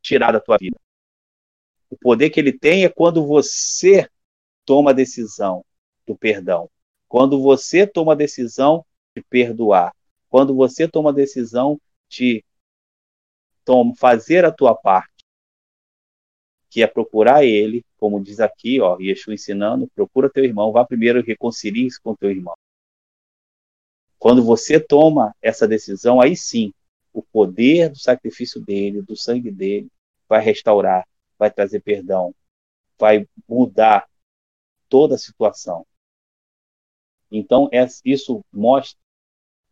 tirar 0.00 0.32
da 0.32 0.40
tua 0.40 0.56
vida. 0.58 0.78
O 1.90 1.96
poder 1.96 2.30
que 2.30 2.38
ele 2.38 2.52
tem 2.52 2.84
é 2.84 2.88
quando 2.88 3.26
você 3.26 4.08
toma 4.64 4.90
a 4.90 4.94
decisão 4.94 5.64
do 6.06 6.16
perdão. 6.16 6.70
Quando 7.08 7.40
você 7.42 7.86
toma 7.86 8.12
a 8.12 8.16
decisão 8.16 8.84
de 9.16 9.22
perdoar. 9.22 9.94
Quando 10.28 10.54
você 10.54 10.86
toma 10.86 11.10
a 11.10 11.14
decisão 11.14 11.80
de 12.08 12.44
fazer 13.98 14.44
a 14.44 14.52
tua 14.52 14.74
parte, 14.74 15.24
que 16.70 16.82
é 16.82 16.86
procurar 16.86 17.44
ele, 17.44 17.84
como 17.96 18.22
diz 18.22 18.40
aqui, 18.40 18.80
ó, 18.80 18.98
Yeshua 18.98 19.34
ensinando, 19.34 19.88
procura 19.94 20.30
teu 20.30 20.44
irmão, 20.44 20.72
vá 20.72 20.84
primeiro 20.84 21.22
reconcilie-se 21.22 22.00
com 22.00 22.14
teu 22.14 22.30
irmão. 22.30 22.54
Quando 24.18 24.42
você 24.42 24.80
toma 24.80 25.34
essa 25.40 25.66
decisão, 25.66 26.20
aí 26.20 26.36
sim, 26.36 26.72
o 27.12 27.22
poder 27.22 27.90
do 27.90 27.98
sacrifício 27.98 28.60
dele, 28.60 29.02
do 29.02 29.16
sangue 29.16 29.50
dele, 29.50 29.88
vai 30.28 30.42
restaurar, 30.42 31.06
vai 31.38 31.50
trazer 31.50 31.80
perdão, 31.80 32.34
vai 32.98 33.26
mudar 33.48 34.08
toda 34.88 35.14
a 35.14 35.18
situação. 35.18 35.86
Então, 37.30 37.68
isso 38.04 38.42
mostra 38.52 38.98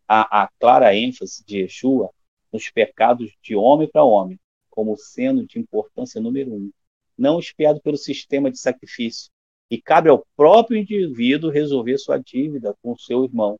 a, 0.07 0.43
a 0.43 0.47
clara 0.59 0.95
ênfase 0.95 1.43
de 1.45 1.59
Yeshua 1.59 2.09
nos 2.51 2.69
pecados 2.69 3.31
de 3.41 3.55
homem 3.55 3.89
para 3.89 4.03
homem, 4.03 4.39
como 4.69 4.95
sendo 4.97 5.45
de 5.45 5.59
importância 5.59 6.21
número 6.21 6.53
um, 6.53 6.71
não 7.17 7.39
espiado 7.39 7.81
pelo 7.81 7.97
sistema 7.97 8.49
de 8.49 8.59
sacrifício. 8.59 9.29
E 9.69 9.81
cabe 9.81 10.07
ao 10.09 10.25
próprio 10.35 10.79
indivíduo 10.79 11.49
resolver 11.49 11.97
sua 11.97 12.17
dívida 12.17 12.73
com 12.81 12.97
seu 12.97 13.25
irmão. 13.25 13.59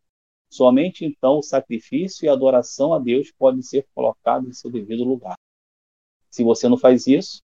Somente 0.50 1.04
então 1.04 1.40
o 1.40 1.44
sacrifício 1.44 2.26
e 2.26 2.30
a 2.30 2.34
adoração 2.34 2.94
a 2.94 3.00
Deus 3.00 3.32
podem 3.32 3.62
ser 3.62 3.86
colocados 3.94 4.48
em 4.48 4.54
seu 4.54 4.72
devido 4.72 5.04
lugar. 5.04 5.36
Se 6.30 6.44
você 6.44 6.70
não 6.70 6.78
faz 6.78 7.08
isso, 7.08 7.42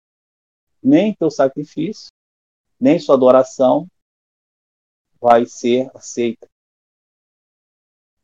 nem 0.83 1.13
teu 1.15 1.31
sacrifício, 1.31 2.09
nem 2.79 2.99
sua 2.99 3.15
adoração 3.15 3.87
vai 5.19 5.45
ser 5.45 5.89
aceita. 5.95 6.47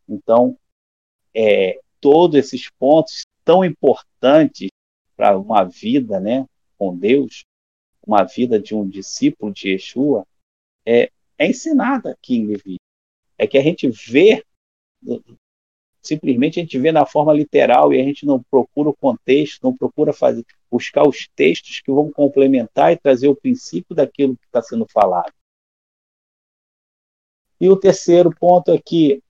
Então, 0.08 0.58
é, 1.38 1.80
todos 2.02 2.36
esses 2.36 2.68
pontos 2.80 3.22
tão 3.46 3.64
importantes 3.64 4.70
para 5.16 5.38
uma 5.38 5.64
vida 5.64 6.20
né, 6.20 6.48
com 6.80 6.98
Deus, 6.98 7.44
uma 8.06 8.24
vida 8.24 8.60
de 8.60 8.74
um 8.74 8.90
discípulo 8.90 9.54
de 9.54 9.70
Yeshua, 9.70 10.26
é, 10.84 11.12
é 11.38 11.48
ensinada 11.48 12.12
aqui 12.12 12.38
em 12.38 12.48
Levi. 12.48 12.78
É 13.38 13.46
que 13.46 13.56
a 13.56 13.62
gente 13.62 13.88
vê, 13.88 14.44
simplesmente 16.02 16.60
a 16.60 16.64
gente 16.64 16.80
vê 16.80 16.92
na 16.92 17.06
forma 17.06 17.32
literal 17.34 17.94
e 17.94 18.02
a 18.02 18.04
gente 18.04 18.26
não 18.26 18.42
procura 18.42 18.90
o 18.90 18.96
contexto, 18.96 19.64
não 19.64 19.78
procura 19.78 20.12
fazer, 20.12 20.44
buscar 20.72 21.08
os 21.08 21.28
textos 21.36 21.82
que 21.82 21.92
vão 21.92 22.12
complementar 22.12 22.92
e 22.92 22.98
trazer 22.98 23.28
o 23.28 23.36
princípio 23.36 23.96
daquilo 23.96 24.36
que 24.36 24.46
está 24.48 24.62
sendo 24.64 24.88
falado. 24.92 25.32
E 27.62 27.70
o 27.70 27.78
terceiro 27.78 28.32
ponto 28.36 28.72
é 28.72 28.80
que 28.80 29.22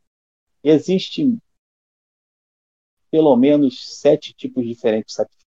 existe 0.63 1.37
pelo 3.17 3.35
menos 3.35 3.99
sete 3.99 4.31
tipos 4.31 4.63
diferentes 4.63 5.07
de 5.07 5.13
sacrifício 5.15 5.47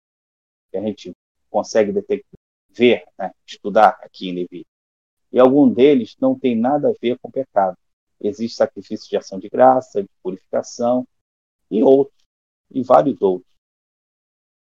que 0.70 0.78
a 0.78 0.82
gente 0.82 1.11
consegue 1.49 1.91
detectar, 1.91 2.39
ver, 2.70 3.03
né, 3.18 3.32
estudar 3.43 3.97
aqui 4.03 4.30
em 4.30 4.36
Levi. 4.36 4.68
E 5.32 5.39
algum 5.39 5.68
deles 5.68 6.16
não 6.22 6.38
tem 6.38 6.55
nada 6.55 6.89
a 6.89 6.93
ver 7.01 7.18
com 7.18 7.32
pecado. 7.32 7.76
Existe 8.22 8.55
sacrifício 8.55 9.09
de 9.09 9.18
ação 9.18 9.39
de 9.39 9.49
graça, 9.49 10.03
de 10.03 10.09
purificação 10.22 11.07
e 11.72 11.82
outros, 11.82 12.22
e 12.70 12.84
vários 12.84 13.20
outros. 13.20 13.51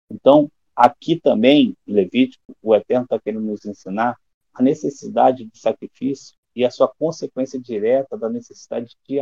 Então, 0.09 0.49
aqui 0.73 1.19
também, 1.19 1.75
em 1.85 1.93
Levítico, 1.93 2.55
o 2.61 2.73
Eterno 2.73 3.03
está 3.03 3.19
querendo 3.19 3.43
nos 3.43 3.65
ensinar 3.65 4.17
a 4.53 4.63
necessidade 4.63 5.43
do 5.43 5.57
sacrifício 5.57 6.37
e 6.55 6.63
a 6.63 6.71
sua 6.71 6.87
consequência 6.87 7.59
direta 7.59 8.17
da 8.17 8.29
necessidade 8.29 8.95
de 9.05 9.19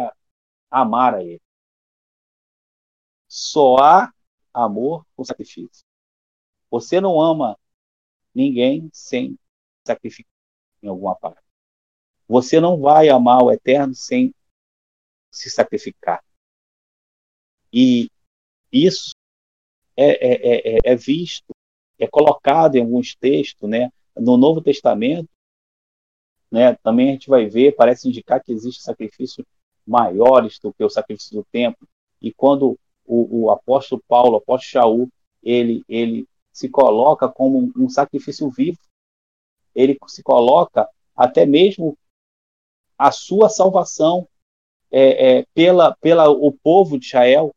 amar 0.69 1.15
a 1.15 1.23
Ele. 1.23 1.41
Só 3.35 3.77
há 3.77 4.13
amor 4.53 5.07
com 5.15 5.25
sacrifício. 5.25 5.83
Você 6.69 7.01
não 7.01 7.19
ama 7.19 7.57
ninguém 8.31 8.91
sem 8.93 9.39
sacrificar 9.83 10.31
em 10.83 10.87
alguma 10.87 11.15
parte. 11.15 11.41
Você 12.27 12.59
não 12.59 12.79
vai 12.79 13.09
amar 13.09 13.41
o 13.41 13.51
Eterno 13.51 13.95
sem 13.95 14.31
se 15.31 15.49
sacrificar. 15.49 16.23
E 17.73 18.07
isso 18.71 19.15
é, 19.97 20.11
é, 20.11 20.75
é, 20.75 20.79
é 20.83 20.95
visto, 20.95 21.55
é 21.97 22.05
colocado 22.05 22.75
em 22.75 22.81
alguns 22.81 23.15
textos, 23.15 23.67
né? 23.67 23.91
No 24.15 24.37
Novo 24.37 24.61
Testamento, 24.61 25.27
né? 26.51 26.75
Também 26.83 27.09
a 27.09 27.11
gente 27.13 27.31
vai 27.31 27.47
ver, 27.47 27.75
parece 27.75 28.07
indicar 28.07 28.43
que 28.43 28.51
existe 28.51 28.83
sacrifícios 28.83 29.43
maiores 29.87 30.59
do 30.59 30.71
que 30.71 30.83
o 30.83 30.89
sacrifício 30.89 31.35
do 31.35 31.43
templo. 31.51 31.89
E 32.21 32.31
quando 32.31 32.79
o, 33.05 33.45
o 33.45 33.51
apóstolo 33.51 34.03
Paulo, 34.07 34.33
o 34.33 34.37
apóstolo 34.37 34.71
Shaul, 34.71 35.09
ele, 35.41 35.83
ele 35.87 36.27
se 36.51 36.69
coloca 36.69 37.27
como 37.27 37.59
um, 37.59 37.71
um 37.83 37.89
sacrifício 37.89 38.49
vivo, 38.49 38.77
ele 39.75 39.97
se 40.07 40.21
coloca 40.21 40.87
até 41.15 41.45
mesmo 41.45 41.97
a 42.97 43.11
sua 43.11 43.49
salvação 43.49 44.27
é, 44.91 45.39
é, 45.39 45.45
pela, 45.53 45.95
pela 45.95 46.29
o 46.29 46.51
povo 46.51 46.99
de 46.99 47.07
Israel, 47.07 47.53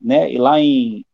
né? 0.00 0.32
E 0.32 0.38
lá 0.38 0.60
em 0.60 1.04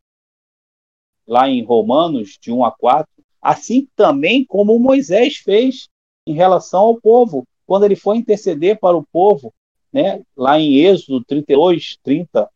lá 1.27 1.49
em 1.49 1.63
Romanos 1.63 2.39
de 2.41 2.51
1 2.51 2.65
a 2.65 2.73
4, 2.73 3.07
assim 3.41 3.87
também 3.95 4.47
como 4.47 4.79
Moisés 4.79 5.37
fez 5.37 5.89
em 6.27 6.33
relação 6.33 6.81
ao 6.81 7.01
povo, 7.01 7.47
quando 7.67 7.85
ele 7.85 7.97
foi 7.97 8.17
interceder 8.17 8.79
para 8.79 8.97
o 8.97 9.07
povo, 9.07 9.53
né? 9.93 10.23
Lá 10.37 10.59
em 10.59 10.77
Êxodo 10.77 11.25
32, 11.25 11.99
30 12.03 12.49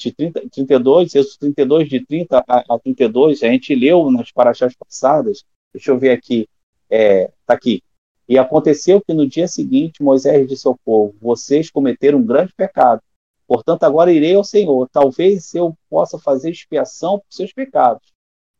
de 0.00 0.12
30, 0.12 0.48
32, 0.50 1.14
Êxodo 1.14 1.38
32, 1.40 1.88
de 1.88 2.04
30 2.04 2.44
a, 2.46 2.74
a 2.74 2.78
32, 2.78 3.42
a 3.42 3.48
gente 3.48 3.74
leu 3.74 4.10
nas 4.10 4.32
paraxás 4.32 4.74
passadas, 4.74 5.44
deixa 5.72 5.90
eu 5.90 5.98
ver 5.98 6.10
aqui, 6.10 6.48
é, 6.88 7.30
tá 7.46 7.54
aqui. 7.54 7.82
E 8.28 8.38
aconteceu 8.38 9.00
que 9.00 9.12
no 9.12 9.26
dia 9.26 9.48
seguinte 9.48 10.02
Moisés 10.02 10.48
disse 10.48 10.66
ao 10.66 10.78
povo: 10.84 11.14
Vocês 11.20 11.70
cometeram 11.70 12.18
um 12.18 12.24
grande 12.24 12.52
pecado. 12.54 13.02
Portanto, 13.46 13.82
agora 13.82 14.12
irei 14.12 14.36
ao 14.36 14.44
Senhor. 14.44 14.88
Talvez 14.88 15.52
eu 15.52 15.76
possa 15.88 16.16
fazer 16.16 16.50
expiação 16.50 17.18
por 17.18 17.26
seus 17.28 17.52
pecados. 17.52 18.12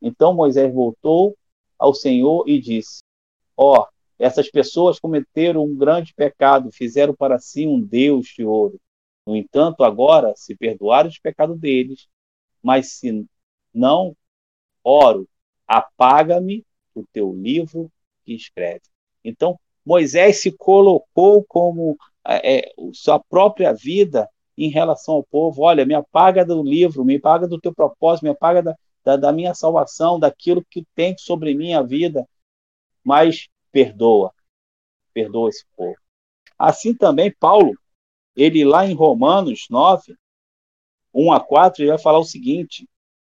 Então 0.02 0.34
Moisés 0.34 0.74
voltou 0.74 1.36
ao 1.78 1.94
Senhor 1.94 2.48
e 2.48 2.60
disse: 2.60 2.98
Ó, 3.56 3.80
oh, 3.80 3.86
essas 4.18 4.50
pessoas 4.50 4.98
cometeram 4.98 5.64
um 5.64 5.76
grande 5.76 6.12
pecado, 6.14 6.72
fizeram 6.72 7.14
para 7.14 7.38
si 7.38 7.66
um 7.66 7.80
Deus 7.80 8.26
de 8.26 8.44
ouro. 8.44 8.78
No 9.26 9.36
entanto, 9.36 9.84
agora 9.84 10.32
se 10.36 10.56
perdoaram 10.56 11.08
os 11.08 11.18
pecados 11.18 11.58
deles, 11.58 12.08
mas 12.62 12.92
se 12.92 13.26
não 13.72 14.16
oro, 14.82 15.28
apaga-me 15.66 16.64
o 16.94 17.04
teu 17.12 17.32
livro 17.32 17.90
que 18.24 18.34
escreve. 18.34 18.82
Então, 19.24 19.58
Moisés 19.84 20.40
se 20.40 20.52
colocou 20.52 21.44
como 21.44 21.96
é, 22.26 22.58
é, 22.58 22.72
sua 22.92 23.18
própria 23.18 23.72
vida 23.72 24.28
em 24.56 24.68
relação 24.68 25.14
ao 25.14 25.24
povo. 25.24 25.62
Olha, 25.62 25.86
me 25.86 25.94
apaga 25.94 26.44
do 26.44 26.62
livro, 26.62 27.04
me 27.04 27.16
apaga 27.16 27.46
do 27.46 27.60
teu 27.60 27.74
propósito, 27.74 28.24
me 28.24 28.30
apaga 28.30 28.62
da, 28.62 28.76
da, 29.04 29.16
da 29.16 29.32
minha 29.32 29.54
salvação, 29.54 30.18
daquilo 30.18 30.64
que 30.68 30.84
tem 30.94 31.16
sobre 31.16 31.54
minha 31.54 31.82
vida, 31.82 32.28
mas 33.02 33.48
perdoa, 33.72 34.32
perdoa 35.14 35.48
esse 35.48 35.64
povo. 35.76 35.96
Assim 36.58 36.94
também, 36.94 37.32
Paulo, 37.32 37.72
ele 38.36 38.64
lá 38.64 38.86
em 38.86 38.94
Romanos 38.94 39.66
9, 39.68 40.14
1 41.12 41.32
a 41.32 41.40
4, 41.40 41.82
ele 41.82 41.90
vai 41.90 41.98
falar 41.98 42.18
o 42.18 42.24
seguinte: 42.24 42.88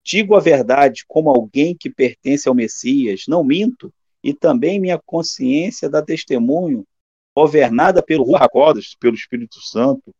Digo 0.04 0.36
a 0.36 0.40
verdade 0.40 1.04
como 1.08 1.30
alguém 1.30 1.74
que 1.76 1.88
pertence 1.88 2.48
ao 2.48 2.54
Messias, 2.54 3.24
não 3.26 3.42
minto, 3.42 3.92
e 4.22 4.34
também 4.34 4.78
minha 4.78 4.98
consciência 4.98 5.88
dá 5.88 6.02
testemunho, 6.02 6.86
governada 7.34 8.02
pelo 8.02 8.24
Ruacodas, 8.24 8.94
pelo 8.98 9.14
Espírito 9.14 9.60
Santo. 9.60 10.14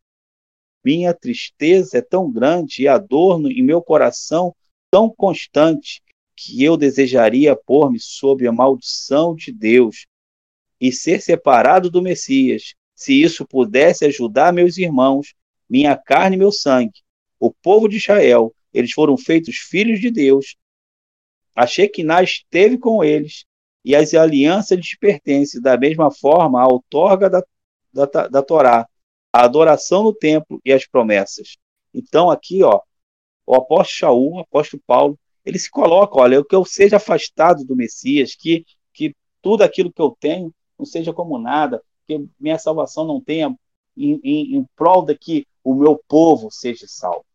Minha 0.83 1.13
tristeza 1.13 1.97
é 1.97 2.01
tão 2.01 2.31
grande 2.31 2.83
e 2.83 2.87
a 2.87 2.97
dor 2.97 3.39
em 3.49 3.63
meu 3.63 3.81
coração 3.81 4.55
tão 4.91 5.09
constante 5.09 6.01
que 6.35 6.63
eu 6.63 6.75
desejaria 6.75 7.55
pôr-me 7.55 7.99
sob 7.99 8.45
a 8.47 8.51
maldição 8.51 9.35
de 9.35 9.51
Deus 9.51 10.05
e 10.79 10.91
ser 10.91 11.21
separado 11.21 11.89
do 11.89 12.01
Messias, 12.01 12.75
se 12.95 13.21
isso 13.21 13.45
pudesse 13.45 14.05
ajudar 14.05 14.53
meus 14.53 14.77
irmãos, 14.77 15.33
minha 15.69 15.97
carne 15.97 16.35
e 16.35 16.39
meu 16.39 16.51
sangue, 16.51 17.01
o 17.39 17.51
povo 17.51 17.87
de 17.87 17.97
Israel, 17.97 18.55
eles 18.73 18.91
foram 18.91 19.17
feitos 19.17 19.57
filhos 19.57 19.99
de 19.99 20.09
Deus. 20.09 20.55
A 21.53 21.67
Shekinah 21.67 22.23
esteve 22.23 22.77
com 22.77 23.03
eles 23.03 23.45
e 23.83 23.95
as 23.95 24.13
alianças 24.13 24.77
lhes 24.77 24.97
pertencem, 24.97 25.61
da 25.61 25.77
mesma 25.77 26.09
forma 26.09 26.61
a 26.61 26.67
outorga 26.67 27.29
da, 27.29 27.43
da, 27.93 28.27
da 28.27 28.41
Torá, 28.41 28.87
a 29.31 29.43
adoração 29.43 30.03
no 30.03 30.13
templo 30.13 30.59
e 30.63 30.71
as 30.71 30.87
promessas. 30.87 31.57
Então, 31.93 32.29
aqui, 32.29 32.63
ó, 32.63 32.81
o 33.45 33.55
apóstolo 33.55 33.97
Shaul, 33.97 34.33
o 34.33 34.39
apóstolo 34.39 34.81
Paulo, 34.87 35.19
ele 35.45 35.59
se 35.59 35.69
coloca, 35.69 36.19
olha, 36.19 36.43
que 36.43 36.55
eu 36.55 36.65
seja 36.65 36.97
afastado 36.97 37.63
do 37.63 37.75
Messias, 37.75 38.35
que, 38.35 38.65
que 38.91 39.15
tudo 39.41 39.61
aquilo 39.61 39.93
que 39.93 40.01
eu 40.01 40.15
tenho 40.19 40.53
não 40.77 40.85
seja 40.85 41.13
como 41.13 41.37
nada, 41.37 41.81
que 42.05 42.27
minha 42.39 42.57
salvação 42.57 43.05
não 43.05 43.21
tenha 43.21 43.55
em, 43.97 44.19
em, 44.23 44.55
em 44.55 44.65
prol 44.75 45.03
de 45.03 45.17
que 45.17 45.47
o 45.63 45.73
meu 45.73 46.01
povo 46.07 46.51
seja 46.51 46.85
salvo. 46.87 47.25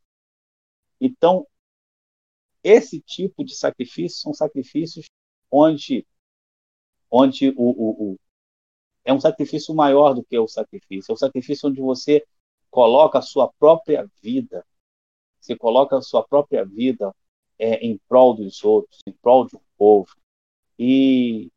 Então, 1.00 1.46
esse 2.62 3.00
tipo 3.00 3.44
de 3.44 3.54
sacrifício 3.54 4.20
são 4.20 4.34
sacrifícios 4.34 5.06
onde, 5.50 6.06
onde 7.10 7.48
o, 7.50 7.54
o, 7.56 8.12
o, 8.12 8.20
é 9.04 9.12
um 9.12 9.20
sacrifício 9.20 9.74
maior 9.74 10.14
do 10.14 10.22
que 10.22 10.38
o 10.38 10.46
sacrifício. 10.46 11.10
É 11.10 11.14
um 11.14 11.16
sacrifício 11.16 11.68
onde 11.68 11.80
você 11.80 12.24
coloca 12.70 13.18
a 13.18 13.22
sua 13.22 13.50
própria 13.58 14.08
vida, 14.22 14.64
você 15.40 15.56
coloca 15.56 15.96
a 15.96 16.02
sua 16.02 16.22
própria 16.22 16.64
vida 16.64 17.14
é, 17.58 17.76
em 17.76 17.98
prol 18.08 18.34
dos 18.34 18.62
outros, 18.62 19.00
em 19.06 19.12
prol 19.12 19.46
do 19.46 19.60
povo. 19.76 20.14
E 20.78 21.50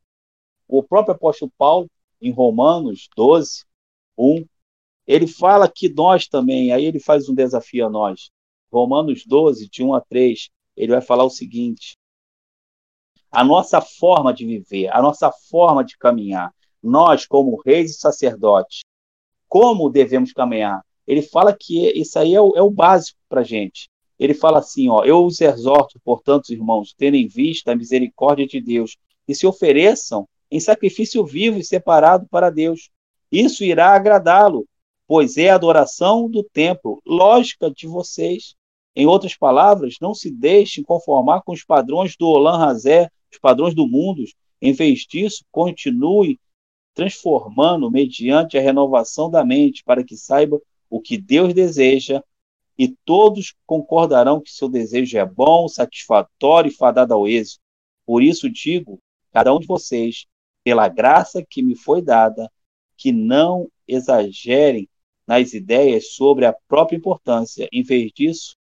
o 0.68 0.82
próprio 0.82 1.16
apóstolo 1.16 1.52
Paulo, 1.58 1.90
em 2.24 2.32
Romanos 2.32 3.10
12, 3.16 3.66
1, 4.18 4.46
ele 5.06 5.28
fala 5.28 5.70
que 5.70 5.90
nós 5.90 6.28
também, 6.28 6.72
aí 6.72 6.86
ele 6.86 7.00
faz 7.00 7.28
um 7.28 7.36
desafio 7.36 7.86
a 7.86 7.90
nós. 7.90 8.30
Romanos 8.72 9.26
12, 9.26 9.70
de 9.70 9.84
1 9.84 9.94
a 9.94 10.02
3, 10.02 10.50
ele 10.78 10.94
vai 10.94 11.02
falar 11.02 11.26
o 11.26 11.30
seguinte: 11.30 11.98
a 13.30 13.44
nossa 13.44 13.82
forma 13.82 14.34
de 14.34 14.46
viver, 14.46 14.88
a 14.88 15.02
nossa 15.02 15.32
forma 15.32 15.84
de 15.84 15.98
caminhar, 15.98 16.54
nós, 16.82 17.26
como 17.26 17.62
reis 17.62 17.92
e 17.92 18.00
sacerdotes, 18.00 18.82
como 19.50 19.90
devemos 19.90 20.32
caminhar? 20.32 20.82
Ele 21.06 21.22
fala 21.22 21.56
que 21.56 21.90
isso 21.92 22.18
aí 22.18 22.34
é 22.34 22.42
o, 22.42 22.56
é 22.56 22.62
o 22.62 22.72
básico 22.72 23.20
para 23.28 23.42
a 23.42 23.44
gente. 23.44 23.90
Ele 24.18 24.34
fala 24.34 24.60
assim: 24.60 24.88
ó, 24.88 25.04
eu 25.04 25.26
os 25.26 25.42
exorto, 25.42 26.00
portanto, 26.04 26.54
irmãos, 26.54 26.94
terem 26.94 27.26
em 27.26 27.28
vista 27.28 27.74
a 27.74 27.76
misericórdia 27.76 28.48
de 28.48 28.62
Deus, 28.62 28.96
e 29.28 29.36
se 29.36 29.46
ofereçam 29.46 30.28
em 30.54 30.60
sacrifício 30.60 31.26
vivo 31.26 31.58
e 31.58 31.64
separado 31.64 32.28
para 32.30 32.52
Deus. 32.52 32.92
Isso 33.32 33.64
irá 33.64 33.96
agradá-lo, 33.96 34.68
pois 35.08 35.36
é 35.36 35.50
a 35.50 35.56
adoração 35.56 36.30
do 36.30 36.44
templo, 36.44 37.02
lógica 37.04 37.72
de 37.72 37.88
vocês. 37.88 38.54
Em 38.96 39.08
outras 39.08 39.36
palavras, 39.36 39.96
não 40.00 40.14
se 40.14 40.30
deixem 40.30 40.84
conformar 40.84 41.42
com 41.42 41.54
os 41.54 41.64
padrões 41.64 42.16
do 42.16 42.28
Olan 42.28 42.64
Hazé, 42.64 43.10
os 43.32 43.40
padrões 43.40 43.74
do 43.74 43.88
mundo. 43.88 44.24
Em 44.62 44.74
vez 44.74 45.00
disso, 45.00 45.44
continue 45.52 46.40
transformando 46.94 47.90
mediante 47.90 48.56
a 48.56 48.62
renovação 48.62 49.32
da 49.32 49.44
mente, 49.44 49.84
para 49.84 50.04
que 50.04 50.16
saiba 50.16 50.62
o 50.88 51.02
que 51.02 51.18
Deus 51.18 51.52
deseja, 51.56 52.22
e 52.78 52.90
todos 53.04 53.56
concordarão 53.66 54.40
que 54.40 54.52
seu 54.52 54.70
desejo 54.70 55.18
é 55.18 55.26
bom, 55.26 55.68
satisfatório 55.68 56.70
e 56.70 56.76
fadado 56.76 57.12
ao 57.12 57.28
êxito. 57.28 57.60
Por 58.06 58.22
isso 58.22 58.48
digo, 58.48 59.00
cada 59.32 59.52
um 59.52 59.60
de 59.60 59.66
vocês, 59.66 60.28
pela 60.64 60.88
graça 60.88 61.44
que 61.48 61.62
me 61.62 61.76
foi 61.76 62.02
dada, 62.02 62.52
que 62.96 63.12
não 63.12 63.70
exagerem 63.88 64.90
nas 65.28 65.54
ideias 65.54 66.14
sobre 66.14 66.46
a 66.46 66.54
própria 66.68 66.98
importância. 66.98 67.68
Em 67.72 67.84
vez 67.84 68.12
disso, 68.14 68.56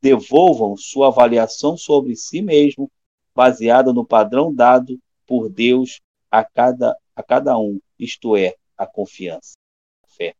devolvam 0.00 0.76
sua 0.76 1.08
avaliação 1.08 1.76
sobre 1.76 2.16
si 2.16 2.42
mesmo, 2.42 2.90
baseada 3.34 3.92
no 3.92 4.04
padrão 4.04 4.54
dado 4.54 5.00
por 5.26 5.48
Deus 5.48 6.00
a 6.30 6.44
cada, 6.44 6.96
a 7.14 7.22
cada 7.22 7.56
um, 7.58 7.80
isto 7.98 8.36
é, 8.36 8.56
a 8.76 8.86
confiança, 8.86 9.54
a 10.02 10.08
fé. 10.08 10.34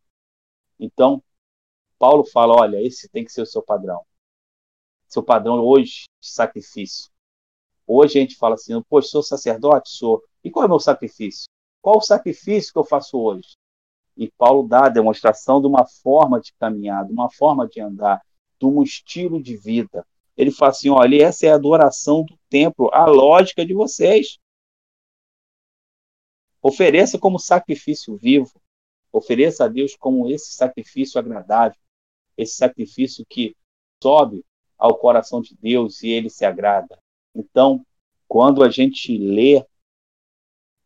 Então, 0.79 1.23
Paulo 1.99 2.25
fala: 2.25 2.55
olha, 2.55 2.83
esse 2.83 3.09
tem 3.09 3.25
que 3.25 3.33
ser 3.33 3.43
o 3.43 3.47
seu 3.47 3.63
padrão. 3.63 4.05
Seu 5.07 5.23
padrão 5.23 5.61
hoje 5.61 6.07
de 6.21 6.29
sacrifício. 6.29 7.11
Hoje 7.87 8.19
a 8.19 8.23
gente 8.23 8.37
fala 8.37 8.55
assim: 8.55 8.81
poxa, 8.83 9.09
sou 9.09 9.23
sacerdote? 9.23 9.91
Sou. 9.91 10.23
E 10.45 10.51
qual 10.51 10.65
é 10.65 10.67
o 10.67 10.71
meu 10.71 10.81
sacrifício? 10.81 11.47
Qual 11.81 11.99
o 11.99 12.03
sacrifício 12.03 12.73
que 12.73 12.79
eu 12.79 12.85
faço 12.85 13.19
hoje? 13.19 13.57
E 14.17 14.31
Paulo 14.31 14.69
dá 14.69 14.87
a 14.87 14.91
demonstração 14.91 15.61
de 15.61 15.67
uma 15.67 15.87
forma 15.87 16.41
de 16.41 16.53
caminhar, 16.55 17.07
de 17.07 17.13
uma 17.13 17.31
forma 17.31 17.67
de 17.67 17.81
andar, 17.81 18.21
de 18.59 18.67
um 18.67 18.83
estilo 18.83 19.43
de 19.43 19.57
vida. 19.57 20.07
Ele 20.37 20.51
fala 20.51 20.71
assim: 20.71 20.91
olha, 20.91 21.25
essa 21.25 21.47
é 21.47 21.51
a 21.51 21.55
adoração 21.55 22.25
do 22.25 22.39
templo, 22.49 22.91
a 22.93 23.07
lógica 23.07 23.65
de 23.65 23.75
vocês. 23.75 24.39
Ofereça 26.63 27.19
como 27.19 27.39
sacrifício 27.39 28.17
vivo. 28.17 28.61
Ofereça 29.13 29.65
a 29.65 29.69
Deus 29.69 29.95
como 29.97 30.31
esse 30.31 30.53
sacrifício 30.53 31.19
agradável, 31.19 31.79
esse 32.37 32.55
sacrifício 32.55 33.27
que 33.29 33.55
sobe 34.03 34.45
ao 34.79 34.97
coração 34.97 35.41
de 35.41 35.55
Deus 35.57 36.03
e 36.03 36.09
ele 36.09 36.31
se 36.31 36.45
agrada. 36.45 36.99
Então, 37.35 37.85
quando 38.27 38.65
a 38.65 38.71
gente 38.71 39.17
lê 39.19 39.65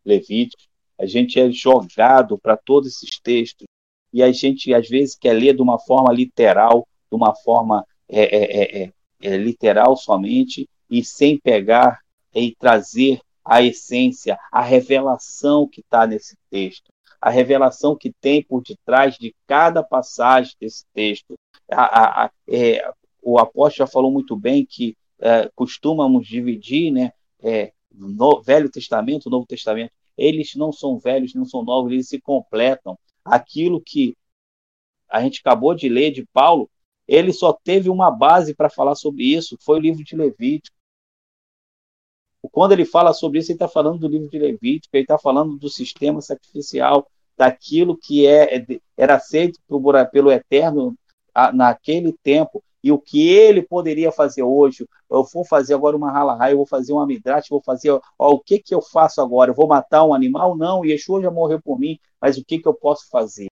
Levítico, 0.07 0.63
a 0.99 1.05
gente 1.05 1.39
é 1.39 1.51
jogado 1.51 2.39
para 2.39 2.57
todos 2.57 2.89
esses 2.89 3.21
textos 3.21 3.67
e 4.13 4.23
a 4.23 4.33
gente 4.33 4.73
às 4.73 4.89
vezes 4.89 5.17
quer 5.17 5.35
ler 5.35 5.55
de 5.55 5.61
uma 5.61 5.79
forma 5.79 6.13
literal, 6.13 6.87
de 7.11 7.17
uma 7.17 7.35
forma 7.35 7.85
é, 8.09 8.23
é, 8.23 8.85
é, 8.85 8.93
é 9.21 9.37
literal 9.37 9.97
somente 9.97 10.69
e 10.89 11.05
sem 11.05 11.39
pegar 11.39 12.01
e 12.35 12.55
trazer 12.59 13.21
a 13.45 13.63
essência, 13.63 14.39
a 14.51 14.63
revelação 14.63 15.69
que 15.69 15.81
está 15.81 16.07
nesse 16.07 16.37
texto, 16.51 16.91
a 17.21 17.31
revelação 17.31 17.97
que 17.97 18.13
tem 18.21 18.43
por 18.43 18.63
detrás 18.63 19.17
de 19.17 19.35
cada 19.47 19.83
passagem 19.83 20.53
desse 20.61 20.85
texto. 20.93 21.35
A, 21.71 21.83
a, 21.83 22.25
a, 22.25 22.31
é, 22.49 22.91
o 23.23 23.39
apóstolo 23.39 23.87
já 23.87 23.93
falou 23.93 24.11
muito 24.11 24.37
bem 24.37 24.65
que 24.65 24.97
é, 25.21 25.51
costumamos 25.55 26.27
dividir 26.27 26.93
né, 26.93 27.13
é, 27.43 27.73
no 27.97 28.43
Velho 28.43 28.71
Testamento, 28.71 29.31
Novo 29.31 29.47
Testamento. 29.47 29.93
Eles 30.17 30.55
não 30.55 30.73
são 30.73 30.99
velhos, 30.99 31.35
não 31.35 31.45
são 31.45 31.65
novos, 31.65 31.93
eles 31.93 32.09
se 32.09 32.21
completam. 32.21 32.99
Aquilo 33.25 33.81
que 33.81 34.17
a 35.09 35.21
gente 35.21 35.41
acabou 35.41 35.75
de 35.75 35.89
ler 35.89 36.11
de 36.11 36.25
Paulo, 36.27 36.71
ele 37.07 37.33
só 37.33 37.53
teve 37.53 37.89
uma 37.89 38.11
base 38.11 38.55
para 38.55 38.69
falar 38.69 38.95
sobre 38.95 39.25
isso, 39.25 39.57
foi 39.61 39.79
o 39.79 39.83
livro 39.83 40.03
de 40.03 40.17
Levítico. 40.17 40.77
Quando 42.53 42.73
ele 42.73 42.85
fala 42.85 43.13
sobre 43.13 43.39
isso, 43.39 43.51
ele 43.51 43.57
está 43.57 43.69
falando 43.69 43.99
do 43.99 44.09
livro 44.09 44.29
de 44.29 44.39
Levítico, 44.39 44.97
ele 44.97 45.05
está 45.05 45.19
falando 45.19 45.57
do 45.57 45.69
sistema 45.69 46.21
sacrificial, 46.21 47.09
daquilo 47.37 47.97
que 47.97 48.27
é, 48.27 48.57
é 48.57 48.67
era 48.97 49.17
aceito 49.17 49.61
pelo 50.11 50.33
Eterno 50.33 50.97
naquele 51.53 52.13
tempo, 52.23 52.63
e 52.87 52.93
o 52.93 53.01
que 53.01 53.29
ele 53.29 53.63
poderia 53.63 54.13
fazer 54.13 54.45
hoje. 54.45 54.89
Eu 55.11 55.25
vou 55.25 55.45
fazer 55.45 55.75
agora 55.75 55.97
uma 55.97 56.13
rala 56.13 56.53
eu 56.53 56.59
vou 56.59 56.67
fazer 56.67 56.93
uma 56.93 57.05
midrash, 57.05 57.49
vou 57.49 57.61
fazer. 57.61 57.91
Ó, 58.17 58.31
o 58.31 58.39
que, 58.39 58.61
que 58.61 58.73
eu 58.73 58.81
faço 58.81 59.21
agora? 59.21 59.51
Eu 59.51 59.57
vou 59.57 59.67
matar 59.67 60.05
um 60.05 60.15
animal? 60.15 60.57
Não, 60.57 60.85
Yeshua 60.85 61.21
já 61.21 61.29
morreu 61.29 61.61
por 61.61 61.81
mim, 61.81 61.99
mas 62.21 62.39
o 62.39 62.45
que, 62.45 62.61
que 62.61 62.69
eu 62.69 62.75
posso 62.75 63.09
fazer? 63.09 63.49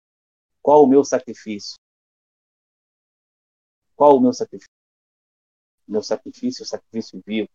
Qual 0.63 0.85
o 0.85 0.87
meu 0.87 1.03
sacrifício? 1.03 1.75
Qual 3.97 4.17
o 4.17 4.21
meu 4.21 4.33
sacrifício? 4.33 4.71
Meu 5.89 6.03
sacrifício, 6.05 6.63
o 6.63 6.67
sacrifício 6.67 7.21
vivo, 7.27 7.49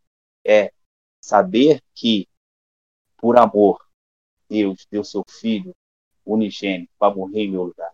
é 0.46 0.74
saber 1.22 1.82
que, 1.96 2.28
por 3.16 3.38
amor, 3.38 3.80
Deus 4.50 4.86
deu 4.92 5.06
seu 5.06 5.24
filho 5.30 5.74
unigênito 6.26 6.92
para 7.00 7.16
morrer 7.16 7.44
em 7.44 7.52
meu 7.52 7.64
lugar. 7.64 7.94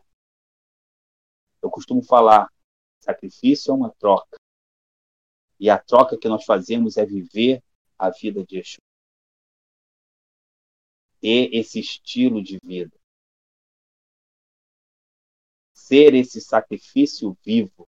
Eu 1.61 1.69
costumo 1.69 2.01
falar, 2.01 2.49
sacrifício 3.05 3.71
é 3.71 3.73
uma 3.75 3.91
troca. 3.91 4.37
E 5.59 5.69
a 5.69 5.77
troca 5.77 6.17
que 6.17 6.27
nós 6.27 6.43
fazemos 6.43 6.97
é 6.97 7.05
viver 7.05 7.63
a 7.97 8.09
vida 8.09 8.43
de 8.45 8.57
Yeshua. 8.57 8.81
Ter 11.21 11.49
esse 11.53 11.79
estilo 11.79 12.43
de 12.43 12.57
vida. 12.63 12.95
Ser 15.73 16.13
esse 16.13 16.41
sacrifício 16.41 17.37
vivo, 17.43 17.87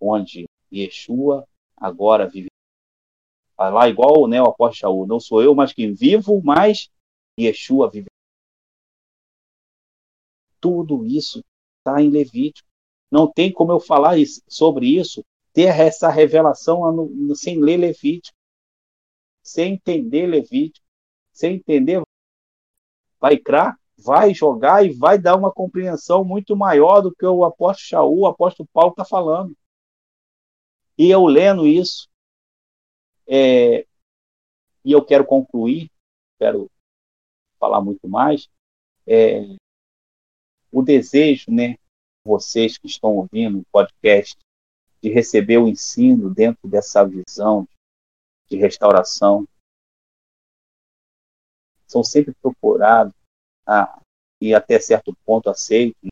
onde 0.00 0.46
Yeshua 0.72 1.48
agora 1.76 2.28
vive 2.28 2.48
lá 3.56 3.88
igual 3.88 4.26
né, 4.26 4.42
o 4.42 4.46
apóstolo 4.46 4.74
Shaul, 4.74 5.06
não 5.06 5.20
sou 5.20 5.42
eu, 5.42 5.54
mas 5.54 5.72
quem 5.72 5.94
vivo, 5.94 6.42
mas 6.42 6.90
Yeshua 7.38 7.88
vive. 7.90 8.08
Tudo 10.60 11.04
isso 11.04 11.42
está 11.78 12.02
em 12.02 12.10
Levítico. 12.10 12.73
Não 13.14 13.30
tem 13.30 13.52
como 13.52 13.70
eu 13.70 13.78
falar 13.78 14.18
isso, 14.18 14.42
sobre 14.48 14.88
isso 14.88 15.24
ter 15.52 15.68
essa 15.68 16.08
revelação 16.08 16.82
sem 17.36 17.60
ler 17.60 17.76
Levítico, 17.76 18.36
sem 19.40 19.74
entender 19.74 20.26
Levítico, 20.26 20.84
sem 21.30 21.54
entender 21.54 22.02
vai 23.20 23.38
crar, 23.38 23.78
vai 23.96 24.34
jogar 24.34 24.84
e 24.84 24.92
vai 24.92 25.16
dar 25.16 25.36
uma 25.36 25.52
compreensão 25.52 26.24
muito 26.24 26.56
maior 26.56 27.02
do 27.02 27.14
que 27.14 27.24
o 27.24 27.44
apóstolo 27.44 27.86
Shaul, 27.86 28.18
o 28.22 28.26
apóstolo 28.26 28.68
Paulo 28.72 28.90
está 28.90 29.04
falando. 29.04 29.56
E 30.98 31.08
eu 31.08 31.24
lendo 31.24 31.68
isso, 31.68 32.08
é, 33.28 33.86
e 34.84 34.90
eu 34.90 35.04
quero 35.04 35.24
concluir, 35.24 35.88
quero 36.36 36.68
falar 37.60 37.80
muito 37.80 38.08
mais, 38.08 38.48
é, 39.06 39.54
o 40.72 40.82
desejo, 40.82 41.52
né, 41.52 41.76
vocês 42.24 42.78
que 42.78 42.86
estão 42.86 43.16
ouvindo 43.16 43.60
o 43.60 43.66
podcast, 43.70 44.36
de 45.02 45.10
receber 45.10 45.58
o 45.58 45.68
ensino 45.68 46.32
dentro 46.32 46.66
dessa 46.66 47.04
visão 47.04 47.68
de 48.48 48.56
restauração, 48.56 49.46
são 51.86 52.02
sempre 52.02 52.34
procurados 52.40 53.14
a, 53.66 54.00
e 54.40 54.54
até 54.54 54.80
certo 54.80 55.14
ponto 55.24 55.50
aceitam, 55.50 56.08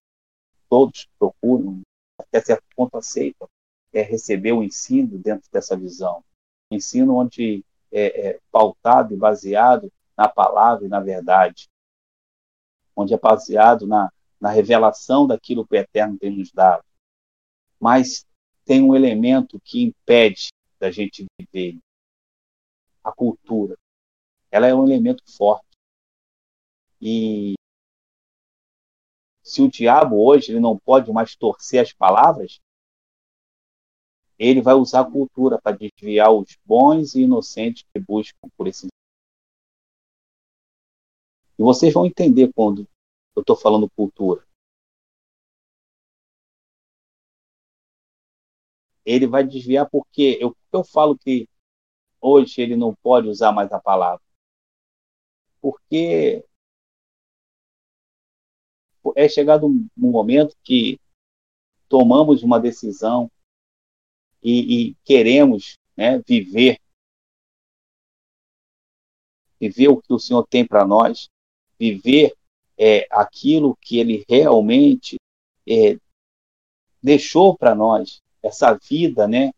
todos 0.68 1.08
procuram, 1.18 1.80
até 2.18 2.40
certo 2.40 2.64
ponto 2.76 2.96
aceitam, 2.96 3.48
é 3.92 4.02
receber 4.02 4.52
o 4.52 4.62
ensino 4.62 5.18
dentro 5.18 5.50
dessa 5.50 5.76
visão. 5.76 6.22
Ensino 6.70 7.16
onde 7.16 7.64
é, 7.90 8.28
é 8.28 8.40
pautado 8.50 9.12
e 9.12 9.16
baseado 9.16 9.92
na 10.16 10.28
palavra 10.28 10.86
e 10.86 10.88
na 10.88 11.00
verdade, 11.00 11.68
onde 12.94 13.12
é 13.12 13.18
baseado 13.18 13.86
na, 13.86 14.10
na 14.42 14.50
revelação 14.50 15.24
daquilo 15.24 15.64
que 15.64 15.76
o 15.76 15.78
Eterno 15.78 16.18
tem 16.18 16.36
nos 16.36 16.50
dado. 16.50 16.84
Mas 17.78 18.26
tem 18.64 18.82
um 18.82 18.92
elemento 18.92 19.60
que 19.60 19.80
impede 19.80 20.48
da 20.80 20.90
gente 20.90 21.24
viver 21.38 21.78
a 23.04 23.12
cultura. 23.12 23.78
Ela 24.50 24.66
é 24.66 24.74
um 24.74 24.84
elemento 24.84 25.22
forte. 25.36 25.64
E 27.00 27.54
se 29.44 29.62
o 29.62 29.70
diabo 29.70 30.16
hoje 30.20 30.50
ele 30.50 30.60
não 30.60 30.76
pode 30.76 31.12
mais 31.12 31.36
torcer 31.36 31.80
as 31.80 31.92
palavras, 31.92 32.58
ele 34.36 34.60
vai 34.60 34.74
usar 34.74 35.02
a 35.02 35.10
cultura 35.10 35.60
para 35.62 35.76
desviar 35.76 36.32
os 36.32 36.58
bons 36.64 37.14
e 37.14 37.22
inocentes 37.22 37.84
que 37.94 38.00
buscam 38.00 38.48
por 38.56 38.66
esse. 38.66 38.88
E 41.56 41.62
vocês 41.62 41.94
vão 41.94 42.06
entender 42.06 42.52
quando 42.52 42.88
eu 43.36 43.40
estou 43.40 43.56
falando 43.56 43.90
cultura. 43.90 44.46
Ele 49.04 49.26
vai 49.26 49.44
desviar 49.44 49.88
porque 49.90 50.38
eu, 50.40 50.56
eu 50.72 50.84
falo 50.84 51.18
que 51.18 51.48
hoje 52.20 52.60
ele 52.60 52.76
não 52.76 52.94
pode 52.94 53.28
usar 53.28 53.52
mais 53.52 53.72
a 53.72 53.80
palavra. 53.80 54.22
Porque 55.60 56.44
é 59.16 59.28
chegado 59.28 59.66
um 59.66 59.88
momento 59.96 60.56
que 60.62 61.00
tomamos 61.88 62.42
uma 62.42 62.60
decisão 62.60 63.30
e, 64.42 64.90
e 64.90 64.94
queremos 65.04 65.76
né, 65.96 66.20
viver 66.26 66.78
viver 69.60 69.88
o 69.88 70.02
que 70.02 70.12
o 70.12 70.18
Senhor 70.18 70.44
tem 70.48 70.66
para 70.66 70.84
nós, 70.84 71.28
viver 71.78 72.34
é, 72.84 73.06
aquilo 73.12 73.78
que 73.80 73.98
Ele 73.98 74.24
realmente 74.28 75.16
é, 75.68 75.96
deixou 77.00 77.56
para 77.56 77.76
nós, 77.76 78.20
essa 78.42 78.74
vida, 78.74 79.28
né, 79.28 79.52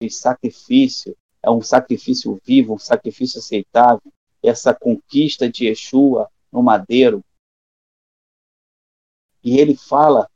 de 0.00 0.08
sacrifício, 0.08 1.14
é 1.42 1.50
um 1.50 1.60
sacrifício 1.60 2.40
vivo, 2.42 2.72
um 2.72 2.78
sacrifício 2.78 3.38
aceitável, 3.38 4.10
essa 4.42 4.74
conquista 4.74 5.46
de 5.46 5.66
Yeshua 5.66 6.30
no 6.50 6.62
madeiro. 6.62 7.22
E 9.44 9.58
ele 9.58 9.76
fala, 9.76 10.26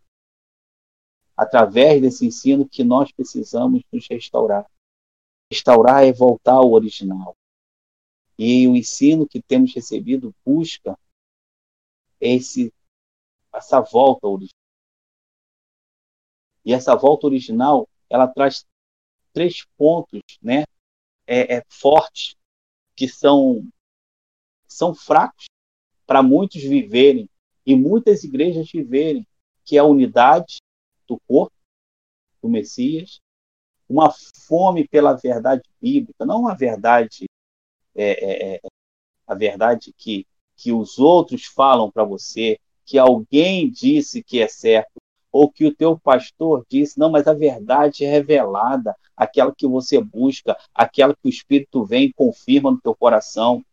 através 1.34 2.03
desse 2.03 2.26
ensino, 2.26 2.68
que 2.68 2.84
nós 2.84 3.11
precisamos 3.11 3.82
nos 3.90 4.07
restaurar. 4.07 4.70
Restaurar 5.51 6.05
é 6.05 6.12
voltar 6.12 6.57
ao 6.57 6.72
original. 6.72 7.34
E 8.38 8.68
o 8.68 8.76
ensino 8.76 9.26
que 9.26 9.40
temos 9.40 9.74
recebido 9.74 10.34
busca 10.45 10.99
esse, 12.24 12.72
essa 13.52 13.80
volta 13.80 14.26
original. 14.26 14.54
E 16.64 16.72
essa 16.72 16.96
volta 16.96 17.26
original, 17.26 17.86
ela 18.08 18.26
traz 18.26 18.64
três 19.32 19.66
pontos, 19.76 20.20
né, 20.40 20.64
é, 21.26 21.56
é 21.56 21.62
fortes 21.68 22.34
que 22.96 23.08
são 23.08 23.66
são 24.66 24.94
fracos 24.94 25.44
para 26.06 26.22
muitos 26.22 26.62
viverem 26.62 27.28
e 27.66 27.76
muitas 27.76 28.24
igrejas 28.24 28.70
viverem, 28.70 29.26
que 29.64 29.76
é 29.76 29.80
a 29.80 29.84
unidade 29.84 30.56
do 31.06 31.18
corpo 31.28 31.54
do 32.42 32.48
Messias, 32.48 33.20
uma 33.88 34.10
fome 34.46 34.88
pela 34.88 35.14
verdade 35.14 35.62
bíblica, 35.80 36.24
não 36.24 36.48
a 36.48 36.54
verdade 36.54 37.26
é, 37.94 38.54
é, 38.54 38.54
é 38.56 38.60
a 39.26 39.34
verdade 39.34 39.92
que 39.96 40.26
que 40.57 40.72
os 40.72 40.98
outros 40.98 41.44
falam 41.44 41.90
para 41.90 42.05
você, 42.05 42.59
que 42.84 42.98
alguém 42.98 43.70
disse 43.70 44.22
que 44.22 44.40
é 44.40 44.48
certo, 44.48 44.92
ou 45.32 45.50
que 45.50 45.64
o 45.64 45.74
teu 45.74 45.98
pastor 45.98 46.64
disse, 46.68 46.98
não, 46.98 47.11
mas 47.11 47.26
a 47.26 47.34
verdade 47.34 48.05
é 48.05 48.11
revelada, 48.11 48.94
aquela 49.16 49.52
que 49.52 49.66
você 49.66 50.00
busca, 50.00 50.57
aquela 50.72 51.14
que 51.14 51.26
o 51.26 51.28
Espírito 51.28 51.84
vem 51.84 52.05
e 52.05 52.12
confirma 52.12 52.70
no 52.70 52.80
teu 52.80 52.94
coração. 52.94 53.64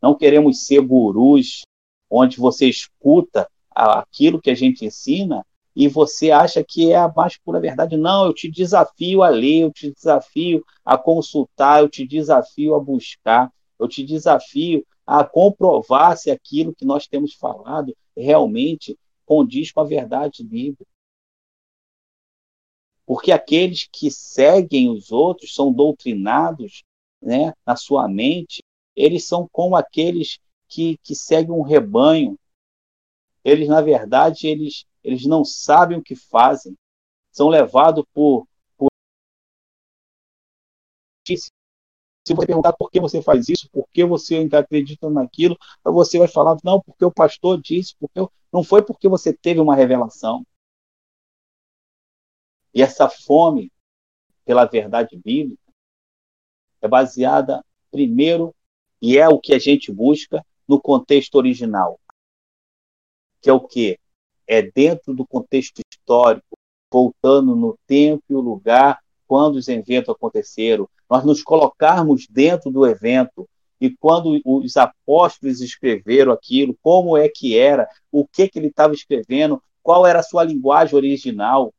Não 0.00 0.14
queremos 0.14 0.64
ser 0.64 0.80
gurus, 0.82 1.62
onde 2.08 2.36
você 2.36 2.68
escuta 2.68 3.48
aquilo 3.70 4.40
que 4.40 4.50
a 4.50 4.54
gente 4.54 4.84
ensina 4.84 5.44
e 5.74 5.88
você 5.88 6.30
acha 6.30 6.64
que 6.64 6.90
é 6.90 6.96
a 6.96 7.12
mais 7.14 7.36
pura 7.36 7.60
verdade. 7.60 7.96
Não, 7.96 8.26
eu 8.26 8.32
te 8.32 8.50
desafio 8.50 9.22
a 9.22 9.28
ler, 9.28 9.62
eu 9.62 9.72
te 9.72 9.92
desafio 9.92 10.64
a 10.84 10.96
consultar, 10.96 11.82
eu 11.82 11.88
te 11.88 12.06
desafio 12.06 12.74
a 12.74 12.80
buscar, 12.80 13.52
eu 13.78 13.86
te 13.86 14.04
desafio 14.04 14.86
a 15.06 15.24
comprovar 15.24 16.16
se 16.16 16.30
aquilo 16.30 16.74
que 16.74 16.84
nós 16.84 17.06
temos 17.06 17.34
falado 17.34 17.96
realmente 18.16 18.98
condiz 19.24 19.70
com 19.70 19.80
a 19.80 19.84
verdade 19.84 20.42
bíblica. 20.42 20.86
Porque 23.06 23.30
aqueles 23.30 23.88
que 23.92 24.10
seguem 24.10 24.90
os 24.90 25.12
outros 25.12 25.54
são 25.54 25.72
doutrinados 25.72 26.82
né, 27.22 27.52
na 27.64 27.76
sua 27.76 28.08
mente, 28.08 28.62
eles 28.96 29.26
são 29.26 29.48
como 29.52 29.76
aqueles 29.76 30.40
que, 30.68 30.96
que 30.98 31.14
seguem 31.14 31.52
um 31.52 31.62
rebanho. 31.62 32.36
Eles, 33.44 33.68
na 33.68 33.80
verdade, 33.80 34.48
eles, 34.48 34.84
eles 35.04 35.24
não 35.24 35.44
sabem 35.44 35.98
o 35.98 36.02
que 36.02 36.16
fazem, 36.16 36.76
são 37.30 37.48
levados 37.48 38.04
por, 38.12 38.48
por 38.76 38.88
se 42.26 42.34
você 42.34 42.46
perguntar 42.46 42.72
por 42.72 42.90
que 42.90 43.00
você 43.00 43.22
faz 43.22 43.48
isso, 43.48 43.70
por 43.70 43.86
que 43.92 44.04
você 44.04 44.48
acredita 44.52 45.08
naquilo, 45.08 45.56
você 45.84 46.18
vai 46.18 46.26
falar, 46.26 46.56
não, 46.64 46.80
porque 46.80 47.04
o 47.04 47.12
pastor 47.12 47.60
disse, 47.60 47.94
porque 48.00 48.18
eu... 48.18 48.30
não 48.52 48.64
foi 48.64 48.82
porque 48.82 49.08
você 49.08 49.32
teve 49.32 49.60
uma 49.60 49.76
revelação. 49.76 50.44
E 52.74 52.82
essa 52.82 53.08
fome 53.08 53.70
pela 54.44 54.64
verdade 54.64 55.16
bíblica 55.16 55.62
é 56.80 56.88
baseada, 56.88 57.64
primeiro, 57.92 58.52
e 59.00 59.16
é 59.16 59.28
o 59.28 59.38
que 59.38 59.54
a 59.54 59.58
gente 59.58 59.92
busca 59.92 60.44
no 60.66 60.80
contexto 60.80 61.36
original, 61.36 62.00
que 63.40 63.48
é 63.48 63.52
o 63.52 63.60
quê? 63.60 64.00
É 64.48 64.62
dentro 64.62 65.14
do 65.14 65.24
contexto 65.24 65.80
histórico, 65.92 66.58
voltando 66.92 67.54
no 67.54 67.78
tempo 67.86 68.24
e 68.28 68.34
o 68.34 68.40
lugar 68.40 69.00
quando 69.26 69.56
os 69.56 69.68
eventos 69.68 70.14
aconteceram, 70.14 70.88
nós 71.08 71.24
nos 71.24 71.42
colocarmos 71.42 72.26
dentro 72.28 72.70
do 72.70 72.86
evento 72.86 73.48
e 73.80 73.90
quando 73.90 74.40
os 74.44 74.76
apóstolos 74.76 75.60
escreveram 75.60 76.32
aquilo, 76.32 76.76
como 76.82 77.16
é 77.16 77.28
que 77.28 77.58
era, 77.58 77.88
o 78.10 78.26
que 78.26 78.48
que 78.48 78.58
ele 78.58 78.68
estava 78.68 78.94
escrevendo, 78.94 79.62
qual 79.82 80.06
era 80.06 80.20
a 80.20 80.22
sua 80.22 80.42
linguagem 80.44 80.96
original. 80.96 81.72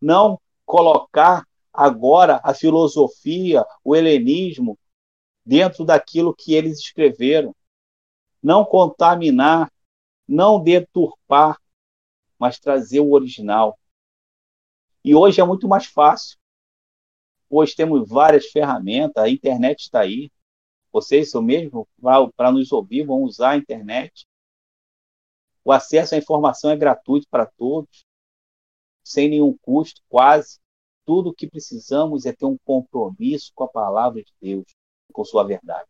Não 0.00 0.38
colocar 0.64 1.46
agora 1.72 2.40
a 2.42 2.52
filosofia, 2.52 3.64
o 3.84 3.94
helenismo 3.94 4.78
dentro 5.44 5.84
daquilo 5.84 6.34
que 6.34 6.54
eles 6.54 6.80
escreveram. 6.80 7.54
Não 8.42 8.64
contaminar, 8.64 9.70
não 10.26 10.62
deturpar, 10.62 11.58
mas 12.38 12.58
trazer 12.58 13.00
o 13.00 13.12
original. 13.12 13.78
E 15.06 15.14
hoje 15.14 15.40
é 15.40 15.44
muito 15.44 15.68
mais 15.68 15.86
fácil. 15.86 16.36
Hoje 17.48 17.76
temos 17.76 18.08
várias 18.08 18.46
ferramentas, 18.46 19.22
a 19.22 19.30
internet 19.30 19.82
está 19.82 20.00
aí. 20.00 20.32
Vocês 20.90 21.30
são 21.30 21.40
mesmo, 21.40 21.88
para 22.36 22.50
nos 22.50 22.72
ouvir, 22.72 23.06
vão 23.06 23.22
usar 23.22 23.50
a 23.50 23.56
internet. 23.56 24.26
O 25.64 25.70
acesso 25.70 26.16
à 26.16 26.18
informação 26.18 26.72
é 26.72 26.76
gratuito 26.76 27.28
para 27.30 27.46
todos. 27.46 28.04
sem 29.04 29.28
nenhum 29.28 29.56
custo, 29.58 30.02
quase. 30.08 30.58
Tudo 31.04 31.30
o 31.30 31.32
que 31.32 31.46
precisamos 31.46 32.26
é 32.26 32.32
ter 32.32 32.44
um 32.44 32.58
compromisso 32.58 33.52
com 33.54 33.62
a 33.62 33.68
palavra 33.68 34.20
de 34.24 34.32
Deus, 34.40 34.66
com 35.12 35.24
sua 35.24 35.44
verdade. 35.44 35.88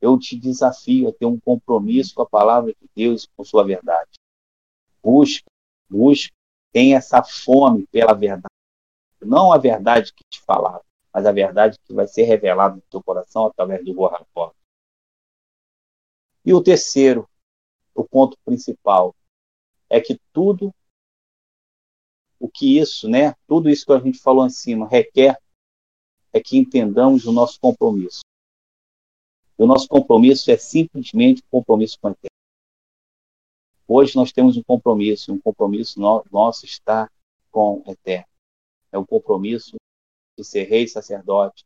Eu 0.00 0.18
te 0.18 0.36
desafio 0.36 1.10
a 1.10 1.12
ter 1.12 1.26
um 1.26 1.38
compromisso 1.38 2.12
com 2.12 2.22
a 2.22 2.28
palavra 2.28 2.74
de 2.74 2.90
Deus 2.92 3.28
com 3.36 3.44
sua 3.44 3.62
verdade. 3.62 4.18
Busca, 5.00 5.48
busca, 5.88 6.34
tem 6.72 6.94
essa 6.94 7.22
fome 7.22 7.86
pela 7.86 8.12
verdade. 8.12 8.52
Não 9.20 9.52
a 9.52 9.58
verdade 9.58 10.12
que 10.12 10.24
te 10.28 10.40
falava, 10.42 10.84
mas 11.12 11.26
a 11.26 11.32
verdade 11.32 11.78
que 11.84 11.94
vai 11.94 12.06
ser 12.06 12.24
revelada 12.24 12.76
no 12.76 12.82
teu 12.82 13.02
coração 13.02 13.46
através 13.46 13.84
do 13.84 13.94
Borracó. 13.94 14.52
E 16.44 16.52
o 16.52 16.62
terceiro, 16.62 17.28
o 17.94 18.04
ponto 18.04 18.38
principal, 18.44 19.14
é 19.90 20.00
que 20.00 20.20
tudo 20.32 20.72
o 22.38 22.48
que 22.48 22.78
isso, 22.78 23.08
né, 23.08 23.34
tudo 23.46 23.70
isso 23.70 23.86
que 23.86 23.92
a 23.92 23.98
gente 23.98 24.18
falou 24.18 24.46
em 24.46 24.50
cima 24.50 24.86
requer 24.86 25.40
é 26.32 26.40
que 26.40 26.58
entendamos 26.58 27.24
o 27.26 27.32
nosso 27.32 27.58
compromisso. 27.58 28.20
E 29.58 29.62
o 29.62 29.66
nosso 29.66 29.88
compromisso 29.88 30.50
é 30.50 30.56
simplesmente 30.58 31.42
compromisso 31.50 31.98
com 31.98 32.08
a 32.08 32.10
Eterno. 32.10 32.35
Hoje 33.88 34.16
nós 34.16 34.32
temos 34.32 34.56
um 34.56 34.62
compromisso, 34.62 35.32
um 35.32 35.40
compromisso 35.40 36.00
nosso 36.00 36.64
está 36.64 37.08
com 37.52 37.82
o 37.86 37.90
Eterno. 37.90 38.26
É 38.90 38.98
o 38.98 39.06
compromisso 39.06 39.76
de 40.36 40.44
ser 40.44 40.64
rei 40.64 40.88
sacerdote, 40.88 41.64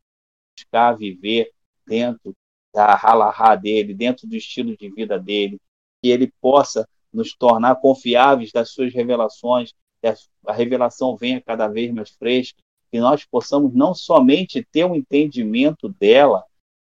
buscar 0.56 0.92
viver 0.92 1.50
dentro 1.86 2.34
da 2.74 2.94
halahá 2.94 3.56
dele, 3.56 3.94
dentro 3.94 4.28
do 4.28 4.36
estilo 4.36 4.76
de 4.76 4.90
vida 4.90 5.18
dele, 5.18 5.58
que 6.02 6.10
ele 6.10 6.30
possa 6.40 6.86
nos 7.12 7.34
tornar 7.34 7.76
confiáveis 7.76 8.52
das 8.52 8.70
suas 8.70 8.92
revelações, 8.92 9.72
que 10.00 10.06
a 10.46 10.52
revelação 10.52 11.16
venha 11.16 11.40
cada 11.40 11.68
vez 11.68 11.90
mais 11.90 12.10
fresca, 12.10 12.60
que 12.90 13.00
nós 13.00 13.24
possamos 13.24 13.72
não 13.74 13.94
somente 13.94 14.62
ter 14.70 14.84
um 14.84 14.94
entendimento 14.94 15.88
dela, 15.88 16.44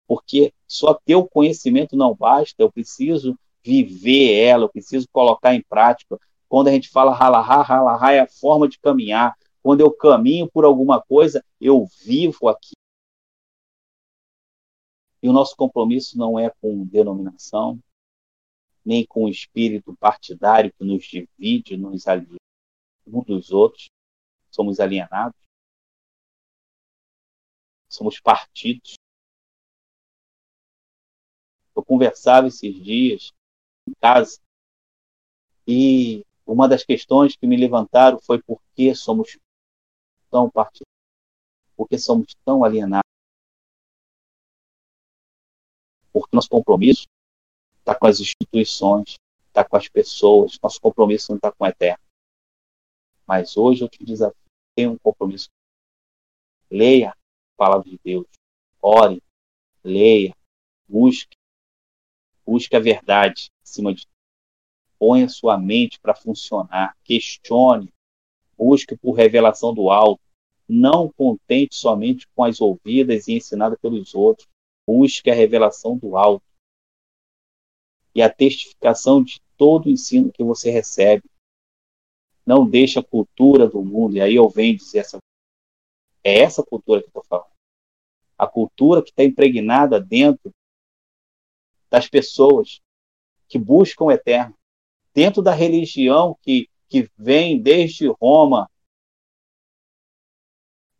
porque 0.06 0.54
só 0.66 0.94
ter 0.94 1.16
o 1.16 1.28
conhecimento 1.28 1.96
não 1.96 2.14
basta, 2.14 2.62
eu 2.62 2.72
preciso 2.72 3.38
viver 3.62 4.34
ela, 4.44 4.64
eu 4.64 4.68
preciso 4.68 5.06
colocar 5.12 5.54
em 5.54 5.62
prática. 5.62 6.18
Quando 6.48 6.68
a 6.68 6.72
gente 6.72 6.88
fala 6.88 7.12
halahá, 7.12 7.62
halahá 7.62 8.12
é 8.12 8.20
a 8.20 8.28
forma 8.28 8.68
de 8.68 8.78
caminhar. 8.78 9.36
Quando 9.62 9.80
eu 9.80 9.92
caminho 9.92 10.50
por 10.50 10.64
alguma 10.64 11.00
coisa, 11.00 11.44
eu 11.60 11.86
vivo 12.04 12.48
aqui. 12.48 12.72
E 15.22 15.28
o 15.28 15.32
nosso 15.32 15.56
compromisso 15.56 16.16
não 16.16 16.38
é 16.38 16.48
com 16.60 16.84
denominação, 16.84 17.78
nem 18.84 19.04
com 19.04 19.24
o 19.24 19.28
espírito 19.28 19.96
partidário 19.96 20.72
que 20.72 20.84
nos 20.84 21.04
divide, 21.04 21.76
nos 21.76 22.06
alia 22.06 22.38
um 23.06 23.22
dos 23.22 23.50
outros. 23.50 23.90
Somos 24.50 24.80
alienados. 24.80 25.38
Somos 27.88 28.20
partidos. 28.20 28.94
Eu 31.74 31.84
conversava 31.84 32.48
esses 32.48 32.74
dias 32.82 33.32
em 33.88 33.92
casa 34.00 34.38
e 35.66 36.24
uma 36.46 36.68
das 36.68 36.82
questões 36.82 37.36
que 37.36 37.46
me 37.46 37.56
levantaram 37.56 38.18
foi 38.20 38.42
por 38.42 38.58
que 38.74 38.94
somos 38.94 39.38
tão 40.30 40.50
partidos, 40.50 40.92
por 41.76 41.88
que 41.88 41.98
somos 41.98 42.34
tão 42.44 42.64
alienados. 42.64 43.08
Porque 46.12 46.34
nosso 46.34 46.48
compromisso 46.48 47.06
está 47.78 47.94
com 47.94 48.06
as 48.06 48.18
instituições, 48.18 49.16
está 49.46 49.62
com 49.62 49.76
as 49.76 49.88
pessoas, 49.88 50.58
nosso 50.62 50.80
compromisso 50.80 51.32
não 51.32 51.36
está 51.36 51.52
com 51.52 51.64
o 51.64 51.66
eterno. 51.66 52.02
Mas 53.26 53.56
hoje 53.56 53.84
eu 53.84 53.88
te 53.88 54.04
desafio, 54.04 54.36
tenha 54.74 54.90
um 54.90 54.98
compromisso. 54.98 55.48
Leia 56.70 57.10
a 57.10 57.16
palavra 57.56 57.88
de 57.90 57.98
Deus, 58.02 58.26
ore, 58.80 59.22
leia, 59.84 60.34
busque, 60.88 61.36
busque 62.48 62.74
a 62.74 62.80
verdade 62.80 63.50
acima 63.62 63.92
de 63.92 64.06
tudo. 64.06 64.16
Ponha 64.98 65.28
sua 65.28 65.58
mente 65.58 66.00
para 66.00 66.14
funcionar, 66.14 66.96
questione, 67.04 67.92
busque 68.56 68.96
por 68.96 69.12
revelação 69.12 69.74
do 69.74 69.90
alto. 69.90 70.22
Não 70.66 71.12
contente 71.12 71.74
somente 71.74 72.26
com 72.34 72.42
as 72.44 72.58
ouvidas 72.58 73.28
e 73.28 73.34
ensinada 73.34 73.76
pelos 73.76 74.14
outros. 74.14 74.48
Busque 74.86 75.30
a 75.30 75.34
revelação 75.34 75.96
do 75.96 76.16
alto 76.16 76.42
e 78.14 78.22
a 78.22 78.30
testificação 78.30 79.22
de 79.22 79.40
todo 79.56 79.86
o 79.86 79.90
ensino 79.90 80.32
que 80.32 80.42
você 80.42 80.70
recebe. 80.70 81.24
Não 82.46 82.68
deixe 82.68 82.98
a 82.98 83.02
cultura 83.02 83.68
do 83.68 83.84
mundo, 83.84 84.16
e 84.16 84.22
aí 84.22 84.34
eu 84.34 84.48
venho 84.48 84.76
dizer 84.76 85.00
essa. 85.00 85.18
É 86.24 86.38
essa 86.38 86.62
cultura 86.62 87.00
que 87.00 87.06
eu 87.06 87.10
estou 87.10 87.24
falando. 87.24 87.52
A 88.38 88.46
cultura 88.46 89.02
que 89.02 89.10
está 89.10 89.22
impregnada 89.22 90.00
dentro 90.00 90.50
das 91.90 92.08
pessoas 92.08 92.80
que 93.48 93.58
buscam 93.58 94.04
o 94.04 94.12
eterno, 94.12 94.54
dentro 95.14 95.42
da 95.42 95.52
religião 95.52 96.36
que, 96.42 96.68
que 96.88 97.10
vem 97.16 97.60
desde 97.60 98.06
Roma, 98.20 98.70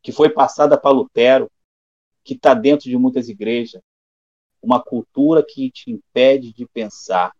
que 0.03 0.12
foi 0.12 0.30
passada 0.30 0.80
para 0.80 0.91
Lutero, 0.91 1.51
que 2.24 2.34
está 2.34 2.55
dentro 2.55 2.89
de 2.89 2.97
muitas 2.97 3.28
igrejas, 3.28 3.82
uma 4.62 4.82
cultura 4.82 5.45
que 5.47 5.70
te 5.70 5.91
impede 5.91 6.53
de 6.53 6.66
pensar, 6.66 7.32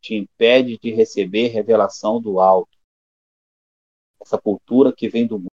te 0.00 0.14
impede 0.14 0.78
de 0.78 0.92
receber 0.92 1.48
revelação 1.48 2.20
do 2.20 2.40
alto. 2.40 2.76
Essa 4.20 4.38
cultura 4.40 4.92
que 4.92 5.08
vem 5.08 5.26
do 5.26 5.38
mundo, 5.38 5.50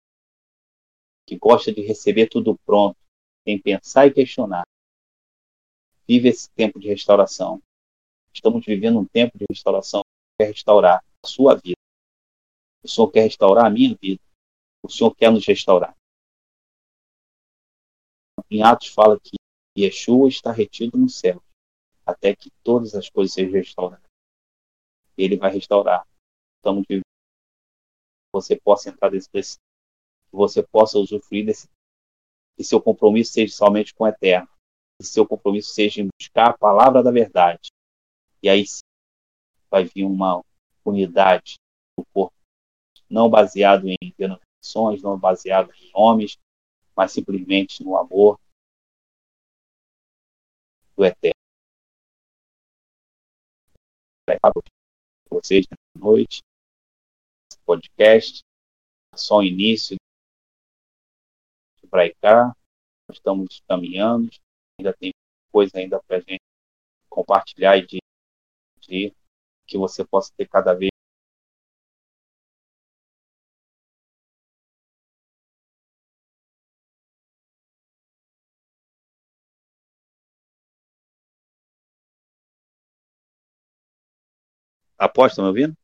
que 1.26 1.36
gosta 1.36 1.72
de 1.72 1.82
receber 1.82 2.28
tudo 2.28 2.58
pronto, 2.64 2.96
sem 3.44 3.60
pensar 3.60 4.06
e 4.06 4.12
questionar. 4.12 4.64
Vive 6.12 6.28
esse 6.28 6.50
tempo 6.50 6.78
de 6.78 6.88
restauração. 6.88 7.62
Estamos 8.34 8.66
vivendo 8.66 8.98
um 8.98 9.06
tempo 9.06 9.38
de 9.38 9.46
restauração. 9.48 10.02
Quer 10.38 10.48
restaurar 10.48 11.02
a 11.22 11.26
sua 11.26 11.54
vida. 11.54 11.78
O 12.84 12.86
Senhor 12.86 13.10
quer 13.10 13.22
restaurar 13.22 13.64
a 13.64 13.70
minha 13.70 13.96
vida. 13.98 14.20
O 14.82 14.90
Senhor 14.90 15.14
quer 15.14 15.32
nos 15.32 15.46
restaurar. 15.46 15.96
Em 18.50 18.62
Atos 18.62 18.88
fala 18.88 19.18
que 19.18 19.36
Yeshua 19.74 20.28
está 20.28 20.52
retido 20.52 20.98
no 20.98 21.08
céu, 21.08 21.42
até 22.04 22.36
que 22.36 22.50
todas 22.62 22.94
as 22.94 23.08
coisas 23.08 23.32
sejam 23.32 23.54
restauradas. 23.54 24.04
Ele 25.16 25.38
vai 25.38 25.50
restaurar. 25.50 26.06
Estamos 26.58 26.84
vivendo. 26.86 27.06
Você 28.34 28.60
possa 28.60 28.90
entrar 28.90 29.10
nesse 29.10 29.30
você 30.30 30.62
possa 30.62 30.98
usufruir 30.98 31.46
desse 31.46 31.70
que 32.54 32.64
seu 32.64 32.82
compromisso 32.82 33.32
seja 33.32 33.54
somente 33.54 33.94
com 33.94 34.04
o 34.04 34.08
eterno, 34.08 34.46
seu 35.02 35.26
compromisso 35.26 35.72
seja 35.72 36.00
em 36.00 36.08
buscar 36.18 36.50
a 36.50 36.58
palavra 36.58 37.02
da 37.02 37.10
verdade. 37.10 37.70
E 38.42 38.48
aí 38.48 38.66
sim, 38.66 38.82
vai 39.70 39.84
vir 39.84 40.04
uma 40.04 40.44
unidade 40.84 41.54
do 41.96 42.04
corpo, 42.12 42.34
não 43.08 43.30
baseado 43.30 43.88
em 43.88 43.96
denominações, 44.16 45.02
não 45.02 45.18
baseado 45.18 45.72
em 45.74 45.90
homens, 45.94 46.38
mas 46.96 47.12
simplesmente 47.12 47.82
no 47.82 47.96
amor 47.96 48.38
do 50.96 51.04
Eterno. 51.04 51.32
Para 54.26 54.52
vocês 55.30 55.66
nessa 55.68 56.04
noite, 56.04 56.42
esse 57.50 57.60
podcast, 57.64 58.40
só 59.14 59.38
o 59.38 59.42
início 59.42 59.96
para 61.90 62.10
cá, 62.14 62.56
estamos 63.10 63.60
caminhando, 63.68 64.30
ainda 64.82 64.92
tem 64.92 65.12
coisa 65.52 65.78
ainda 65.78 66.02
para 66.02 66.18
gente 66.18 66.42
compartilhar 67.08 67.76
e 67.76 67.86
de, 67.86 67.98
de 68.80 69.14
que 69.66 69.78
você 69.78 70.04
possa 70.04 70.32
ter 70.36 70.48
cada 70.48 70.74
vez 70.74 70.90
Aposto, 84.98 85.32
estão 85.32 85.44
me 85.44 85.48
ouvindo? 85.48 85.76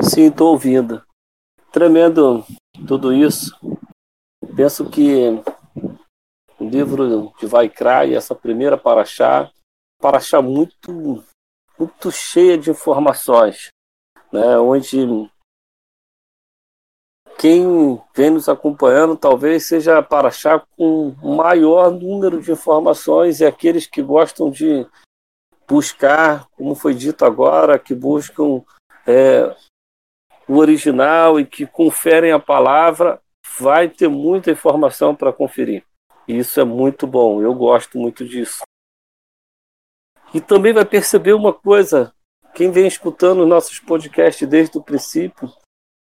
Sim, 0.00 0.28
estou 0.28 0.52
ouvindo. 0.52 1.02
Tremendo 1.70 2.42
tudo 2.86 3.12
isso. 3.12 3.54
Penso 4.58 4.90
que 4.90 5.28
o 6.58 6.64
livro 6.64 7.32
de 7.38 7.46
Vaikra 7.46 8.04
e 8.04 8.16
essa 8.16 8.34
primeira 8.34 8.76
paraxá, 8.76 9.48
paraxá 10.00 10.42
muito, 10.42 11.24
muito 11.78 12.10
cheia 12.10 12.58
de 12.58 12.68
informações, 12.68 13.68
né, 14.32 14.58
onde 14.58 15.30
quem 17.38 18.02
vem 18.12 18.30
nos 18.30 18.48
acompanhando 18.48 19.16
talvez 19.16 19.64
seja 19.64 20.02
paraxá 20.02 20.58
com 20.76 21.14
maior 21.22 21.92
número 21.92 22.42
de 22.42 22.50
informações 22.50 23.38
e 23.38 23.46
aqueles 23.46 23.86
que 23.86 24.02
gostam 24.02 24.50
de 24.50 24.84
buscar, 25.68 26.48
como 26.56 26.74
foi 26.74 26.94
dito 26.94 27.24
agora, 27.24 27.78
que 27.78 27.94
buscam 27.94 28.64
é, 29.06 29.56
o 30.48 30.56
original 30.56 31.38
e 31.38 31.46
que 31.46 31.64
conferem 31.64 32.32
a 32.32 32.40
palavra, 32.40 33.22
vai 33.58 33.88
ter 33.88 34.08
muita 34.08 34.50
informação 34.50 35.14
para 35.14 35.32
conferir. 35.32 35.84
E 36.26 36.38
isso 36.38 36.60
é 36.60 36.64
muito 36.64 37.06
bom, 37.06 37.42
eu 37.42 37.54
gosto 37.54 37.98
muito 37.98 38.24
disso. 38.24 38.62
E 40.34 40.40
também 40.40 40.72
vai 40.72 40.84
perceber 40.84 41.32
uma 41.32 41.52
coisa: 41.52 42.12
quem 42.54 42.70
vem 42.70 42.86
escutando 42.86 43.46
nossos 43.46 43.80
podcasts 43.80 44.46
desde 44.46 44.76
o 44.76 44.82
princípio 44.82 45.50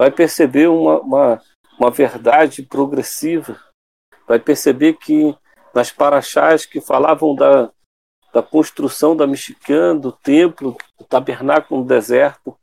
vai 0.01 0.11
perceber 0.11 0.69
uma, 0.69 1.01
uma, 1.01 1.43
uma 1.79 1.91
verdade 1.91 2.63
progressiva, 2.63 3.61
vai 4.27 4.39
perceber 4.39 4.95
que 4.95 5.37
nas 5.75 5.91
paraxás 5.91 6.65
que 6.65 6.81
falavam 6.81 7.35
da, 7.35 7.71
da 8.33 8.43
construção 8.43 9.17
da 9.17 9.27
Mexicana, 9.27 9.99
do 9.99 10.13
templo, 10.13 10.77
do 10.99 11.05
tabernáculo 11.05 11.81
no 11.81 11.87
deserto, 11.87 12.57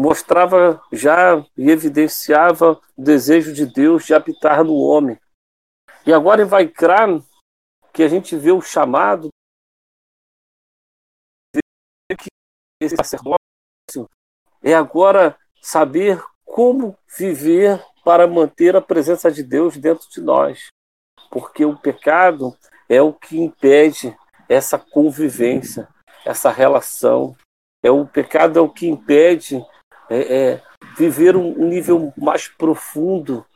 mostrava 0.00 0.82
já 0.90 1.44
e 1.56 1.70
evidenciava 1.70 2.80
o 2.96 3.02
desejo 3.02 3.52
de 3.52 3.66
Deus 3.66 4.06
de 4.06 4.14
habitar 4.14 4.64
no 4.64 4.74
homem. 4.74 5.20
E 6.06 6.12
agora 6.12 6.42
em 6.42 6.46
Vaikram, 6.46 7.22
que 7.92 8.02
a 8.02 8.08
gente 8.08 8.34
vê 8.36 8.50
o 8.50 8.62
chamado 8.62 9.28
que 12.18 12.28
esse 12.82 12.96
sacerdócio 12.96 13.38
é 14.62 14.74
agora 14.74 15.38
saber 15.60 16.22
como 16.44 16.96
viver 17.18 17.84
para 18.02 18.26
manter 18.26 18.74
a 18.74 18.80
presença 18.80 19.30
de 19.30 19.42
Deus 19.42 19.76
dentro 19.76 20.08
de 20.08 20.20
nós. 20.20 20.68
Porque 21.30 21.64
o 21.64 21.78
pecado 21.78 22.56
é 22.88 23.00
o 23.02 23.12
que 23.12 23.38
impede 23.38 24.16
essa 24.48 24.78
convivência, 24.78 25.86
essa 26.24 26.50
relação. 26.50 27.36
É 27.84 27.90
o 27.90 28.06
pecado 28.06 28.58
é 28.58 28.62
o 28.62 28.68
que 28.68 28.88
impede 28.88 29.64
é, 30.10 30.18
é, 30.18 30.62
viver 30.96 31.36
um, 31.36 31.62
um 31.62 31.68
nível 31.68 32.12
mais 32.16 32.48
profundo, 32.48 33.46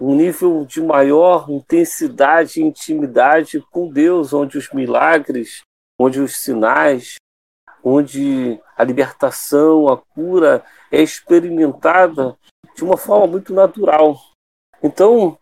um 0.00 0.16
nível 0.16 0.64
de 0.64 0.80
maior 0.80 1.48
intensidade 1.50 2.60
e 2.60 2.64
intimidade 2.64 3.60
com 3.70 3.92
Deus, 3.92 4.32
onde 4.32 4.56
os 4.56 4.70
milagres, 4.70 5.60
onde 6.00 6.18
os 6.18 6.36
sinais, 6.38 7.16
onde 7.84 8.58
a 8.76 8.82
libertação, 8.82 9.88
a 9.88 9.98
cura 9.98 10.64
é 10.90 11.02
experimentada 11.02 12.36
de 12.74 12.82
uma 12.82 12.96
forma 12.96 13.26
muito 13.26 13.52
natural. 13.52 14.18
Então, 14.82 15.38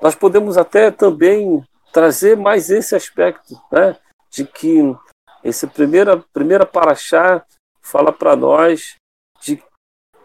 nós 0.00 0.14
podemos 0.14 0.56
até 0.56 0.90
também 0.90 1.66
trazer 1.92 2.36
mais 2.36 2.70
esse 2.70 2.94
aspecto, 2.94 3.60
né, 3.72 3.96
de 4.30 4.44
que 4.46 4.96
esse 5.42 5.66
primeira 5.66 6.18
primeira 6.32 6.64
paraxá 6.64 7.44
fala 7.80 8.12
para 8.12 8.34
nós 8.34 8.96
de 9.44 9.62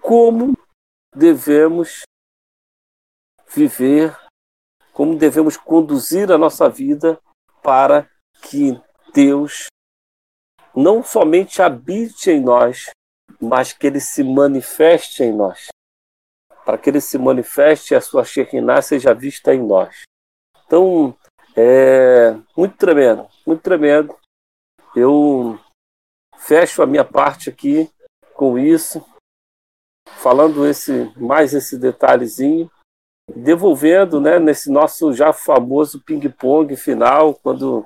como 0.01 0.53
devemos 1.13 2.03
viver, 3.53 4.17
como 4.93 5.17
devemos 5.17 5.57
conduzir 5.57 6.31
a 6.31 6.37
nossa 6.37 6.69
vida 6.69 7.19
para 7.61 8.09
que 8.41 8.79
Deus 9.13 9.67
não 10.75 11.03
somente 11.03 11.61
habite 11.61 12.31
em 12.31 12.41
nós, 12.41 12.89
mas 13.41 13.73
que 13.73 13.87
ele 13.87 13.99
se 13.99 14.23
manifeste 14.23 15.23
em 15.23 15.33
nós. 15.33 15.67
Para 16.65 16.77
que 16.77 16.89
ele 16.89 17.01
se 17.01 17.17
manifeste 17.17 17.93
e 17.93 17.97
a 17.97 18.01
sua 18.01 18.23
Shekinah 18.23 18.81
seja 18.81 19.13
vista 19.13 19.53
em 19.53 19.61
nós. 19.61 20.03
Então, 20.65 21.17
é 21.55 22.31
muito 22.55 22.77
tremendo, 22.77 23.27
muito 23.45 23.61
tremendo. 23.61 24.15
Eu 24.95 25.59
fecho 26.37 26.81
a 26.81 26.85
minha 26.85 27.03
parte 27.03 27.49
aqui 27.49 27.91
com 28.33 28.57
isso, 28.57 29.05
falando 30.17 30.65
esse 30.65 31.11
mais 31.15 31.53
esse 31.53 31.77
detalhezinho, 31.77 32.69
devolvendo, 33.35 34.19
né, 34.19 34.39
nesse 34.39 34.71
nosso 34.71 35.13
já 35.13 35.31
famoso 35.31 36.01
ping-pong 36.01 36.75
final, 36.75 37.35
quando 37.35 37.85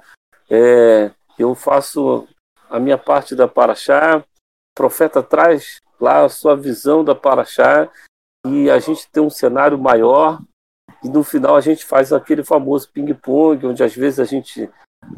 é, 0.50 1.12
eu 1.38 1.54
faço 1.56 2.28
a 2.70 2.80
minha 2.80 2.98
parte 2.98 3.36
da 3.36 3.48
Paraxá, 3.48 4.20
o 4.20 4.76
profeta 4.76 5.22
traz 5.22 5.80
lá 6.00 6.26
a 6.26 6.30
sua 6.30 6.56
visão 6.56 7.04
da 7.04 7.14
Paraxá 7.14 7.90
e 8.48 8.70
a 8.70 8.80
gente 8.80 9.08
tem 9.12 9.22
um 9.22 9.30
cenário 9.30 9.78
maior 9.78 10.42
e 11.04 11.10
no 11.10 11.24
final 11.24 11.56
a 11.56 11.62
gente 11.62 11.86
faz 11.86 12.12
aquele 12.12 12.44
famoso 12.44 12.90
ping-pong, 12.92 13.68
onde 13.68 13.84
às 13.84 13.96
vezes 13.96 14.20
a 14.20 14.26
gente 14.26 14.70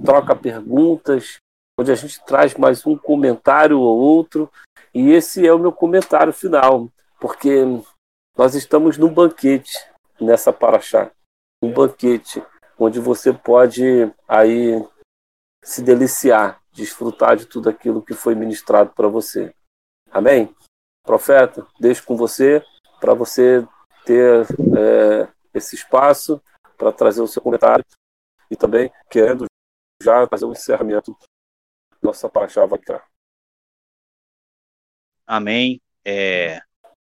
troca 0.04 0.36
perguntas, 0.36 1.38
onde 1.80 1.92
a 1.92 1.96
gente 1.96 2.24
traz 2.26 2.56
mais 2.56 2.86
um 2.86 2.98
comentário 2.98 3.80
ou 3.80 3.98
outro 3.98 4.50
e 4.96 5.12
esse 5.12 5.46
é 5.46 5.52
o 5.54 5.60
meu 5.60 5.74
comentário 5.74 6.32
final, 6.32 6.90
porque 7.20 7.64
nós 8.38 8.56
estamos 8.56 8.98
num 8.98 9.14
banquete 9.14 9.74
nessa 10.22 10.54
paraxá, 10.54 11.12
um 11.62 11.70
banquete 11.74 12.42
onde 12.80 12.98
você 12.98 13.34
pode 13.34 13.84
aí 14.26 14.82
se 15.62 15.82
deliciar, 15.82 16.62
desfrutar 16.72 17.36
de 17.36 17.46
tudo 17.46 17.70
aquilo 17.70 18.02
que 18.02 18.14
foi 18.14 18.36
ministrado 18.36 18.92
para 18.92 19.10
você. 19.10 19.54
Amém? 20.10 20.56
Profeta, 21.04 21.68
deixo 21.78 22.06
com 22.06 22.16
você 22.16 22.64
para 23.02 23.14
você 23.14 23.68
ter 24.06 24.48
é, 24.78 25.28
esse 25.54 25.76
espaço 25.76 26.42
para 26.78 26.94
trazer 26.94 27.22
o 27.22 27.28
seu 27.28 27.42
comentário 27.42 27.84
e 28.50 28.56
também 28.56 28.90
querendo 29.10 29.46
já 30.02 30.26
fazer 30.28 30.46
o 30.46 30.50
um 30.50 30.52
encerramento 30.54 31.14
nossa 32.02 32.30
paraxá 32.30 32.66
vai 32.66 32.80
entrar. 32.80 33.06
Amém. 35.26 35.82
É, 36.04 36.62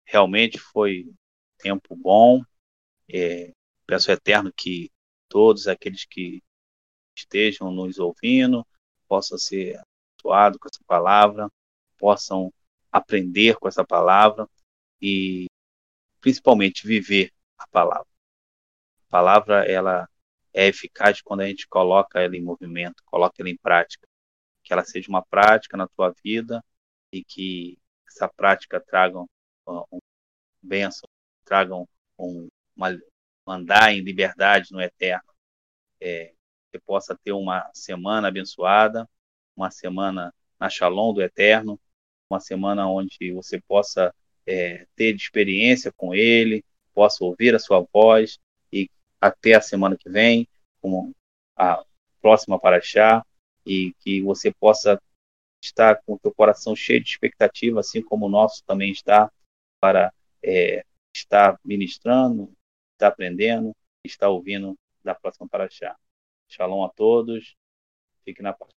realmente 0.04 0.58
foi 0.58 1.12
tempo 1.58 1.94
bom. 1.94 2.42
É, 3.08 3.52
peço 3.86 4.10
eterno 4.10 4.52
que 4.52 4.90
todos 5.28 5.68
aqueles 5.68 6.04
que 6.04 6.42
estejam 7.16 7.70
nos 7.70 7.98
ouvindo 7.98 8.66
possam 9.08 9.38
ser 9.38 9.80
atuados 10.18 10.58
com 10.58 10.68
essa 10.68 10.82
palavra, 10.86 11.48
possam 11.98 12.52
aprender 12.90 13.56
com 13.56 13.68
essa 13.68 13.84
palavra 13.84 14.48
e 15.00 15.46
principalmente 16.20 16.86
viver 16.86 17.30
a 17.58 17.66
palavra. 17.68 18.08
A 19.06 19.10
palavra 19.10 19.64
ela 19.70 20.08
é 20.52 20.66
eficaz 20.66 21.20
quando 21.20 21.42
a 21.42 21.46
gente 21.46 21.68
coloca 21.68 22.20
ela 22.20 22.36
em 22.36 22.42
movimento, 22.42 23.02
coloca 23.04 23.36
ela 23.38 23.50
em 23.50 23.56
prática. 23.56 24.06
Que 24.64 24.72
ela 24.72 24.84
seja 24.84 25.08
uma 25.08 25.24
prática 25.24 25.76
na 25.76 25.86
tua 25.86 26.12
vida 26.24 26.64
e 27.12 27.22
que 27.22 27.78
essa 28.08 28.28
prática 28.28 28.80
tragam 28.80 29.28
um 29.66 29.98
bênção, 30.62 31.08
tragam 31.44 31.88
um, 32.18 32.48
uma, 32.76 32.96
andar 33.46 33.92
em 33.92 34.00
liberdade 34.00 34.72
no 34.72 34.80
eterno. 34.80 35.28
É, 36.00 36.32
que 36.70 36.78
possa 36.78 37.16
ter 37.24 37.32
uma 37.32 37.68
semana 37.72 38.28
abençoada, 38.28 39.08
uma 39.56 39.70
semana 39.70 40.32
na 40.58 40.68
Shalom 40.68 41.14
do 41.14 41.22
eterno, 41.22 41.80
uma 42.28 42.40
semana 42.40 42.88
onde 42.88 43.32
você 43.32 43.60
possa 43.60 44.14
é, 44.46 44.86
ter 44.94 45.14
experiência 45.14 45.92
com 45.92 46.14
ele, 46.14 46.64
possa 46.92 47.24
ouvir 47.24 47.54
a 47.54 47.58
sua 47.58 47.86
voz 47.92 48.38
e 48.72 48.90
até 49.20 49.54
a 49.54 49.60
semana 49.60 49.96
que 49.96 50.08
vem, 50.08 50.46
com 50.80 51.12
a 51.56 51.82
próxima 52.20 52.58
Paraxá, 52.58 53.24
e 53.64 53.92
que 54.00 54.22
você 54.22 54.52
possa 54.52 55.00
estar 55.66 56.02
com 56.04 56.14
o 56.14 56.18
teu 56.18 56.32
coração 56.32 56.74
cheio 56.74 57.02
de 57.02 57.10
expectativa, 57.10 57.80
assim 57.80 58.02
como 58.02 58.26
o 58.26 58.30
nosso 58.30 58.64
também 58.64 58.90
está, 58.90 59.30
para 59.80 60.12
é, 60.42 60.84
estar 61.14 61.58
ministrando, 61.64 62.52
estar 62.92 63.08
aprendendo, 63.08 63.74
estar 64.04 64.28
ouvindo 64.28 64.76
da 65.02 65.14
próxima 65.14 65.48
Paraxá. 65.48 65.96
Shalom 66.48 66.84
a 66.84 66.88
todos, 66.88 67.56
fique 68.24 68.42
na 68.42 68.52
paz. 68.52 68.70